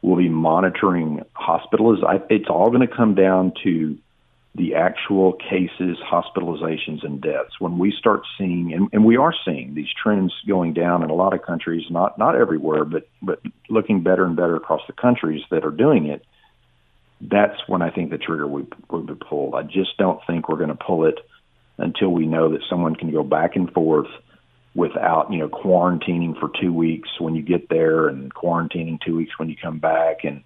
will 0.01 0.17
be 0.17 0.29
monitoring 0.29 1.23
hospitals. 1.33 1.99
I, 2.05 2.21
it's 2.29 2.49
all 2.49 2.69
going 2.69 2.87
to 2.87 2.93
come 2.93 3.15
down 3.15 3.53
to 3.63 3.97
the 4.55 4.75
actual 4.75 5.33
cases, 5.33 5.97
hospitalizations, 6.11 7.03
and 7.03 7.19
deaths. 7.19 7.59
When 7.59 7.79
we 7.79 7.91
start 7.91 8.21
seeing, 8.37 8.71
and, 8.73 8.87
and 8.93 9.03
we 9.03 9.17
are 9.17 9.33
seeing 9.45 9.73
these 9.73 9.87
trends 10.01 10.33
going 10.47 10.73
down 10.73 11.03
in 11.03 11.09
a 11.09 11.15
lot 11.15 11.33
of 11.33 11.41
countries, 11.41 11.85
not 11.89 12.17
not 12.19 12.35
everywhere, 12.35 12.85
but 12.85 13.07
but 13.21 13.41
looking 13.69 14.03
better 14.03 14.25
and 14.25 14.35
better 14.35 14.55
across 14.55 14.81
the 14.85 14.93
countries 14.93 15.41
that 15.49 15.65
are 15.65 15.71
doing 15.71 16.05
it. 16.05 16.23
That's 17.19 17.67
when 17.67 17.81
I 17.81 17.89
think 17.89 18.11
the 18.11 18.19
trigger 18.19 18.47
would 18.47 18.73
would 18.91 19.07
be 19.07 19.15
pulled. 19.15 19.55
I 19.55 19.63
just 19.63 19.97
don't 19.97 20.19
think 20.27 20.47
we're 20.47 20.57
going 20.57 20.69
to 20.69 20.75
pull 20.75 21.05
it 21.05 21.19
until 21.77 22.09
we 22.09 22.27
know 22.27 22.51
that 22.51 22.61
someone 22.69 22.95
can 22.95 23.11
go 23.11 23.23
back 23.23 23.55
and 23.55 23.71
forth 23.71 24.09
without 24.75 25.31
you 25.31 25.39
know 25.39 25.49
quarantining 25.49 26.39
for 26.39 26.51
two 26.61 26.73
weeks 26.73 27.09
when 27.19 27.35
you 27.35 27.41
get 27.41 27.69
there 27.69 28.07
and 28.07 28.33
quarantining 28.33 28.99
two 29.01 29.15
weeks 29.15 29.37
when 29.39 29.49
you 29.49 29.55
come 29.59 29.79
back 29.79 30.23
and 30.23 30.43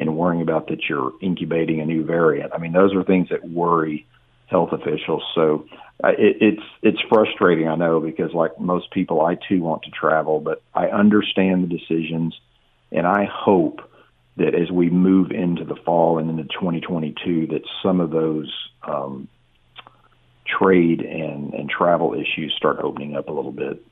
and 0.00 0.16
worrying 0.16 0.42
about 0.42 0.68
that 0.68 0.88
you're 0.88 1.12
incubating 1.20 1.80
a 1.80 1.84
new 1.84 2.04
variant. 2.04 2.52
I 2.54 2.58
mean, 2.58 2.72
those 2.72 2.94
are 2.94 3.04
things 3.04 3.28
that 3.28 3.48
worry 3.48 4.06
health 4.46 4.72
officials. 4.72 5.22
So 5.34 5.66
uh, 6.02 6.08
it, 6.18 6.36
it's 6.40 6.62
it's 6.82 7.00
frustrating, 7.08 7.68
I 7.68 7.76
know, 7.76 8.00
because 8.00 8.32
like 8.32 8.58
most 8.58 8.90
people, 8.90 9.20
I 9.20 9.36
too 9.36 9.60
want 9.60 9.82
to 9.82 9.90
travel, 9.90 10.40
but 10.40 10.62
I 10.74 10.86
understand 10.86 11.62
the 11.62 11.78
decisions, 11.78 12.38
and 12.90 13.06
I 13.06 13.26
hope 13.30 13.80
that 14.36 14.54
as 14.54 14.70
we 14.70 14.88
move 14.88 15.30
into 15.30 15.64
the 15.64 15.76
fall 15.76 16.18
and 16.18 16.30
into 16.30 16.44
2022, 16.44 17.48
that 17.48 17.62
some 17.82 18.00
of 18.00 18.10
those 18.10 18.50
um, 18.82 19.28
trade 20.46 21.02
and 21.02 21.52
and 21.52 21.68
travel 21.68 22.14
issues 22.14 22.54
start 22.56 22.78
opening 22.82 23.16
up 23.16 23.28
a 23.28 23.32
little 23.32 23.52
bit. 23.52 23.84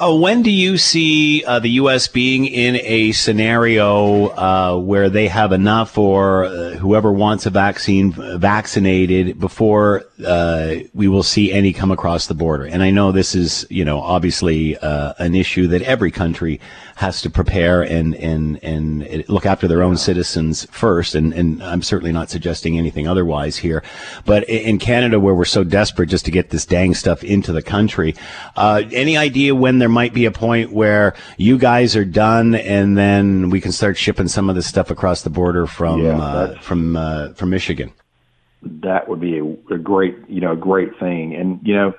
Uh, 0.00 0.14
when 0.14 0.42
do 0.42 0.50
you 0.50 0.78
see 0.78 1.44
uh, 1.44 1.58
the 1.58 1.70
U.S. 1.70 2.06
being 2.06 2.46
in 2.46 2.76
a 2.84 3.10
scenario 3.12 4.28
uh, 4.28 4.78
where 4.78 5.10
they 5.10 5.26
have 5.26 5.50
enough, 5.50 5.98
or 5.98 6.44
uh, 6.44 6.70
whoever 6.74 7.12
wants 7.12 7.46
a 7.46 7.50
vaccine 7.50 8.12
vaccinated 8.38 9.40
before 9.40 10.04
uh, 10.24 10.76
we 10.94 11.08
will 11.08 11.24
see 11.24 11.52
any 11.52 11.72
come 11.72 11.90
across 11.90 12.26
the 12.26 12.34
border? 12.34 12.64
And 12.64 12.82
I 12.82 12.90
know 12.90 13.10
this 13.10 13.34
is, 13.34 13.66
you 13.70 13.84
know, 13.84 14.00
obviously 14.00 14.76
uh, 14.78 15.14
an 15.18 15.34
issue 15.34 15.66
that 15.68 15.82
every 15.82 16.12
country 16.12 16.60
has 16.94 17.22
to 17.22 17.30
prepare 17.30 17.82
and 17.82 18.14
and 18.16 18.62
and 18.62 19.28
look 19.28 19.46
after 19.46 19.68
their 19.68 19.82
own 19.82 19.96
citizens 19.96 20.64
first. 20.70 21.16
And 21.16 21.32
and 21.32 21.62
I'm 21.62 21.82
certainly 21.82 22.12
not 22.12 22.30
suggesting 22.30 22.78
anything 22.78 23.08
otherwise 23.08 23.56
here. 23.56 23.82
But 24.24 24.48
in 24.48 24.78
Canada, 24.78 25.18
where 25.18 25.34
we're 25.34 25.44
so 25.44 25.64
desperate 25.64 26.08
just 26.08 26.24
to 26.26 26.30
get 26.30 26.50
this 26.50 26.66
dang 26.66 26.94
stuff 26.94 27.24
into 27.24 27.52
the 27.52 27.62
country, 27.62 28.14
any 28.56 29.16
idea 29.16 29.56
when? 29.56 29.67
When 29.68 29.78
there 29.78 29.88
might 29.90 30.14
be 30.14 30.24
a 30.24 30.30
point 30.30 30.72
where 30.72 31.14
you 31.36 31.58
guys 31.58 31.94
are 31.94 32.04
done 32.06 32.54
and 32.54 32.96
then 32.96 33.50
we 33.50 33.60
can 33.60 33.70
start 33.70 33.98
shipping 33.98 34.26
some 34.26 34.48
of 34.48 34.56
this 34.56 34.66
stuff 34.66 34.90
across 34.90 35.20
the 35.22 35.28
border 35.30 35.66
from 35.66 36.02
Yeah, 36.02 36.18
uh, 36.18 36.60
from 36.60 36.96
uh, 36.96 37.34
from 37.34 37.50
Michigan. 37.50 37.92
that 38.62 39.08
would 39.08 39.20
be 39.20 39.38
a, 39.38 39.44
a 39.74 39.78
great, 39.78 40.16
you 40.26 40.40
know, 40.40 40.52
a 40.52 40.56
great 40.56 40.98
thing. 40.98 41.34
And 41.34 41.60
you 41.62 41.74
know, 41.74 41.92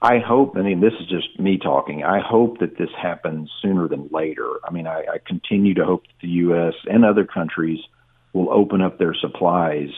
I 0.00 0.18
hope. 0.20 0.56
I 0.56 0.62
mean, 0.62 0.80
this 0.80 0.92
is 1.00 1.08
just 1.08 1.36
me 1.40 1.58
talking. 1.58 2.04
I 2.04 2.20
hope 2.20 2.60
that 2.60 2.78
this 2.78 2.90
happens 2.96 3.50
sooner 3.60 3.88
than 3.88 4.08
later. 4.12 4.48
I 4.62 4.70
mean, 4.70 4.86
I, 4.86 5.00
I 5.14 5.18
continue 5.26 5.74
to 5.74 5.84
hope 5.84 6.02
that 6.06 6.18
the 6.22 6.28
U.S. 6.46 6.74
and 6.88 7.04
other 7.04 7.24
countries 7.24 7.80
will 8.34 8.50
open 8.52 8.82
up 8.82 8.98
their 8.98 9.14
supplies 9.14 9.88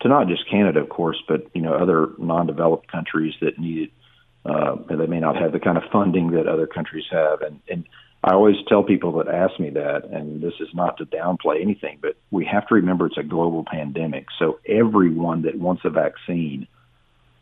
to 0.00 0.08
not 0.08 0.26
just 0.26 0.48
Canada, 0.50 0.80
of 0.80 0.88
course, 0.88 1.22
but 1.28 1.48
you 1.52 1.60
know 1.60 1.74
other 1.74 2.08
non-developed 2.16 2.90
countries 2.90 3.34
that 3.42 3.58
need 3.58 3.78
it. 3.82 3.90
Uh, 4.44 4.76
they 4.88 5.06
may 5.06 5.20
not 5.20 5.36
have 5.36 5.52
the 5.52 5.60
kind 5.60 5.78
of 5.78 5.84
funding 5.92 6.32
that 6.32 6.48
other 6.48 6.66
countries 6.66 7.04
have, 7.10 7.42
and 7.42 7.60
and 7.68 7.84
I 8.24 8.34
always 8.34 8.56
tell 8.68 8.84
people 8.84 9.12
that 9.18 9.28
ask 9.28 9.58
me 9.58 9.70
that, 9.70 10.04
and 10.04 10.40
this 10.40 10.54
is 10.60 10.68
not 10.74 10.98
to 10.98 11.06
downplay 11.06 11.60
anything, 11.60 11.98
but 12.00 12.16
we 12.30 12.44
have 12.44 12.68
to 12.68 12.74
remember 12.76 13.06
it's 13.06 13.18
a 13.18 13.22
global 13.24 13.64
pandemic. 13.64 14.26
So 14.38 14.60
everyone 14.66 15.42
that 15.42 15.58
wants 15.58 15.82
a 15.84 15.90
vaccine, 15.90 16.68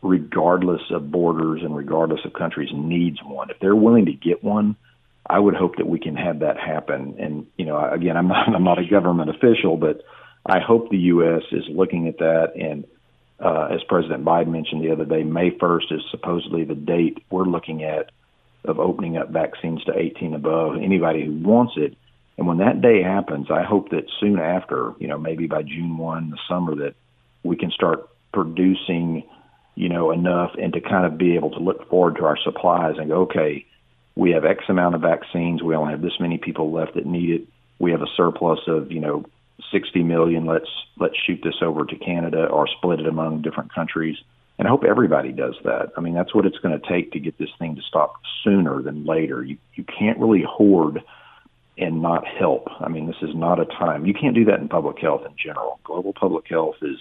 regardless 0.01 0.81
of 0.89 1.11
borders 1.11 1.61
and 1.61 1.75
regardless 1.75 2.21
of 2.25 2.33
countries, 2.33 2.69
needs 2.73 3.19
one. 3.23 3.51
If 3.51 3.59
they're 3.59 3.75
willing 3.75 4.07
to 4.07 4.13
get 4.13 4.43
one, 4.43 4.75
I 5.23 5.37
would 5.37 5.53
hope 5.53 5.75
that 5.77 5.87
we 5.87 5.99
can 5.99 6.15
have 6.15 6.39
that 6.39 6.57
happen. 6.59 7.17
And 7.19 7.45
you 7.57 7.65
know, 7.65 7.79
again, 7.79 8.17
I'm 8.17 8.27
not 8.27 8.49
I'm 8.55 8.63
not 8.63 8.79
a 8.79 8.85
government 8.85 9.29
official, 9.29 9.77
but 9.77 10.01
I 10.43 10.59
hope 10.59 10.89
the 10.89 10.97
U.S. 10.97 11.43
is 11.51 11.65
looking 11.69 12.07
at 12.07 12.17
that. 12.17 12.53
And 12.55 12.85
uh, 13.41 13.69
as 13.71 13.83
President 13.87 14.23
Biden 14.23 14.49
mentioned 14.49 14.83
the 14.83 14.91
other 14.91 15.05
day, 15.05 15.23
May 15.23 15.51
1st 15.51 15.91
is 15.91 16.01
supposedly 16.11 16.63
the 16.63 16.75
date 16.75 17.23
we're 17.29 17.45
looking 17.45 17.83
at 17.83 18.11
of 18.63 18.79
opening 18.79 19.17
up 19.17 19.29
vaccines 19.31 19.83
to 19.85 19.97
18 19.97 20.35
above, 20.35 20.75
anybody 20.75 21.25
who 21.25 21.33
wants 21.33 21.73
it. 21.77 21.97
And 22.37 22.47
when 22.47 22.59
that 22.59 22.81
day 22.81 23.01
happens, 23.01 23.47
I 23.49 23.63
hope 23.63 23.89
that 23.89 24.05
soon 24.19 24.39
after, 24.39 24.93
you 24.99 25.07
know, 25.07 25.17
maybe 25.17 25.47
by 25.47 25.63
June 25.63 25.97
1, 25.97 26.29
the 26.29 26.37
summer, 26.47 26.75
that 26.75 26.93
we 27.43 27.55
can 27.55 27.71
start 27.71 28.07
producing, 28.31 29.23
you 29.75 29.89
know, 29.89 30.11
enough 30.11 30.51
and 30.61 30.73
to 30.73 30.81
kind 30.81 31.05
of 31.05 31.17
be 31.17 31.35
able 31.35 31.49
to 31.51 31.59
look 31.59 31.89
forward 31.89 32.17
to 32.17 32.25
our 32.25 32.37
supplies 32.37 32.95
and 32.97 33.09
go, 33.09 33.21
okay, 33.21 33.65
we 34.15 34.31
have 34.31 34.45
X 34.45 34.65
amount 34.69 34.93
of 34.93 35.01
vaccines. 35.01 35.63
We 35.63 35.75
only 35.75 35.91
have 35.91 36.01
this 36.01 36.19
many 36.19 36.37
people 36.37 36.71
left 36.71 36.93
that 36.93 37.05
need 37.07 37.29
it. 37.31 37.47
We 37.79 37.91
have 37.91 38.01
a 38.01 38.13
surplus 38.15 38.59
of, 38.67 38.91
you 38.91 38.99
know, 38.99 39.25
60 39.71 40.03
million. 40.03 40.45
Let's 40.45 40.69
let's 40.97 41.15
shoot 41.17 41.41
this 41.43 41.61
over 41.61 41.85
to 41.85 41.95
Canada 41.95 42.45
or 42.45 42.67
split 42.67 42.99
it 42.99 43.07
among 43.07 43.41
different 43.41 43.73
countries 43.73 44.17
and 44.61 44.67
I 44.67 44.69
hope 44.69 44.83
everybody 44.83 45.31
does 45.31 45.55
that. 45.63 45.91
I 45.97 46.01
mean, 46.01 46.13
that's 46.13 46.35
what 46.35 46.45
it's 46.45 46.59
going 46.59 46.79
to 46.79 46.87
take 46.87 47.13
to 47.13 47.19
get 47.19 47.35
this 47.39 47.49
thing 47.57 47.75
to 47.77 47.81
stop 47.81 48.21
sooner 48.43 48.83
than 48.83 49.05
later. 49.05 49.43
You 49.43 49.57
you 49.73 49.83
can't 49.83 50.19
really 50.19 50.43
hoard 50.47 51.01
and 51.79 52.03
not 52.03 52.27
help. 52.27 52.67
I 52.79 52.87
mean, 52.87 53.07
this 53.07 53.23
is 53.23 53.33
not 53.33 53.59
a 53.59 53.65
time. 53.65 54.05
You 54.05 54.13
can't 54.13 54.35
do 54.35 54.45
that 54.45 54.59
in 54.59 54.69
public 54.69 54.99
health 54.99 55.25
in 55.25 55.33
general. 55.35 55.79
Global 55.83 56.13
public 56.13 56.47
health 56.47 56.75
is 56.83 56.99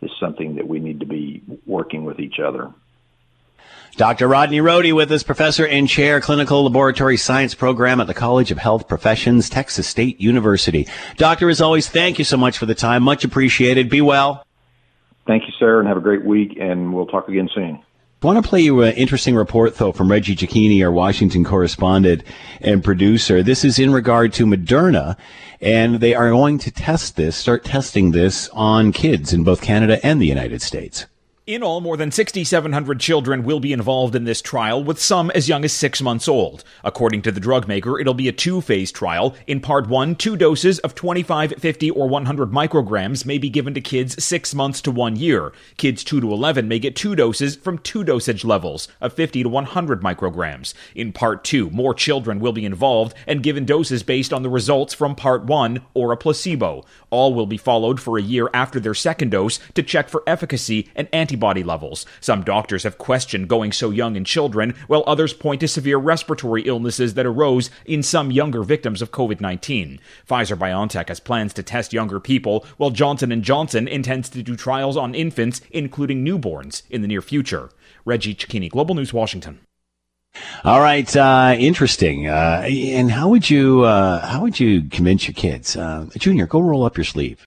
is 0.00 0.10
something 0.18 0.54
that 0.54 0.68
we 0.68 0.78
need 0.78 1.00
to 1.00 1.06
be 1.06 1.42
working 1.66 2.06
with 2.06 2.18
each 2.18 2.38
other. 2.38 2.72
Dr. 3.96 4.28
Rodney 4.28 4.58
Rohde 4.58 4.94
with 4.94 5.10
us, 5.10 5.22
professor 5.22 5.66
and 5.66 5.88
chair, 5.88 6.20
clinical 6.20 6.64
laboratory 6.64 7.16
science 7.16 7.54
program 7.54 7.98
at 7.98 8.06
the 8.06 8.12
College 8.14 8.50
of 8.50 8.58
Health 8.58 8.88
Professions, 8.88 9.48
Texas 9.48 9.88
State 9.88 10.20
University. 10.20 10.86
Doctor, 11.16 11.48
as 11.48 11.62
always, 11.62 11.88
thank 11.88 12.18
you 12.18 12.24
so 12.24 12.36
much 12.36 12.58
for 12.58 12.66
the 12.66 12.74
time. 12.74 13.02
Much 13.02 13.24
appreciated. 13.24 13.88
Be 13.88 14.02
well. 14.02 14.44
Thank 15.26 15.44
you, 15.46 15.52
sir, 15.58 15.80
and 15.80 15.88
have 15.88 15.96
a 15.96 16.02
great 16.02 16.24
week, 16.24 16.58
and 16.60 16.94
we'll 16.94 17.06
talk 17.06 17.28
again 17.28 17.48
soon. 17.54 17.82
I 18.22 18.26
want 18.26 18.42
to 18.42 18.48
play 18.48 18.60
you 18.60 18.82
an 18.82 18.94
interesting 18.94 19.34
report, 19.34 19.76
though, 19.76 19.92
from 19.92 20.10
Reggie 20.10 20.34
Cecchini, 20.34 20.82
our 20.82 20.90
Washington 20.90 21.44
correspondent 21.44 22.22
and 22.60 22.82
producer. 22.82 23.42
This 23.42 23.64
is 23.64 23.78
in 23.78 23.92
regard 23.92 24.32
to 24.34 24.46
Moderna, 24.46 25.16
and 25.60 26.00
they 26.00 26.14
are 26.14 26.30
going 26.30 26.58
to 26.58 26.70
test 26.70 27.16
this, 27.16 27.36
start 27.36 27.64
testing 27.64 28.12
this 28.12 28.48
on 28.50 28.92
kids 28.92 29.32
in 29.32 29.44
both 29.44 29.62
Canada 29.62 30.04
and 30.04 30.20
the 30.20 30.26
United 30.26 30.60
States. 30.60 31.06
In 31.46 31.62
all, 31.62 31.80
more 31.80 31.96
than 31.96 32.10
6,700 32.10 32.98
children 32.98 33.44
will 33.44 33.60
be 33.60 33.72
involved 33.72 34.16
in 34.16 34.24
this 34.24 34.42
trial, 34.42 34.82
with 34.82 35.00
some 35.00 35.30
as 35.30 35.48
young 35.48 35.64
as 35.64 35.72
six 35.72 36.02
months 36.02 36.26
old. 36.26 36.64
According 36.82 37.22
to 37.22 37.30
the 37.30 37.38
drug 37.38 37.68
maker, 37.68 38.00
it'll 38.00 38.14
be 38.14 38.26
a 38.26 38.32
two 38.32 38.60
phase 38.60 38.90
trial. 38.90 39.36
In 39.46 39.60
part 39.60 39.86
one, 39.86 40.16
two 40.16 40.36
doses 40.36 40.80
of 40.80 40.96
25, 40.96 41.54
50, 41.56 41.90
or 41.92 42.08
100 42.08 42.50
micrograms 42.50 43.24
may 43.24 43.38
be 43.38 43.48
given 43.48 43.74
to 43.74 43.80
kids 43.80 44.24
six 44.24 44.56
months 44.56 44.80
to 44.80 44.90
one 44.90 45.14
year. 45.14 45.52
Kids 45.76 46.02
2 46.02 46.20
to 46.20 46.32
11 46.32 46.66
may 46.66 46.80
get 46.80 46.96
two 46.96 47.14
doses 47.14 47.54
from 47.54 47.78
two 47.78 48.02
dosage 48.02 48.44
levels 48.44 48.88
of 49.00 49.12
50 49.12 49.44
to 49.44 49.48
100 49.48 50.02
micrograms. 50.02 50.74
In 50.96 51.12
part 51.12 51.44
two, 51.44 51.70
more 51.70 51.94
children 51.94 52.40
will 52.40 52.52
be 52.52 52.64
involved 52.64 53.14
and 53.24 53.44
given 53.44 53.64
doses 53.64 54.02
based 54.02 54.32
on 54.32 54.42
the 54.42 54.50
results 54.50 54.94
from 54.94 55.14
part 55.14 55.44
one 55.44 55.82
or 55.94 56.10
a 56.10 56.16
placebo. 56.16 56.84
All 57.10 57.34
will 57.34 57.46
be 57.46 57.56
followed 57.56 58.00
for 58.00 58.18
a 58.18 58.22
year 58.22 58.50
after 58.52 58.80
their 58.80 58.94
second 58.94 59.30
dose 59.30 59.60
to 59.74 59.84
check 59.84 60.08
for 60.08 60.24
efficacy 60.26 60.90
and 60.96 61.08
antibody 61.12 61.35
antibody 61.36 61.62
levels. 61.62 62.06
Some 62.20 62.42
doctors 62.42 62.84
have 62.84 62.96
questioned 62.96 63.48
going 63.48 63.72
so 63.72 63.90
young 63.90 64.16
in 64.16 64.24
children, 64.24 64.74
while 64.86 65.04
others 65.06 65.34
point 65.34 65.60
to 65.60 65.68
severe 65.68 65.98
respiratory 65.98 66.62
illnesses 66.62 67.14
that 67.14 67.26
arose 67.26 67.70
in 67.84 68.02
some 68.02 68.30
younger 68.30 68.62
victims 68.62 69.02
of 69.02 69.10
COVID-19. 69.10 69.98
Pfizer 70.26 70.56
BioNTech 70.56 71.08
has 71.08 71.20
plans 71.20 71.52
to 71.54 71.62
test 71.62 71.92
younger 71.92 72.20
people, 72.20 72.64
while 72.78 72.90
Johnson 72.90 73.42
& 73.42 73.42
Johnson 73.42 73.86
intends 73.86 74.30
to 74.30 74.42
do 74.42 74.56
trials 74.56 74.96
on 74.96 75.14
infants, 75.14 75.60
including 75.70 76.24
newborns, 76.24 76.82
in 76.88 77.02
the 77.02 77.08
near 77.08 77.22
future. 77.22 77.68
Reggie 78.06 78.34
Cecchini, 78.34 78.70
Global 78.70 78.94
News, 78.94 79.12
Washington. 79.12 79.60
All 80.64 80.80
right, 80.80 81.16
uh, 81.16 81.54
interesting. 81.58 82.28
Uh, 82.28 82.62
and 82.66 83.10
how 83.10 83.28
would 83.28 83.48
you 83.48 83.84
uh, 83.84 84.26
how 84.26 84.42
would 84.42 84.60
you 84.60 84.82
convince 84.90 85.26
your 85.26 85.34
kids, 85.34 85.76
uh, 85.76 86.06
Junior? 86.18 86.46
Go 86.46 86.60
roll 86.60 86.84
up 86.84 86.96
your 86.98 87.04
sleeve. 87.04 87.46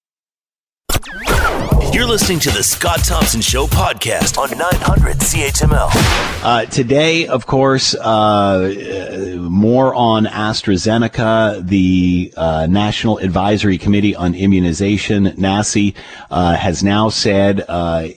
You're 1.91 2.05
listening 2.05 2.37
to 2.41 2.51
the 2.51 2.61
Scott 2.61 3.03
Thompson 3.03 3.41
Show 3.41 3.65
podcast 3.65 4.37
on 4.37 4.55
900 4.55 5.17
CHML. 5.17 5.89
Uh, 6.43 6.65
today, 6.67 7.25
of 7.25 7.47
course, 7.47 7.95
uh, 7.95 9.35
more 9.39 9.95
on 9.95 10.25
AstraZeneca. 10.25 11.67
The 11.67 12.31
uh, 12.37 12.67
National 12.69 13.17
Advisory 13.17 13.79
Committee 13.79 14.15
on 14.15 14.35
Immunization, 14.35 15.25
NACI, 15.31 15.95
uh, 16.29 16.55
has 16.55 16.83
now 16.83 17.09
said, 17.09 17.65
uh, 17.67 18.07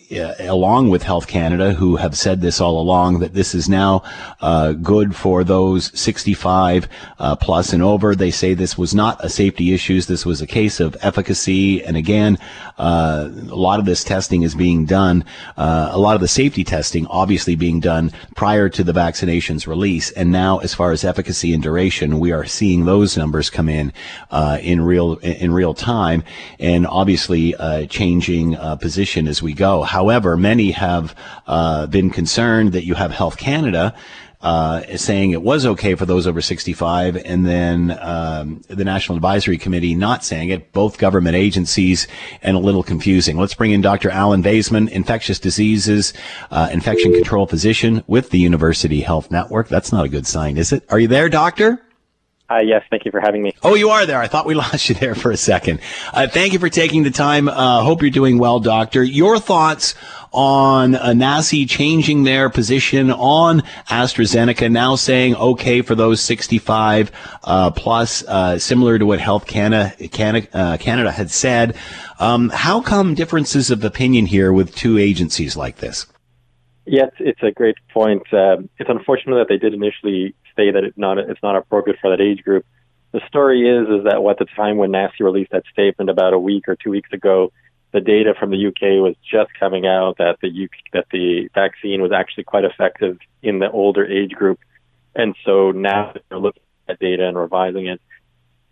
along 0.41 0.91
with 0.91 1.03
Health 1.03 1.27
Canada, 1.27 1.73
who 1.73 1.97
have 1.97 2.15
said 2.17 2.43
this 2.43 2.61
all 2.61 2.79
along, 2.79 3.21
that 3.21 3.33
this 3.33 3.55
is 3.55 3.71
now 3.71 4.03
uh, 4.43 4.73
good 4.73 5.17
for 5.17 5.45
those 5.45 5.99
65 5.99 6.89
plus 7.41 7.73
and 7.73 7.83
over. 7.83 8.15
They 8.15 8.31
say 8.31 8.53
this 8.53 8.77
was 8.77 8.95
not 8.95 9.25
a 9.25 9.31
safety 9.31 9.73
issue. 9.73 10.03
This 10.03 10.27
was 10.27 10.43
a 10.43 10.47
case 10.47 10.79
of 10.79 10.95
efficacy. 11.01 11.83
And 11.83 11.97
again, 11.97 12.39
lot 13.63 13.79
of 13.79 13.87
this 13.87 14.05
testing 14.05 14.43
is 14.43 14.55
being 14.55 14.85
done, 14.85 15.25
uh, 15.57 15.91
a 15.93 15.99
lot 15.99 16.15
of 16.15 16.21
the 16.21 16.29
safety 16.29 16.65
testing 16.65 17.07
obviously 17.07 17.55
being 17.57 17.81
done 17.81 18.13
prior 18.37 18.69
to 18.69 18.85
the 18.85 18.93
vaccination's 18.93 19.67
release. 19.67 20.11
And 20.11 20.31
now, 20.31 20.59
as 20.59 20.75
far 20.75 20.93
as 20.93 21.05
efficacy 21.05 21.55
and 21.55 21.63
duration, 21.63 22.19
we 22.19 22.33
are 22.33 22.45
seeing 22.45 22.85
those 22.85 23.17
numbers 23.17 23.51
come 23.51 23.69
in 23.69 23.93
uh, 24.31 24.59
in 24.61 24.81
real 24.81 25.15
in 25.19 25.53
real 25.53 25.75
time, 25.75 26.25
and 26.59 26.87
obviously 26.87 27.55
uh, 27.55 27.87
changing 27.87 28.57
uh, 28.57 28.77
position 28.77 29.29
as 29.29 29.43
we 29.43 29.53
go. 29.55 29.83
However, 29.83 30.37
many 30.37 30.73
have 30.73 31.15
uh, 31.47 31.87
been 31.87 32.11
concerned 32.11 32.73
that 32.73 32.85
you 32.85 32.95
have 32.95 33.13
Health 33.13 33.37
Canada 33.37 33.95
uh, 34.43 34.83
saying 34.97 35.31
it 35.31 35.43
was 35.43 35.65
okay 35.65 35.95
for 35.95 36.05
those 36.05 36.27
over 36.27 36.41
65, 36.41 37.17
and 37.17 37.47
then 37.47 37.97
um, 38.01 38.61
the 38.69 38.85
National 38.85 39.17
Advisory 39.17 39.57
Committee 39.57 39.95
not 39.95 40.25
saying 40.25 40.51
it. 40.51 40.73
Both 40.73 40.99
government 40.99 41.37
agencies, 41.37 42.09
and 42.43 42.57
a 42.57 42.61
little 42.61 42.83
confusing. 42.83 43.37
Let's 43.37 43.55
bring 43.55 43.71
in 43.71 43.81
Dr. 43.81 44.11
Alan 44.11 44.43
Vaisman, 44.43 44.89
infectious 44.89 45.39
diseases, 45.39 46.13
uh, 46.51 46.69
infection 46.73 47.13
control 47.13 47.47
physician 47.47 48.03
with 48.07 48.31
the 48.31 48.39
University 48.39 49.01
Health 49.01 49.31
Network. 49.31 49.69
That's 49.69 49.93
not 49.93 50.05
a 50.05 50.09
good 50.09 50.27
sign, 50.27 50.57
is 50.57 50.73
it? 50.73 50.85
Are 50.91 50.99
you 50.99 51.09
there, 51.09 51.29
doctor? 51.29 51.81
Uh, 52.53 52.61
yes, 52.61 52.85
thank 52.91 53.07
you 53.07 53.11
for 53.11 53.21
having 53.21 53.43
me. 53.43 53.55
Oh, 53.63 53.75
you 53.75 53.89
are 53.91 54.05
there. 54.05 54.19
I 54.19 54.29
thought 54.29 54.45
we 54.45 54.55
lost 54.67 54.89
you 54.89 54.95
there 54.95 55.15
for 55.15 55.31
a 55.31 55.37
second. 55.37 55.81
Uh, 56.13 56.29
thank 56.29 56.53
you 56.53 56.59
for 56.59 56.69
taking 56.69 57.03
the 57.03 57.11
time. 57.11 57.49
Uh, 57.49 57.83
hope 57.83 58.03
you're 58.03 58.11
doing 58.11 58.39
well, 58.39 58.61
doctor. 58.61 59.03
Your 59.03 59.39
thoughts 59.39 59.95
on 60.33 60.95
uh, 60.95 61.09
NACI 61.09 61.69
changing 61.69 62.25
their 62.25 62.51
position 62.51 63.11
on 63.11 63.61
AstraZeneca, 63.89 64.71
now 64.71 64.97
saying 64.97 65.35
okay 65.37 65.83
for 65.83 65.95
those 65.95 66.21
65 66.21 67.11
uh, 67.45 67.71
plus, 67.71 68.23
uh, 68.25 68.59
similar 68.59 68.99
to 68.99 69.07
what 69.07 69.21
Health 69.21 69.47
Canada, 69.47 69.95
Canada, 70.09 70.49
uh, 70.53 70.77
Canada 70.77 71.11
had 71.11 71.31
said. 71.31 71.77
Um, 72.19 72.51
how 72.51 72.83
come 72.83 73.15
differences 73.15 73.71
of 73.71 73.83
opinion 73.83 74.27
here 74.27 74.53
with 74.53 74.75
two 74.75 74.99
agencies 74.99 75.57
like 75.57 75.77
this? 75.79 76.07
Yes, 76.85 77.13
it's 77.19 77.43
a 77.43 77.51
great 77.51 77.77
point. 77.93 78.23
Um, 78.33 78.69
it's 78.79 78.91
unfortunate 78.91 79.37
that 79.37 79.49
they 79.49 79.57
did 79.57 79.73
initially 79.73 80.35
say 80.57 80.71
that 80.71 80.85
it's 80.85 80.99
not 80.99 81.19
it's 81.19 81.43
not 81.43 81.57
appropriate 81.57 81.99
for 82.01 82.11
that 82.11 82.23
age 82.23 82.43
group. 82.45 82.65
The 83.13 83.21
story 83.29 83.69
is 83.69 83.89
is 83.89 84.05
that 84.05 84.25
at 84.29 84.39
the 84.39 84.47
time 84.57 84.77
when 84.77 84.91
NACI 84.91 85.21
released 85.21 85.53
that 85.53 85.65
statement 85.73 86.11
about 86.11 86.33
a 86.33 86.39
week 86.39 86.69
or 86.69 86.77
two 86.77 86.91
weeks 86.91 87.13
ago, 87.13 87.53
the 87.93 88.01
data 88.01 88.35
from 88.39 88.51
the 88.51 88.67
UK 88.67 89.03
was 89.03 89.15
just 89.31 89.51
coming 89.59 89.87
out 89.87 90.19
that 90.19 90.39
the 90.41 90.49
UK, 90.49 90.71
that 90.93 91.07
the 91.11 91.49
vaccine 91.55 92.01
was 92.01 92.13
actually 92.13 92.45
quite 92.45 92.65
effective 92.65 93.19
in 93.43 93.59
the 93.59 93.71
older 93.71 94.05
age 94.05 94.33
group, 94.33 94.59
and 95.15 95.35
so 95.45 95.73
now 95.73 96.15
they're 96.29 96.39
looking 96.39 96.63
at 96.89 96.99
data 96.99 97.27
and 97.27 97.37
revising 97.37 97.87
it. 97.87 98.01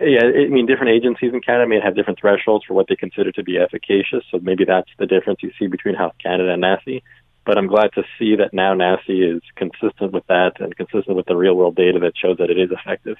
Yeah, 0.01 0.23
I 0.25 0.49
mean, 0.49 0.65
different 0.65 0.93
agencies 0.93 1.35
in 1.35 1.43
Canada 1.43 1.69
may 1.69 1.79
have 1.79 1.95
different 1.95 2.19
thresholds 2.19 2.65
for 2.65 2.73
what 2.73 2.89
they 2.89 2.97
consider 2.97 3.33
to 3.33 3.43
be 3.43 3.59
efficacious. 3.59 4.25
So 4.31 4.39
maybe 4.41 4.65
that's 4.65 4.89
the 4.99 5.05
difference 5.05 5.43
you 5.43 5.53
see 5.59 5.67
between 5.67 5.95
Health 5.95 6.15
Canada 6.23 6.51
and 6.51 6.63
NACI. 6.63 7.03
But 7.51 7.59
I'm 7.59 7.67
glad 7.67 7.93
to 7.95 8.05
see 8.17 8.37
that 8.37 8.55
now 8.55 8.75
NACI 8.75 9.35
is 9.35 9.43
consistent 9.57 10.13
with 10.13 10.25
that 10.29 10.61
and 10.61 10.77
consistent 10.77 11.17
with 11.17 11.27
the 11.27 11.35
real 11.35 11.57
world 11.57 11.75
data 11.75 11.99
that 11.99 12.13
shows 12.17 12.37
that 12.39 12.49
it 12.49 12.57
is 12.57 12.71
effective. 12.71 13.17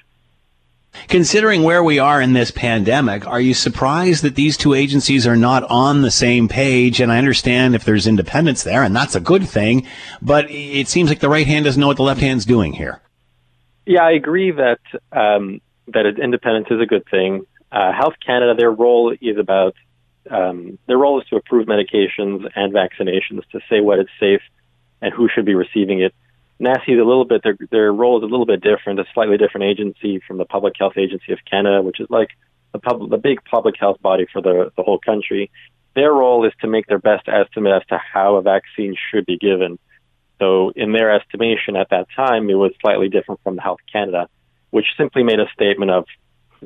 Considering 1.09 1.63
where 1.63 1.83
we 1.83 1.99
are 1.99 2.21
in 2.21 2.31
this 2.31 2.49
pandemic, 2.49 3.27
are 3.27 3.41
you 3.41 3.53
surprised 3.53 4.23
that 4.23 4.35
these 4.35 4.55
two 4.55 4.73
agencies 4.73 5.27
are 5.27 5.35
not 5.35 5.63
on 5.63 6.01
the 6.01 6.09
same 6.09 6.47
page? 6.47 7.01
And 7.01 7.11
I 7.11 7.17
understand 7.17 7.75
if 7.75 7.83
there's 7.83 8.07
independence 8.07 8.63
there, 8.63 8.83
and 8.83 8.95
that's 8.95 9.15
a 9.15 9.19
good 9.19 9.49
thing, 9.49 9.85
but 10.21 10.49
it 10.49 10.87
seems 10.87 11.09
like 11.09 11.19
the 11.19 11.27
right 11.27 11.45
hand 11.45 11.65
doesn't 11.65 11.81
know 11.81 11.87
what 11.87 11.97
the 11.97 12.03
left 12.03 12.21
hand's 12.21 12.45
doing 12.45 12.71
here. 12.71 13.01
Yeah, 13.85 14.03
I 14.03 14.11
agree 14.11 14.51
that 14.51 14.79
um, 15.11 15.59
that 15.87 16.05
independence 16.05 16.67
is 16.71 16.79
a 16.79 16.85
good 16.85 17.03
thing. 17.11 17.45
Uh, 17.69 17.91
Health 17.91 18.15
Canada, 18.25 18.55
their 18.55 18.71
role 18.71 19.13
is 19.19 19.37
about 19.37 19.75
um, 20.29 20.77
their 20.87 20.97
role 20.97 21.19
is 21.19 21.27
to 21.29 21.35
approve 21.35 21.67
medications 21.67 22.49
and 22.55 22.73
vaccinations 22.73 23.47
to 23.51 23.59
say 23.69 23.81
what 23.81 23.99
is 23.99 24.07
safe 24.19 24.41
and 25.01 25.13
who 25.13 25.27
should 25.33 25.45
be 25.45 25.55
receiving 25.55 26.01
it. 26.01 26.13
NACI 26.59 26.89
is 26.89 26.99
a 26.99 27.03
little 27.03 27.25
bit 27.25 27.41
their 27.43 27.57
their 27.71 27.91
role 27.91 28.17
is 28.17 28.23
a 28.23 28.27
little 28.27 28.45
bit 28.45 28.61
different, 28.61 28.99
a 28.99 29.05
slightly 29.13 29.37
different 29.37 29.65
agency 29.65 30.21
from 30.27 30.37
the 30.37 30.45
Public 30.45 30.75
Health 30.77 30.93
Agency 30.95 31.33
of 31.33 31.39
Canada, 31.49 31.81
which 31.81 31.99
is 31.99 32.07
like 32.09 32.29
the 32.71 32.79
pub, 32.79 33.09
the 33.09 33.17
big 33.17 33.43
public 33.45 33.75
health 33.79 33.99
body 34.01 34.27
for 34.31 34.41
the 34.41 34.71
the 34.77 34.83
whole 34.83 34.99
country. 34.99 35.49
Their 35.95 36.13
role 36.13 36.45
is 36.45 36.53
to 36.61 36.67
make 36.67 36.85
their 36.85 36.99
best 36.99 37.27
estimate 37.27 37.73
as 37.73 37.87
to 37.87 37.97
how 37.97 38.35
a 38.35 38.41
vaccine 38.41 38.95
should 39.09 39.25
be 39.25 39.37
given. 39.37 39.79
So, 40.39 40.71
in 40.75 40.91
their 40.93 41.13
estimation 41.13 41.75
at 41.75 41.89
that 41.89 42.07
time, 42.15 42.49
it 42.49 42.53
was 42.53 42.71
slightly 42.81 43.09
different 43.09 43.41
from 43.43 43.57
Health 43.57 43.79
Canada, 43.91 44.27
which 44.69 44.85
simply 44.97 45.23
made 45.23 45.39
a 45.39 45.49
statement 45.53 45.89
of 45.89 46.05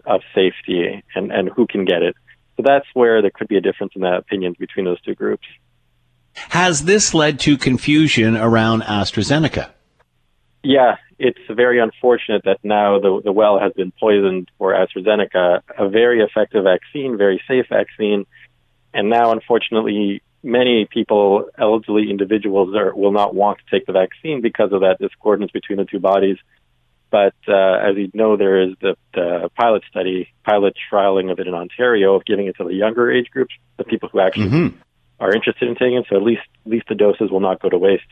of 0.06 0.22
safety 0.34 1.04
and 1.16 1.32
and 1.32 1.50
who 1.50 1.68
can 1.68 1.86
get 1.86 2.04
it. 2.04 2.16
So 2.58 2.64
that's 2.64 2.86
where 2.94 3.22
there 3.22 3.32
could 3.32 3.48
be 3.48 3.58
a 3.58 3.62
difference 3.62 3.94
in 3.96 4.02
the 4.02 4.16
opinions 4.16 4.58
between 4.58 4.86
those 4.86 5.02
two 5.02 5.16
groups. 5.16 5.46
Has 6.34 6.84
this 6.84 7.14
led 7.14 7.40
to 7.42 7.58
confusion 7.58 8.36
around 8.36 8.84
AstraZeneca? 8.84 9.70
Yeah, 10.64 10.96
it's 11.20 11.40
very 11.50 11.80
unfortunate 11.80 12.44
that 12.46 12.60
now 12.64 13.00
the, 13.00 13.22
the 13.24 13.32
well 13.32 13.60
has 13.60 13.72
been 13.74 13.92
poisoned 13.92 14.50
for 14.58 14.74
AstraZeneca, 14.74 15.62
a 15.78 15.90
very 15.90 16.22
effective 16.22 16.64
vaccine, 16.64 17.18
very 17.18 17.42
safe 17.48 17.68
vaccine. 17.70 18.26
And 18.94 19.10
now, 19.10 19.32
unfortunately, 19.32 20.22
many 20.44 20.88
people, 20.90 21.50
elderly 21.58 22.10
individuals, 22.10 22.76
are, 22.76 22.96
will 22.96 23.12
not 23.12 23.36
want 23.36 23.60
to 23.60 23.64
take 23.70 23.86
the 23.86 23.94
vaccine 23.94 24.42
because 24.42 24.72
of 24.72 24.82
that 24.82 24.98
discordance 25.00 25.52
between 25.52 25.78
the 25.78 25.86
two 25.86 26.00
bodies. 26.00 26.38
But 27.10 27.36
uh, 27.48 27.78
as 27.78 27.96
you 27.96 28.12
know, 28.14 28.36
there 28.36 28.62
is 28.62 28.76
the, 28.82 28.96
the 29.14 29.50
pilot 29.56 29.84
study, 29.90 30.30
pilot 30.44 30.76
trialing 30.92 31.32
of 31.32 31.40
it 31.40 31.48
in 31.48 31.54
Ontario, 31.54 32.16
of 32.16 32.26
giving 32.26 32.48
it 32.48 32.58
to 32.58 32.64
the 32.64 32.74
younger 32.74 33.12
age 33.12 33.30
groups, 33.32 33.54
the 33.78 33.84
people 33.84 34.10
who 34.12 34.20
actually 34.20 34.50
mm-hmm. 34.50 34.78
are 35.20 35.34
interested 35.34 35.68
in 35.70 35.76
taking 35.76 35.98
it. 35.98 36.06
So 36.10 36.18
at 36.18 36.24
least, 36.24 36.42
at 36.66 36.72
least 36.72 36.88
the 36.90 36.96
doses 36.96 37.32
will 37.32 37.40
not 37.40 37.62
go 37.62 37.70
to 37.70 37.78
waste. 37.78 38.04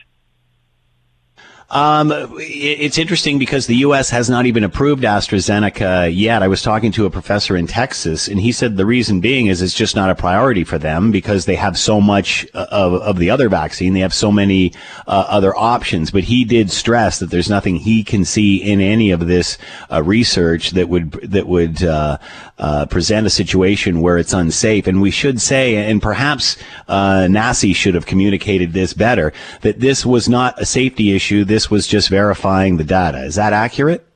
Um, 1.70 2.12
it's 2.38 2.98
interesting 2.98 3.38
because 3.38 3.66
the 3.66 3.76
U.S. 3.76 4.10
has 4.10 4.28
not 4.28 4.44
even 4.44 4.64
approved 4.64 5.02
AstraZeneca 5.02 6.14
yet. 6.14 6.42
I 6.42 6.48
was 6.48 6.60
talking 6.60 6.92
to 6.92 7.06
a 7.06 7.10
professor 7.10 7.56
in 7.56 7.66
Texas, 7.66 8.28
and 8.28 8.38
he 8.38 8.52
said 8.52 8.76
the 8.76 8.84
reason 8.84 9.20
being 9.20 9.46
is 9.46 9.62
it's 9.62 9.72
just 9.72 9.96
not 9.96 10.10
a 10.10 10.14
priority 10.14 10.62
for 10.62 10.76
them 10.76 11.10
because 11.10 11.46
they 11.46 11.54
have 11.54 11.78
so 11.78 12.00
much 12.00 12.46
uh, 12.52 12.66
of, 12.70 12.94
of 12.94 13.18
the 13.18 13.30
other 13.30 13.48
vaccine. 13.48 13.94
They 13.94 14.00
have 14.00 14.12
so 14.12 14.30
many 14.30 14.74
uh, 15.06 15.24
other 15.28 15.56
options. 15.56 16.10
But 16.10 16.24
he 16.24 16.44
did 16.44 16.70
stress 16.70 17.18
that 17.20 17.30
there's 17.30 17.48
nothing 17.48 17.76
he 17.76 18.04
can 18.04 18.24
see 18.24 18.56
in 18.56 18.80
any 18.80 19.10
of 19.10 19.26
this 19.26 19.56
uh, 19.90 20.02
research 20.02 20.72
that 20.72 20.88
would 20.88 21.12
that 21.12 21.46
would 21.46 21.82
uh, 21.82 22.18
uh 22.58 22.86
present 22.86 23.26
a 23.26 23.30
situation 23.30 24.02
where 24.02 24.18
it's 24.18 24.34
unsafe. 24.34 24.86
And 24.86 25.00
we 25.00 25.10
should 25.10 25.40
say, 25.40 25.76
and 25.76 26.02
perhaps 26.02 26.58
uh, 26.88 27.26
NACI 27.28 27.74
should 27.74 27.94
have 27.94 28.06
communicated 28.06 28.74
this 28.74 28.92
better, 28.92 29.32
that 29.62 29.80
this 29.80 30.04
was 30.04 30.28
not 30.28 30.60
a 30.60 30.66
safety 30.66 31.14
issue 31.14 31.44
this 31.44 31.53
was 31.70 31.86
just 31.86 32.08
verifying 32.08 32.76
the 32.76 32.84
data. 32.84 33.24
Is 33.24 33.36
that 33.36 33.52
accurate? 33.52 34.06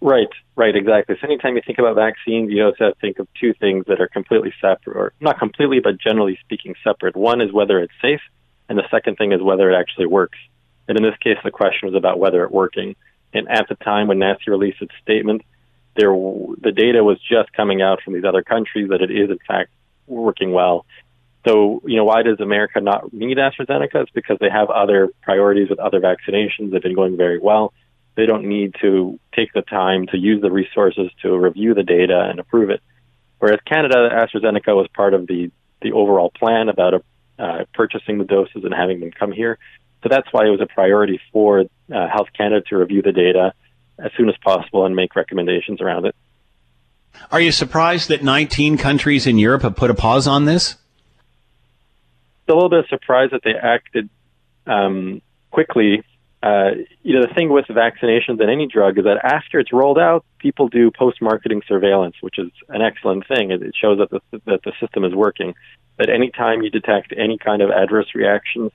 Right, 0.00 0.28
right, 0.56 0.76
exactly. 0.76 1.16
So 1.20 1.26
anytime 1.26 1.56
you 1.56 1.62
think 1.66 1.78
about 1.78 1.96
vaccines, 1.96 2.50
you 2.50 2.64
also 2.64 2.84
have 2.84 2.94
to 2.94 3.00
think 3.00 3.18
of 3.18 3.28
two 3.40 3.54
things 3.54 3.86
that 3.86 4.00
are 4.00 4.08
completely 4.08 4.52
separate, 4.60 4.96
or 4.96 5.12
not 5.20 5.38
completely, 5.38 5.80
but 5.80 5.98
generally 5.98 6.38
speaking 6.44 6.74
separate. 6.84 7.16
One 7.16 7.40
is 7.40 7.52
whether 7.52 7.78
it's 7.80 7.94
safe, 8.02 8.20
and 8.68 8.78
the 8.78 8.88
second 8.90 9.16
thing 9.16 9.32
is 9.32 9.40
whether 9.40 9.70
it 9.70 9.74
actually 9.74 10.06
works. 10.06 10.38
And 10.88 10.98
in 10.98 11.02
this 11.02 11.16
case, 11.22 11.38
the 11.42 11.50
question 11.50 11.88
was 11.88 11.96
about 11.96 12.18
whether 12.18 12.44
it 12.44 12.52
working. 12.52 12.96
And 13.32 13.48
at 13.48 13.68
the 13.68 13.76
time 13.76 14.08
when 14.08 14.18
NACI 14.18 14.48
released 14.48 14.82
its 14.82 14.94
statement, 15.02 15.42
there 15.96 16.10
the 16.10 16.72
data 16.74 17.02
was 17.02 17.18
just 17.20 17.52
coming 17.52 17.80
out 17.80 18.02
from 18.02 18.14
these 18.14 18.24
other 18.24 18.42
countries 18.42 18.88
that 18.90 19.00
it 19.00 19.10
is 19.10 19.30
in 19.30 19.38
fact 19.46 19.70
working 20.06 20.52
well. 20.52 20.84
So, 21.44 21.82
you 21.84 21.96
know, 21.96 22.04
why 22.04 22.22
does 22.22 22.40
America 22.40 22.80
not 22.80 23.12
need 23.12 23.36
AstraZeneca? 23.36 23.96
It's 23.96 24.10
because 24.10 24.38
they 24.40 24.48
have 24.48 24.70
other 24.70 25.10
priorities 25.22 25.68
with 25.68 25.78
other 25.78 26.00
vaccinations. 26.00 26.70
They've 26.70 26.82
been 26.82 26.94
going 26.94 27.16
very 27.16 27.38
well. 27.38 27.74
They 28.16 28.26
don't 28.26 28.46
need 28.46 28.76
to 28.80 29.18
take 29.34 29.52
the 29.52 29.62
time 29.62 30.06
to 30.08 30.16
use 30.16 30.40
the 30.40 30.50
resources 30.50 31.10
to 31.22 31.36
review 31.36 31.74
the 31.74 31.82
data 31.82 32.28
and 32.30 32.38
approve 32.38 32.70
it. 32.70 32.80
Whereas 33.40 33.60
Canada, 33.66 34.08
AstraZeneca 34.10 34.74
was 34.74 34.88
part 34.94 35.12
of 35.12 35.26
the, 35.26 35.50
the 35.82 35.92
overall 35.92 36.30
plan 36.30 36.68
about 36.68 37.04
uh, 37.38 37.64
purchasing 37.74 38.18
the 38.18 38.24
doses 38.24 38.64
and 38.64 38.72
having 38.72 39.00
them 39.00 39.10
come 39.10 39.32
here. 39.32 39.58
So 40.02 40.08
that's 40.08 40.28
why 40.32 40.46
it 40.46 40.50
was 40.50 40.60
a 40.60 40.66
priority 40.66 41.20
for 41.32 41.60
uh, 41.60 42.08
Health 42.08 42.28
Canada 42.36 42.62
to 42.68 42.76
review 42.78 43.02
the 43.02 43.12
data 43.12 43.52
as 43.98 44.12
soon 44.16 44.28
as 44.28 44.36
possible 44.42 44.86
and 44.86 44.96
make 44.96 45.14
recommendations 45.16 45.80
around 45.80 46.06
it. 46.06 46.14
Are 47.30 47.40
you 47.40 47.52
surprised 47.52 48.08
that 48.08 48.22
19 48.22 48.76
countries 48.76 49.26
in 49.26 49.38
Europe 49.38 49.62
have 49.62 49.76
put 49.76 49.90
a 49.90 49.94
pause 49.94 50.26
on 50.26 50.46
this? 50.46 50.76
A 52.48 52.54
little 52.54 52.68
bit 52.68 52.80
of 52.80 52.86
surprise 52.88 53.30
that 53.32 53.42
they 53.42 53.54
acted 53.54 54.08
um, 54.66 55.22
quickly. 55.50 56.02
Uh, 56.42 56.72
you 57.02 57.14
know, 57.14 57.26
the 57.26 57.32
thing 57.34 57.48
with 57.48 57.64
vaccinations 57.66 58.38
and 58.40 58.50
any 58.50 58.66
drug 58.66 58.98
is 58.98 59.04
that 59.04 59.18
after 59.24 59.58
it's 59.58 59.72
rolled 59.72 59.98
out, 59.98 60.24
people 60.38 60.68
do 60.68 60.90
post-marketing 60.90 61.62
surveillance, 61.66 62.16
which 62.20 62.38
is 62.38 62.50
an 62.68 62.82
excellent 62.82 63.26
thing. 63.26 63.50
It, 63.50 63.62
it 63.62 63.74
shows 63.80 63.98
that 63.98 64.10
the, 64.10 64.20
that 64.44 64.62
the 64.62 64.72
system 64.78 65.04
is 65.04 65.14
working. 65.14 65.54
That 65.98 66.10
any 66.10 66.30
time 66.30 66.62
you 66.62 66.70
detect 66.70 67.14
any 67.16 67.38
kind 67.38 67.62
of 67.62 67.70
adverse 67.70 68.14
reactions 68.14 68.72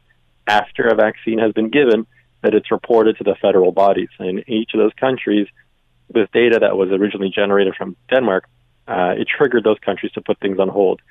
after 0.48 0.88
a 0.88 0.96
vaccine 0.96 1.38
has 1.38 1.52
been 1.54 1.70
given, 1.70 2.08
that 2.42 2.56
it's 2.56 2.72
reported 2.72 3.18
to 3.18 3.24
the 3.24 3.36
federal 3.40 3.72
bodies. 3.72 4.10
And 4.18 4.40
in 4.40 4.50
each 4.50 4.72
of 4.74 4.80
those 4.80 4.94
countries, 4.94 5.48
this 6.12 6.28
data 6.34 6.60
that 6.62 6.76
was 6.76 6.90
originally 6.90 7.30
generated 7.30 7.76
from 7.76 7.96
Denmark, 8.10 8.46
uh, 8.88 9.14
it 9.18 9.28
triggered 9.28 9.64
those 9.64 9.78
countries 9.80 10.12
to 10.14 10.22
put 10.22 10.40
things 10.40 10.58
on 10.58 10.70
hold 10.70 11.02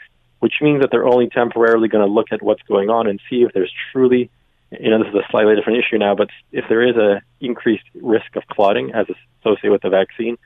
which 0.41 0.55
means 0.61 0.81
that 0.81 0.91
they're 0.91 1.07
only 1.07 1.29
temporarily 1.29 1.89
going 1.89 2.07
to 2.07 2.13
look 2.13 2.29
at 2.33 2.43
what's 2.43 2.63
going 2.63 2.91
on 2.91 3.07
and 3.07 3.21
see 3.29 3.43
if 3.43 3.53
there's 3.53 3.73
truly, 3.93 4.31
you 4.71 4.91
know, 4.91 4.99
this 4.99 5.09
is 5.09 5.15
a 5.15 5.31
slightly 5.31 5.55
different 5.57 5.79
issue 5.79 5.99
now, 5.99 6.15
but 6.15 6.29
if 6.53 6.65
there 6.69 6.83
is 6.83 6.97
a 6.97 7.21
increased 7.41 7.85
risk 7.95 8.37
of 8.37 8.47
clotting 8.47 8.93
as 8.93 9.07
associated 9.41 9.73
with 9.73 9.83
the 9.83 9.91
vaccine. 9.91 10.37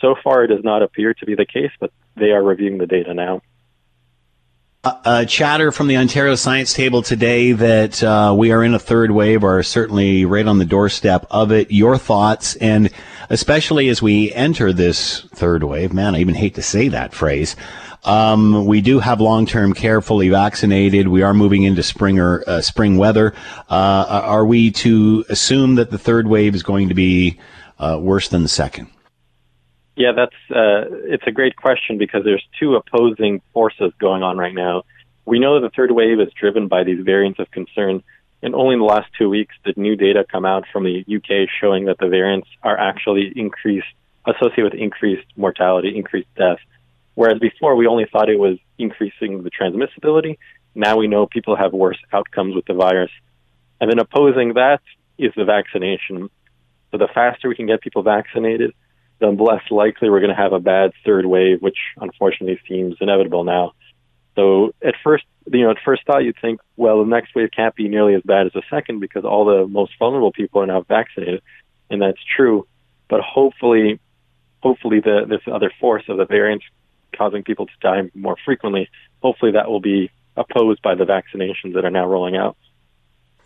So 0.00 0.14
far, 0.22 0.44
it 0.44 0.48
does 0.48 0.62
not 0.62 0.82
appear 0.82 1.14
to 1.14 1.26
be 1.26 1.34
the 1.34 1.46
case, 1.46 1.70
but 1.80 1.90
they 2.16 2.30
are 2.30 2.42
reviewing 2.42 2.78
the 2.78 2.86
data 2.86 3.14
now. 3.14 3.42
Uh, 4.86 5.00
uh, 5.04 5.24
chatter 5.24 5.72
from 5.72 5.88
the 5.88 5.96
Ontario 5.96 6.36
Science 6.36 6.72
Table 6.72 7.02
today 7.02 7.50
that 7.50 8.00
uh, 8.04 8.32
we 8.38 8.52
are 8.52 8.62
in 8.62 8.72
a 8.72 8.78
third 8.78 9.10
wave 9.10 9.42
are 9.42 9.60
certainly 9.64 10.24
right 10.24 10.46
on 10.46 10.58
the 10.58 10.64
doorstep 10.64 11.26
of 11.28 11.50
it. 11.50 11.72
Your 11.72 11.98
thoughts, 11.98 12.54
and 12.54 12.90
especially 13.28 13.88
as 13.88 14.00
we 14.00 14.32
enter 14.32 14.72
this 14.72 15.22
third 15.34 15.64
wave, 15.64 15.92
man, 15.92 16.14
I 16.14 16.20
even 16.20 16.36
hate 16.36 16.54
to 16.54 16.62
say 16.62 16.86
that 16.86 17.14
phrase. 17.14 17.56
Um, 18.04 18.64
we 18.64 18.80
do 18.80 19.00
have 19.00 19.20
long-term 19.20 19.72
care, 19.72 20.00
fully 20.00 20.28
vaccinated. 20.28 21.08
We 21.08 21.22
are 21.22 21.34
moving 21.34 21.64
into 21.64 21.82
spring 21.82 22.20
or 22.20 22.44
uh, 22.46 22.60
spring 22.60 22.96
weather. 22.96 23.34
Uh, 23.68 24.22
are 24.22 24.46
we 24.46 24.70
to 24.70 25.24
assume 25.28 25.74
that 25.74 25.90
the 25.90 25.98
third 25.98 26.28
wave 26.28 26.54
is 26.54 26.62
going 26.62 26.90
to 26.90 26.94
be 26.94 27.40
uh, 27.80 27.98
worse 28.00 28.28
than 28.28 28.44
the 28.44 28.48
second? 28.48 28.86
Yeah, 29.96 30.12
that's 30.12 30.36
uh, 30.50 30.84
it's 31.04 31.26
a 31.26 31.32
great 31.32 31.56
question 31.56 31.96
because 31.96 32.22
there's 32.22 32.46
two 32.60 32.76
opposing 32.76 33.40
forces 33.54 33.92
going 33.98 34.22
on 34.22 34.36
right 34.36 34.54
now. 34.54 34.82
We 35.24 35.38
know 35.38 35.58
that 35.58 35.66
the 35.66 35.74
third 35.74 35.90
wave 35.90 36.20
is 36.20 36.32
driven 36.38 36.68
by 36.68 36.84
these 36.84 37.02
variants 37.04 37.40
of 37.40 37.50
concern. 37.50 38.02
And 38.42 38.54
only 38.54 38.74
in 38.74 38.80
the 38.80 38.84
last 38.84 39.08
two 39.18 39.30
weeks 39.30 39.54
did 39.64 39.78
new 39.78 39.96
data 39.96 40.24
come 40.30 40.44
out 40.44 40.64
from 40.70 40.84
the 40.84 41.04
UK 41.08 41.48
showing 41.60 41.86
that 41.86 41.98
the 41.98 42.08
variants 42.08 42.48
are 42.62 42.78
actually 42.78 43.32
increased, 43.34 43.88
associated 44.26 44.64
with 44.64 44.74
increased 44.74 45.26
mortality, 45.36 45.96
increased 45.96 46.32
death. 46.36 46.58
Whereas 47.14 47.38
before 47.38 47.74
we 47.74 47.86
only 47.86 48.04
thought 48.04 48.28
it 48.28 48.38
was 48.38 48.58
increasing 48.78 49.42
the 49.42 49.50
transmissibility. 49.50 50.36
Now 50.74 50.98
we 50.98 51.08
know 51.08 51.26
people 51.26 51.56
have 51.56 51.72
worse 51.72 51.98
outcomes 52.12 52.54
with 52.54 52.66
the 52.66 52.74
virus. 52.74 53.10
And 53.80 53.90
then 53.90 53.98
opposing 53.98 54.52
that 54.54 54.82
is 55.16 55.32
the 55.34 55.44
vaccination. 55.44 56.28
So 56.90 56.98
the 56.98 57.08
faster 57.14 57.48
we 57.48 57.56
can 57.56 57.66
get 57.66 57.80
people 57.80 58.02
vaccinated, 58.02 58.74
the 59.18 59.28
less 59.28 59.62
likely 59.70 60.10
we're 60.10 60.20
going 60.20 60.34
to 60.34 60.40
have 60.40 60.52
a 60.52 60.60
bad 60.60 60.92
third 61.04 61.26
wave, 61.26 61.62
which 61.62 61.78
unfortunately 61.96 62.60
seems 62.68 62.96
inevitable 63.00 63.44
now. 63.44 63.72
So 64.34 64.74
at 64.82 64.94
first, 65.02 65.24
you 65.50 65.62
know, 65.62 65.70
at 65.70 65.78
first 65.84 66.02
thought 66.06 66.24
you'd 66.24 66.36
think, 66.40 66.60
well, 66.76 67.02
the 67.02 67.08
next 67.08 67.34
wave 67.34 67.50
can't 67.56 67.74
be 67.74 67.88
nearly 67.88 68.14
as 68.14 68.22
bad 68.22 68.46
as 68.46 68.52
the 68.52 68.62
second 68.68 69.00
because 69.00 69.24
all 69.24 69.46
the 69.46 69.66
most 69.66 69.92
vulnerable 69.98 70.32
people 70.32 70.60
are 70.60 70.66
now 70.66 70.82
vaccinated, 70.82 71.42
and 71.88 72.02
that's 72.02 72.18
true. 72.36 72.66
But 73.08 73.20
hopefully, 73.20 73.98
hopefully 74.62 75.00
the 75.00 75.24
this 75.26 75.40
other 75.50 75.72
force 75.80 76.04
of 76.08 76.18
the 76.18 76.26
variants 76.26 76.66
causing 77.16 77.42
people 77.42 77.66
to 77.66 77.72
die 77.80 78.10
more 78.14 78.36
frequently, 78.44 78.90
hopefully 79.22 79.52
that 79.52 79.70
will 79.70 79.80
be 79.80 80.10
opposed 80.36 80.82
by 80.82 80.94
the 80.94 81.04
vaccinations 81.04 81.74
that 81.74 81.84
are 81.84 81.90
now 81.90 82.06
rolling 82.06 82.36
out. 82.36 82.56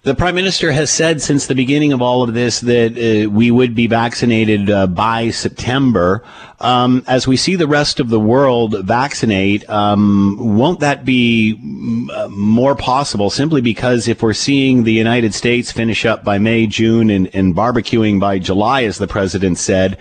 The 0.02 0.14
prime 0.14 0.34
minister 0.34 0.72
has 0.72 0.90
said 0.90 1.20
since 1.20 1.46
the 1.46 1.54
beginning 1.54 1.92
of 1.92 2.00
all 2.00 2.22
of 2.22 2.32
this 2.32 2.60
that 2.60 2.92
uh, 2.96 3.28
we 3.28 3.50
would 3.50 3.74
be 3.74 3.86
vaccinated 3.86 4.70
uh, 4.70 4.86
by 4.86 5.28
September. 5.28 6.24
Um, 6.58 7.04
as 7.06 7.28
we 7.28 7.36
see 7.36 7.54
the 7.54 7.66
rest 7.66 8.00
of 8.00 8.08
the 8.08 8.18
world 8.18 8.82
vaccinate, 8.82 9.68
um, 9.68 10.56
won't 10.56 10.80
that 10.80 11.04
be 11.04 11.52
m- 11.52 12.08
more 12.30 12.74
possible 12.74 13.28
simply 13.28 13.60
because 13.60 14.08
if 14.08 14.22
we're 14.22 14.32
seeing 14.32 14.84
the 14.84 14.92
United 14.94 15.34
States 15.34 15.70
finish 15.70 16.06
up 16.06 16.24
by 16.24 16.38
May, 16.38 16.66
June, 16.66 17.10
and, 17.10 17.28
and 17.34 17.54
barbecuing 17.54 18.18
by 18.18 18.38
July, 18.38 18.84
as 18.84 18.96
the 18.96 19.06
president 19.06 19.58
said, 19.58 19.98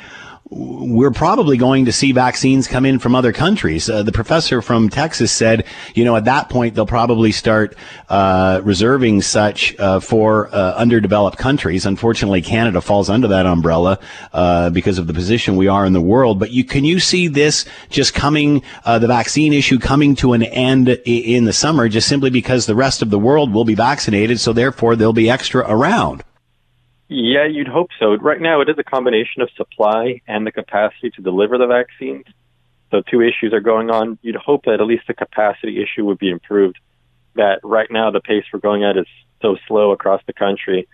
we're 0.51 1.11
probably 1.11 1.57
going 1.57 1.85
to 1.85 1.91
see 1.91 2.11
vaccines 2.11 2.67
come 2.67 2.83
in 2.83 2.97
from 2.97 3.13
other 3.13 3.31
countries. 3.31 3.87
Uh, 3.87 4.01
the 4.01 4.11
professor 4.11 4.63
from 4.63 4.89
Texas 4.89 5.31
said, 5.31 5.63
you 5.93 6.03
know, 6.03 6.15
at 6.15 6.25
that 6.25 6.49
point 6.49 6.73
they'll 6.73 6.87
probably 6.87 7.31
start 7.31 7.75
uh, 8.09 8.59
reserving 8.63 9.21
such 9.21 9.77
uh, 9.77 9.99
for 9.99 10.47
uh, 10.47 10.73
underdeveloped 10.73 11.37
countries. 11.37 11.85
Unfortunately, 11.85 12.41
Canada 12.41 12.81
falls 12.81 13.11
under 13.11 13.27
that 13.27 13.45
umbrella 13.45 13.99
uh, 14.33 14.71
because 14.71 14.97
of 14.97 15.05
the 15.05 15.13
position 15.13 15.55
we 15.55 15.67
are 15.67 15.85
in 15.85 15.93
the 15.93 16.01
world. 16.01 16.39
But 16.39 16.51
you 16.51 16.63
can 16.63 16.83
you 16.83 16.99
see 16.99 17.27
this 17.27 17.65
just 17.89 18.15
coming, 18.15 18.63
uh, 18.85 18.97
the 18.97 19.07
vaccine 19.07 19.53
issue 19.53 19.77
coming 19.77 20.15
to 20.15 20.33
an 20.33 20.41
end 20.41 20.89
in 21.05 21.45
the 21.45 21.53
summer, 21.53 21.87
just 21.87 22.07
simply 22.07 22.31
because 22.31 22.65
the 22.65 22.75
rest 22.75 23.03
of 23.03 23.11
the 23.11 23.19
world 23.19 23.53
will 23.53 23.65
be 23.65 23.75
vaccinated, 23.75 24.39
so 24.39 24.51
therefore 24.51 24.95
there'll 24.95 25.13
be 25.13 25.29
extra 25.29 25.63
around. 25.69 26.23
Yeah, 27.09 27.45
you'd 27.45 27.67
hope 27.67 27.89
so. 27.99 28.13
Right 28.17 28.39
now, 28.39 28.61
it 28.61 28.69
is 28.69 28.75
a 28.77 28.83
combination 28.83 29.41
of 29.41 29.49
supply 29.57 30.21
and 30.27 30.45
the 30.45 30.51
capacity 30.51 31.09
to 31.15 31.23
deliver 31.23 31.57
the 31.57 31.65
vaccines. 31.65 32.25
So, 32.91 33.01
two 33.01 33.21
issues 33.21 33.51
are 33.51 33.59
going 33.59 33.89
on. 33.89 34.19
You'd 34.21 34.35
hope 34.35 34.65
that 34.65 34.79
at 34.79 34.85
least 34.85 35.07
the 35.07 35.15
capacity 35.15 35.81
issue 35.81 36.05
would 36.05 36.19
be 36.19 36.29
improved. 36.29 36.77
That 37.33 37.61
right 37.63 37.89
now, 37.89 38.11
the 38.11 38.21
pace 38.21 38.43
we're 38.53 38.59
going 38.59 38.83
at 38.83 38.95
is 38.95 39.07
so 39.41 39.57
slow 39.67 39.91
across 39.91 40.21
the 40.27 40.33
country 40.33 40.87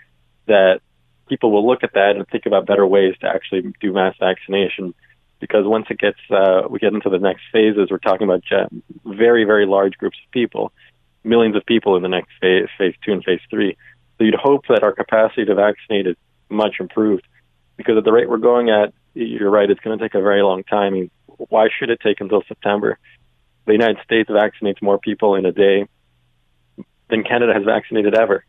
that 0.45 0.79
people 1.27 1.51
will 1.51 1.67
look 1.67 1.83
at 1.83 1.93
that 1.93 2.15
and 2.15 2.25
think 2.29 2.45
about 2.45 2.65
better 2.65 2.87
ways 2.87 3.15
to 3.19 3.27
actually 3.27 3.73
do 3.81 3.91
mass 3.91 4.15
vaccination. 4.17 4.93
Because 5.41 5.65
once 5.65 5.87
it 5.89 5.99
gets, 5.99 6.19
uh, 6.29 6.61
we 6.69 6.79
get 6.79 6.93
into 6.93 7.09
the 7.09 7.19
next 7.19 7.43
phases, 7.51 7.89
we're 7.91 7.97
talking 7.97 8.25
about 8.25 8.43
very, 9.03 9.43
very 9.43 9.65
large 9.65 9.97
groups 9.97 10.17
of 10.25 10.31
people, 10.31 10.71
millions 11.25 11.57
of 11.57 11.65
people 11.65 11.97
in 11.97 12.03
the 12.03 12.09
next 12.09 12.31
phase, 12.39 12.69
phase 12.77 12.95
two 13.03 13.11
and 13.11 13.23
phase 13.25 13.41
three. 13.49 13.75
So 14.17 14.23
you'd 14.23 14.35
hope 14.35 14.65
that 14.69 14.83
our 14.83 14.93
capacity 14.93 15.45
to 15.45 15.55
vaccinate 15.55 16.07
is 16.07 16.15
much 16.49 16.75
improved 16.79 17.23
because 17.77 17.97
at 17.97 18.03
the 18.03 18.11
rate 18.11 18.29
we're 18.29 18.37
going 18.37 18.69
at, 18.69 18.93
you're 19.13 19.49
right, 19.49 19.69
it's 19.69 19.79
going 19.79 19.97
to 19.97 20.03
take 20.03 20.15
a 20.15 20.21
very 20.21 20.41
long 20.41 20.63
time. 20.63 21.09
Why 21.25 21.67
should 21.77 21.89
it 21.89 21.99
take 22.01 22.21
until 22.21 22.43
September? 22.47 22.97
The 23.65 23.73
United 23.73 23.97
States 24.03 24.29
vaccinates 24.29 24.81
more 24.81 24.99
people 24.99 25.35
in 25.35 25.45
a 25.45 25.51
day 25.51 25.87
than 27.09 27.23
Canada 27.23 27.53
has 27.53 27.63
vaccinated 27.63 28.15
ever 28.15 28.45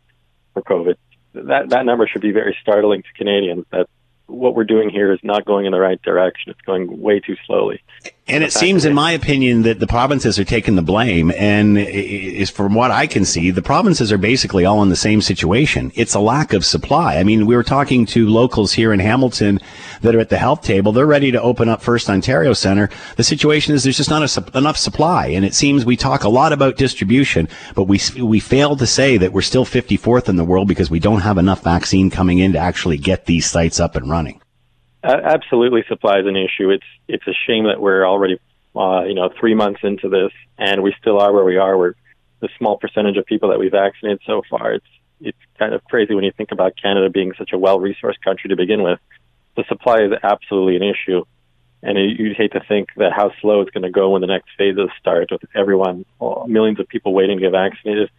for 0.52 0.62
COVID. 0.62 0.96
That 1.34 1.70
that 1.70 1.84
number 1.84 2.06
should 2.06 2.22
be 2.22 2.32
very 2.32 2.56
startling 2.60 3.02
to 3.02 3.12
Canadians. 3.16 3.66
That 3.70 3.88
what 4.26 4.54
we're 4.54 4.64
doing 4.64 4.90
here 4.90 5.12
is 5.12 5.20
not 5.22 5.44
going 5.44 5.66
in 5.66 5.72
the 5.72 5.80
right 5.80 6.00
direction. 6.02 6.50
It's 6.50 6.60
going 6.62 7.00
way 7.00 7.20
too 7.20 7.36
slowly. 7.46 7.82
And 8.28 8.42
it 8.42 8.52
seems, 8.52 8.84
in 8.84 8.92
my 8.92 9.12
opinion, 9.12 9.62
that 9.62 9.78
the 9.78 9.86
provinces 9.86 10.36
are 10.36 10.44
taking 10.44 10.74
the 10.74 10.82
blame. 10.82 11.30
And 11.36 11.78
is 11.78 12.50
from 12.50 12.74
what 12.74 12.90
I 12.90 13.06
can 13.06 13.24
see, 13.24 13.52
the 13.52 13.62
provinces 13.62 14.10
are 14.10 14.18
basically 14.18 14.64
all 14.64 14.82
in 14.82 14.88
the 14.88 14.96
same 14.96 15.20
situation. 15.20 15.92
It's 15.94 16.14
a 16.14 16.20
lack 16.20 16.52
of 16.52 16.64
supply. 16.64 17.18
I 17.18 17.22
mean, 17.22 17.46
we 17.46 17.54
were 17.54 17.62
talking 17.62 18.04
to 18.06 18.28
locals 18.28 18.72
here 18.72 18.92
in 18.92 18.98
Hamilton 18.98 19.60
that 20.00 20.16
are 20.16 20.18
at 20.18 20.30
the 20.30 20.38
health 20.38 20.62
table. 20.62 20.90
They're 20.90 21.06
ready 21.06 21.30
to 21.30 21.40
open 21.40 21.68
up 21.68 21.82
First 21.82 22.10
Ontario 22.10 22.52
Centre. 22.52 22.90
The 23.14 23.22
situation 23.22 23.76
is 23.76 23.84
there's 23.84 23.96
just 23.96 24.10
not 24.10 24.22
a, 24.22 24.58
enough 24.58 24.76
supply. 24.76 25.28
And 25.28 25.44
it 25.44 25.54
seems 25.54 25.84
we 25.84 25.96
talk 25.96 26.24
a 26.24 26.28
lot 26.28 26.52
about 26.52 26.76
distribution, 26.76 27.48
but 27.76 27.84
we, 27.84 28.00
we 28.20 28.40
fail 28.40 28.74
to 28.74 28.86
say 28.88 29.18
that 29.18 29.32
we're 29.32 29.40
still 29.42 29.64
54th 29.64 30.28
in 30.28 30.34
the 30.34 30.44
world 30.44 30.66
because 30.66 30.90
we 30.90 30.98
don't 30.98 31.20
have 31.20 31.38
enough 31.38 31.62
vaccine 31.62 32.10
coming 32.10 32.40
in 32.40 32.54
to 32.54 32.58
actually 32.58 32.98
get 32.98 33.26
these 33.26 33.46
sites 33.46 33.78
up 33.78 33.94
and 33.94 34.10
running. 34.10 34.40
Absolutely, 35.06 35.84
supply 35.88 36.18
is 36.18 36.26
an 36.26 36.36
issue. 36.36 36.70
It's 36.70 36.86
it's 37.06 37.26
a 37.28 37.34
shame 37.46 37.64
that 37.64 37.80
we're 37.80 38.04
already, 38.04 38.40
uh, 38.74 39.04
you 39.06 39.14
know, 39.14 39.30
three 39.38 39.54
months 39.54 39.80
into 39.84 40.08
this, 40.08 40.32
and 40.58 40.82
we 40.82 40.94
still 41.00 41.20
are 41.20 41.32
where 41.32 41.44
we 41.44 41.58
are. 41.58 41.78
We're 41.78 41.94
the 42.40 42.48
small 42.58 42.76
percentage 42.76 43.16
of 43.16 43.24
people 43.24 43.50
that 43.50 43.58
we 43.58 43.68
vaccinated 43.68 44.20
so 44.26 44.42
far. 44.50 44.72
It's 44.72 44.86
it's 45.20 45.38
kind 45.58 45.74
of 45.74 45.84
crazy 45.84 46.14
when 46.14 46.24
you 46.24 46.32
think 46.36 46.50
about 46.50 46.74
Canada 46.80 47.08
being 47.08 47.32
such 47.38 47.52
a 47.52 47.58
well-resourced 47.58 48.20
country 48.22 48.48
to 48.48 48.56
begin 48.56 48.82
with. 48.82 48.98
The 49.56 49.64
supply 49.68 50.02
is 50.02 50.12
absolutely 50.22 50.76
an 50.76 50.82
issue, 50.82 51.24
and 51.82 51.96
you'd 51.96 52.36
hate 52.36 52.52
to 52.52 52.60
think 52.68 52.88
that 52.96 53.12
how 53.12 53.30
slow 53.40 53.60
it's 53.60 53.70
going 53.70 53.84
to 53.84 53.90
go 53.90 54.10
when 54.10 54.20
the 54.20 54.26
next 54.26 54.48
phases 54.58 54.90
start 54.98 55.30
with 55.30 55.42
everyone, 55.54 56.04
millions 56.46 56.80
of 56.80 56.88
people 56.88 57.14
waiting 57.14 57.38
to 57.38 57.42
get 57.42 57.52
vaccinated. 57.52 58.10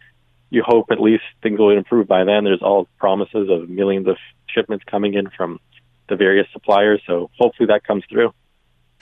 You 0.50 0.62
hope 0.66 0.86
at 0.90 1.00
least 1.00 1.24
things 1.42 1.58
will 1.58 1.70
improve 1.70 2.08
by 2.08 2.24
then. 2.24 2.44
There's 2.44 2.62
all 2.62 2.88
promises 2.98 3.50
of 3.50 3.68
millions 3.68 4.08
of 4.08 4.16
shipments 4.48 4.84
coming 4.90 5.14
in 5.14 5.28
from 5.36 5.60
the 6.08 6.16
various 6.16 6.46
suppliers. 6.52 7.02
So 7.06 7.30
hopefully 7.38 7.66
that 7.68 7.84
comes 7.84 8.04
through. 8.10 8.32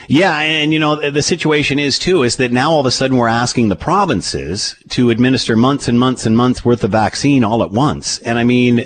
Yeah, 0.09 0.38
and 0.38 0.72
you 0.72 0.78
know 0.78 1.11
the 1.11 1.22
situation 1.22 1.78
is 1.80 1.98
too 1.98 2.22
is 2.22 2.36
that 2.36 2.52
now 2.52 2.70
all 2.70 2.80
of 2.80 2.86
a 2.86 2.92
sudden 2.92 3.16
we're 3.16 3.26
asking 3.26 3.70
the 3.70 3.76
provinces 3.76 4.76
to 4.90 5.11
administer 5.11 5.57
months 5.57 5.88
and 5.88 5.98
months 5.98 6.26
and 6.26 6.36
months 6.36 6.64
worth 6.64 6.84
of 6.84 6.92
vaccine 6.92 7.42
all 7.42 7.62
at 7.62 7.72
once, 7.72 8.18
and 8.20 8.38
I 8.38 8.44
mean 8.44 8.76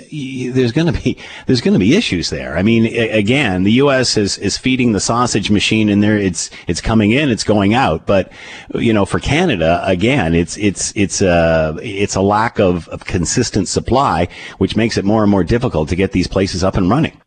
there's 0.53 0.71
going 0.71 0.91
to 0.91 0.99
be 0.99 1.19
there's 1.45 1.61
going 1.61 1.73
to 1.73 1.79
be 1.79 1.95
issues 1.95 2.31
there. 2.31 2.57
I 2.57 2.63
mean 2.63 2.87
again, 3.11 3.63
the 3.63 3.73
U.S. 3.73 4.17
is 4.17 4.39
is 4.39 4.57
feeding 4.57 4.93
the 4.93 4.99
sausage 4.99 5.51
machine, 5.51 5.89
and 5.89 6.01
there 6.01 6.17
it's 6.17 6.49
it's 6.65 6.81
coming 6.81 7.11
in, 7.11 7.29
it's 7.29 7.43
going 7.43 7.75
out, 7.75 8.07
but 8.07 8.31
you 8.73 8.93
know 8.93 9.05
for 9.05 9.19
Canada 9.19 9.83
again, 9.85 10.33
it's 10.33 10.57
it's 10.57 10.91
it's 10.95 11.21
a 11.21 11.77
it's 11.83 12.15
a 12.15 12.21
lack 12.21 12.57
of, 12.57 12.87
of 12.87 13.05
consistent 13.05 13.67
supply, 13.67 14.27
which 14.57 14.75
makes 14.75 14.97
it 14.97 15.05
more 15.05 15.21
and 15.21 15.29
more 15.29 15.43
difficult 15.43 15.89
to 15.89 15.95
get 15.95 16.13
these 16.13 16.27
places 16.27 16.63
up 16.63 16.77
and 16.77 16.89
running. 16.89 17.21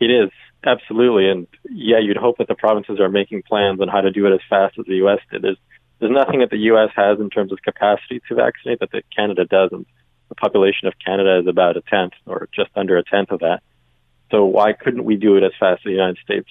It 0.00 0.10
is 0.10 0.30
absolutely, 0.64 1.28
and 1.28 1.46
yeah, 1.70 1.98
you'd 1.98 2.16
hope 2.16 2.38
that 2.38 2.48
the 2.48 2.54
provinces 2.54 2.98
are 3.00 3.08
making 3.08 3.42
plans 3.42 3.80
on 3.80 3.88
how 3.88 4.00
to 4.00 4.10
do 4.10 4.26
it 4.26 4.32
as 4.32 4.40
fast 4.48 4.78
as 4.78 4.86
the 4.86 4.96
U.S. 4.96 5.20
did. 5.30 5.42
There's 5.42 5.58
there's 5.98 6.12
nothing 6.12 6.40
that 6.40 6.48
the 6.48 6.58
U.S. 6.72 6.88
has 6.96 7.20
in 7.20 7.28
terms 7.28 7.52
of 7.52 7.60
capacity 7.62 8.22
to 8.28 8.34
vaccinate 8.34 8.80
that 8.80 8.90
the 8.90 9.02
Canada 9.14 9.44
doesn't. 9.44 9.86
The 10.30 10.34
population 10.34 10.88
of 10.88 10.94
Canada 11.04 11.40
is 11.40 11.46
about 11.46 11.76
a 11.76 11.82
tenth, 11.82 12.14
or 12.24 12.48
just 12.54 12.70
under 12.74 12.96
a 12.96 13.04
tenth 13.04 13.30
of 13.30 13.40
that. 13.40 13.60
So 14.30 14.46
why 14.46 14.72
couldn't 14.72 15.04
we 15.04 15.16
do 15.16 15.36
it 15.36 15.42
as 15.42 15.52
fast 15.60 15.80
as 15.80 15.84
the 15.84 15.90
United 15.90 16.18
States? 16.24 16.48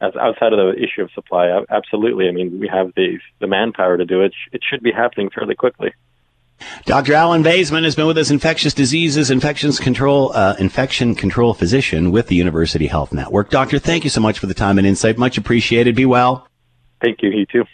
As 0.00 0.14
outside 0.14 0.52
of 0.52 0.58
the 0.58 0.80
issue 0.80 1.02
of 1.02 1.10
supply, 1.12 1.48
absolutely. 1.70 2.28
I 2.28 2.30
mean, 2.30 2.60
we 2.60 2.68
have 2.68 2.92
the 2.94 3.18
the 3.40 3.46
manpower 3.48 3.96
to 3.96 4.04
do 4.04 4.22
it. 4.22 4.34
It 4.52 4.62
should 4.62 4.82
be 4.82 4.92
happening 4.92 5.30
fairly 5.30 5.54
quickly. 5.54 5.92
Dr. 6.84 7.14
Alan 7.14 7.42
Vaisman 7.42 7.84
has 7.84 7.94
been 7.96 8.06
with 8.06 8.18
us, 8.18 8.30
infectious 8.30 8.74
diseases, 8.74 9.30
infections 9.30 9.78
control, 9.78 10.32
uh, 10.34 10.56
infection 10.58 11.14
control 11.14 11.54
physician 11.54 12.12
with 12.12 12.28
the 12.28 12.34
University 12.36 12.86
Health 12.86 13.12
Network. 13.12 13.50
Doctor, 13.50 13.78
thank 13.78 14.04
you 14.04 14.10
so 14.10 14.20
much 14.20 14.38
for 14.38 14.46
the 14.46 14.54
time 14.54 14.78
and 14.78 14.86
insight. 14.86 15.18
Much 15.18 15.38
appreciated. 15.38 15.94
Be 15.94 16.06
well. 16.06 16.46
Thank 17.02 17.22
you. 17.22 17.30
You 17.30 17.46
too. 17.46 17.64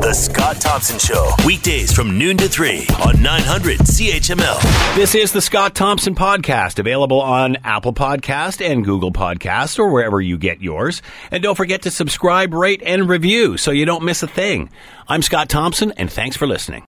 The 0.00 0.12
Scott 0.12 0.60
Thompson 0.60 0.98
Show, 0.98 1.30
weekdays 1.46 1.92
from 1.92 2.18
noon 2.18 2.36
to 2.38 2.48
3 2.48 2.86
on 3.06 3.22
900 3.22 3.78
CHML. 3.80 4.94
This 4.96 5.14
is 5.14 5.32
the 5.32 5.40
Scott 5.40 5.74
Thompson 5.74 6.14
Podcast, 6.14 6.78
available 6.78 7.20
on 7.20 7.56
Apple 7.64 7.94
Podcast 7.94 8.64
and 8.64 8.84
Google 8.84 9.12
Podcast 9.12 9.78
or 9.78 9.90
wherever 9.90 10.20
you 10.20 10.36
get 10.36 10.60
yours. 10.60 11.00
And 11.30 11.42
don't 11.42 11.54
forget 11.54 11.82
to 11.82 11.90
subscribe, 11.90 12.52
rate, 12.52 12.82
and 12.84 13.08
review 13.08 13.56
so 13.56 13.70
you 13.70 13.84
don't 13.86 14.04
miss 14.04 14.22
a 14.22 14.28
thing. 14.28 14.70
I'm 15.08 15.22
Scott 15.22 15.48
Thompson, 15.48 15.92
and 15.92 16.10
thanks 16.10 16.36
for 16.36 16.46
listening. 16.46 16.82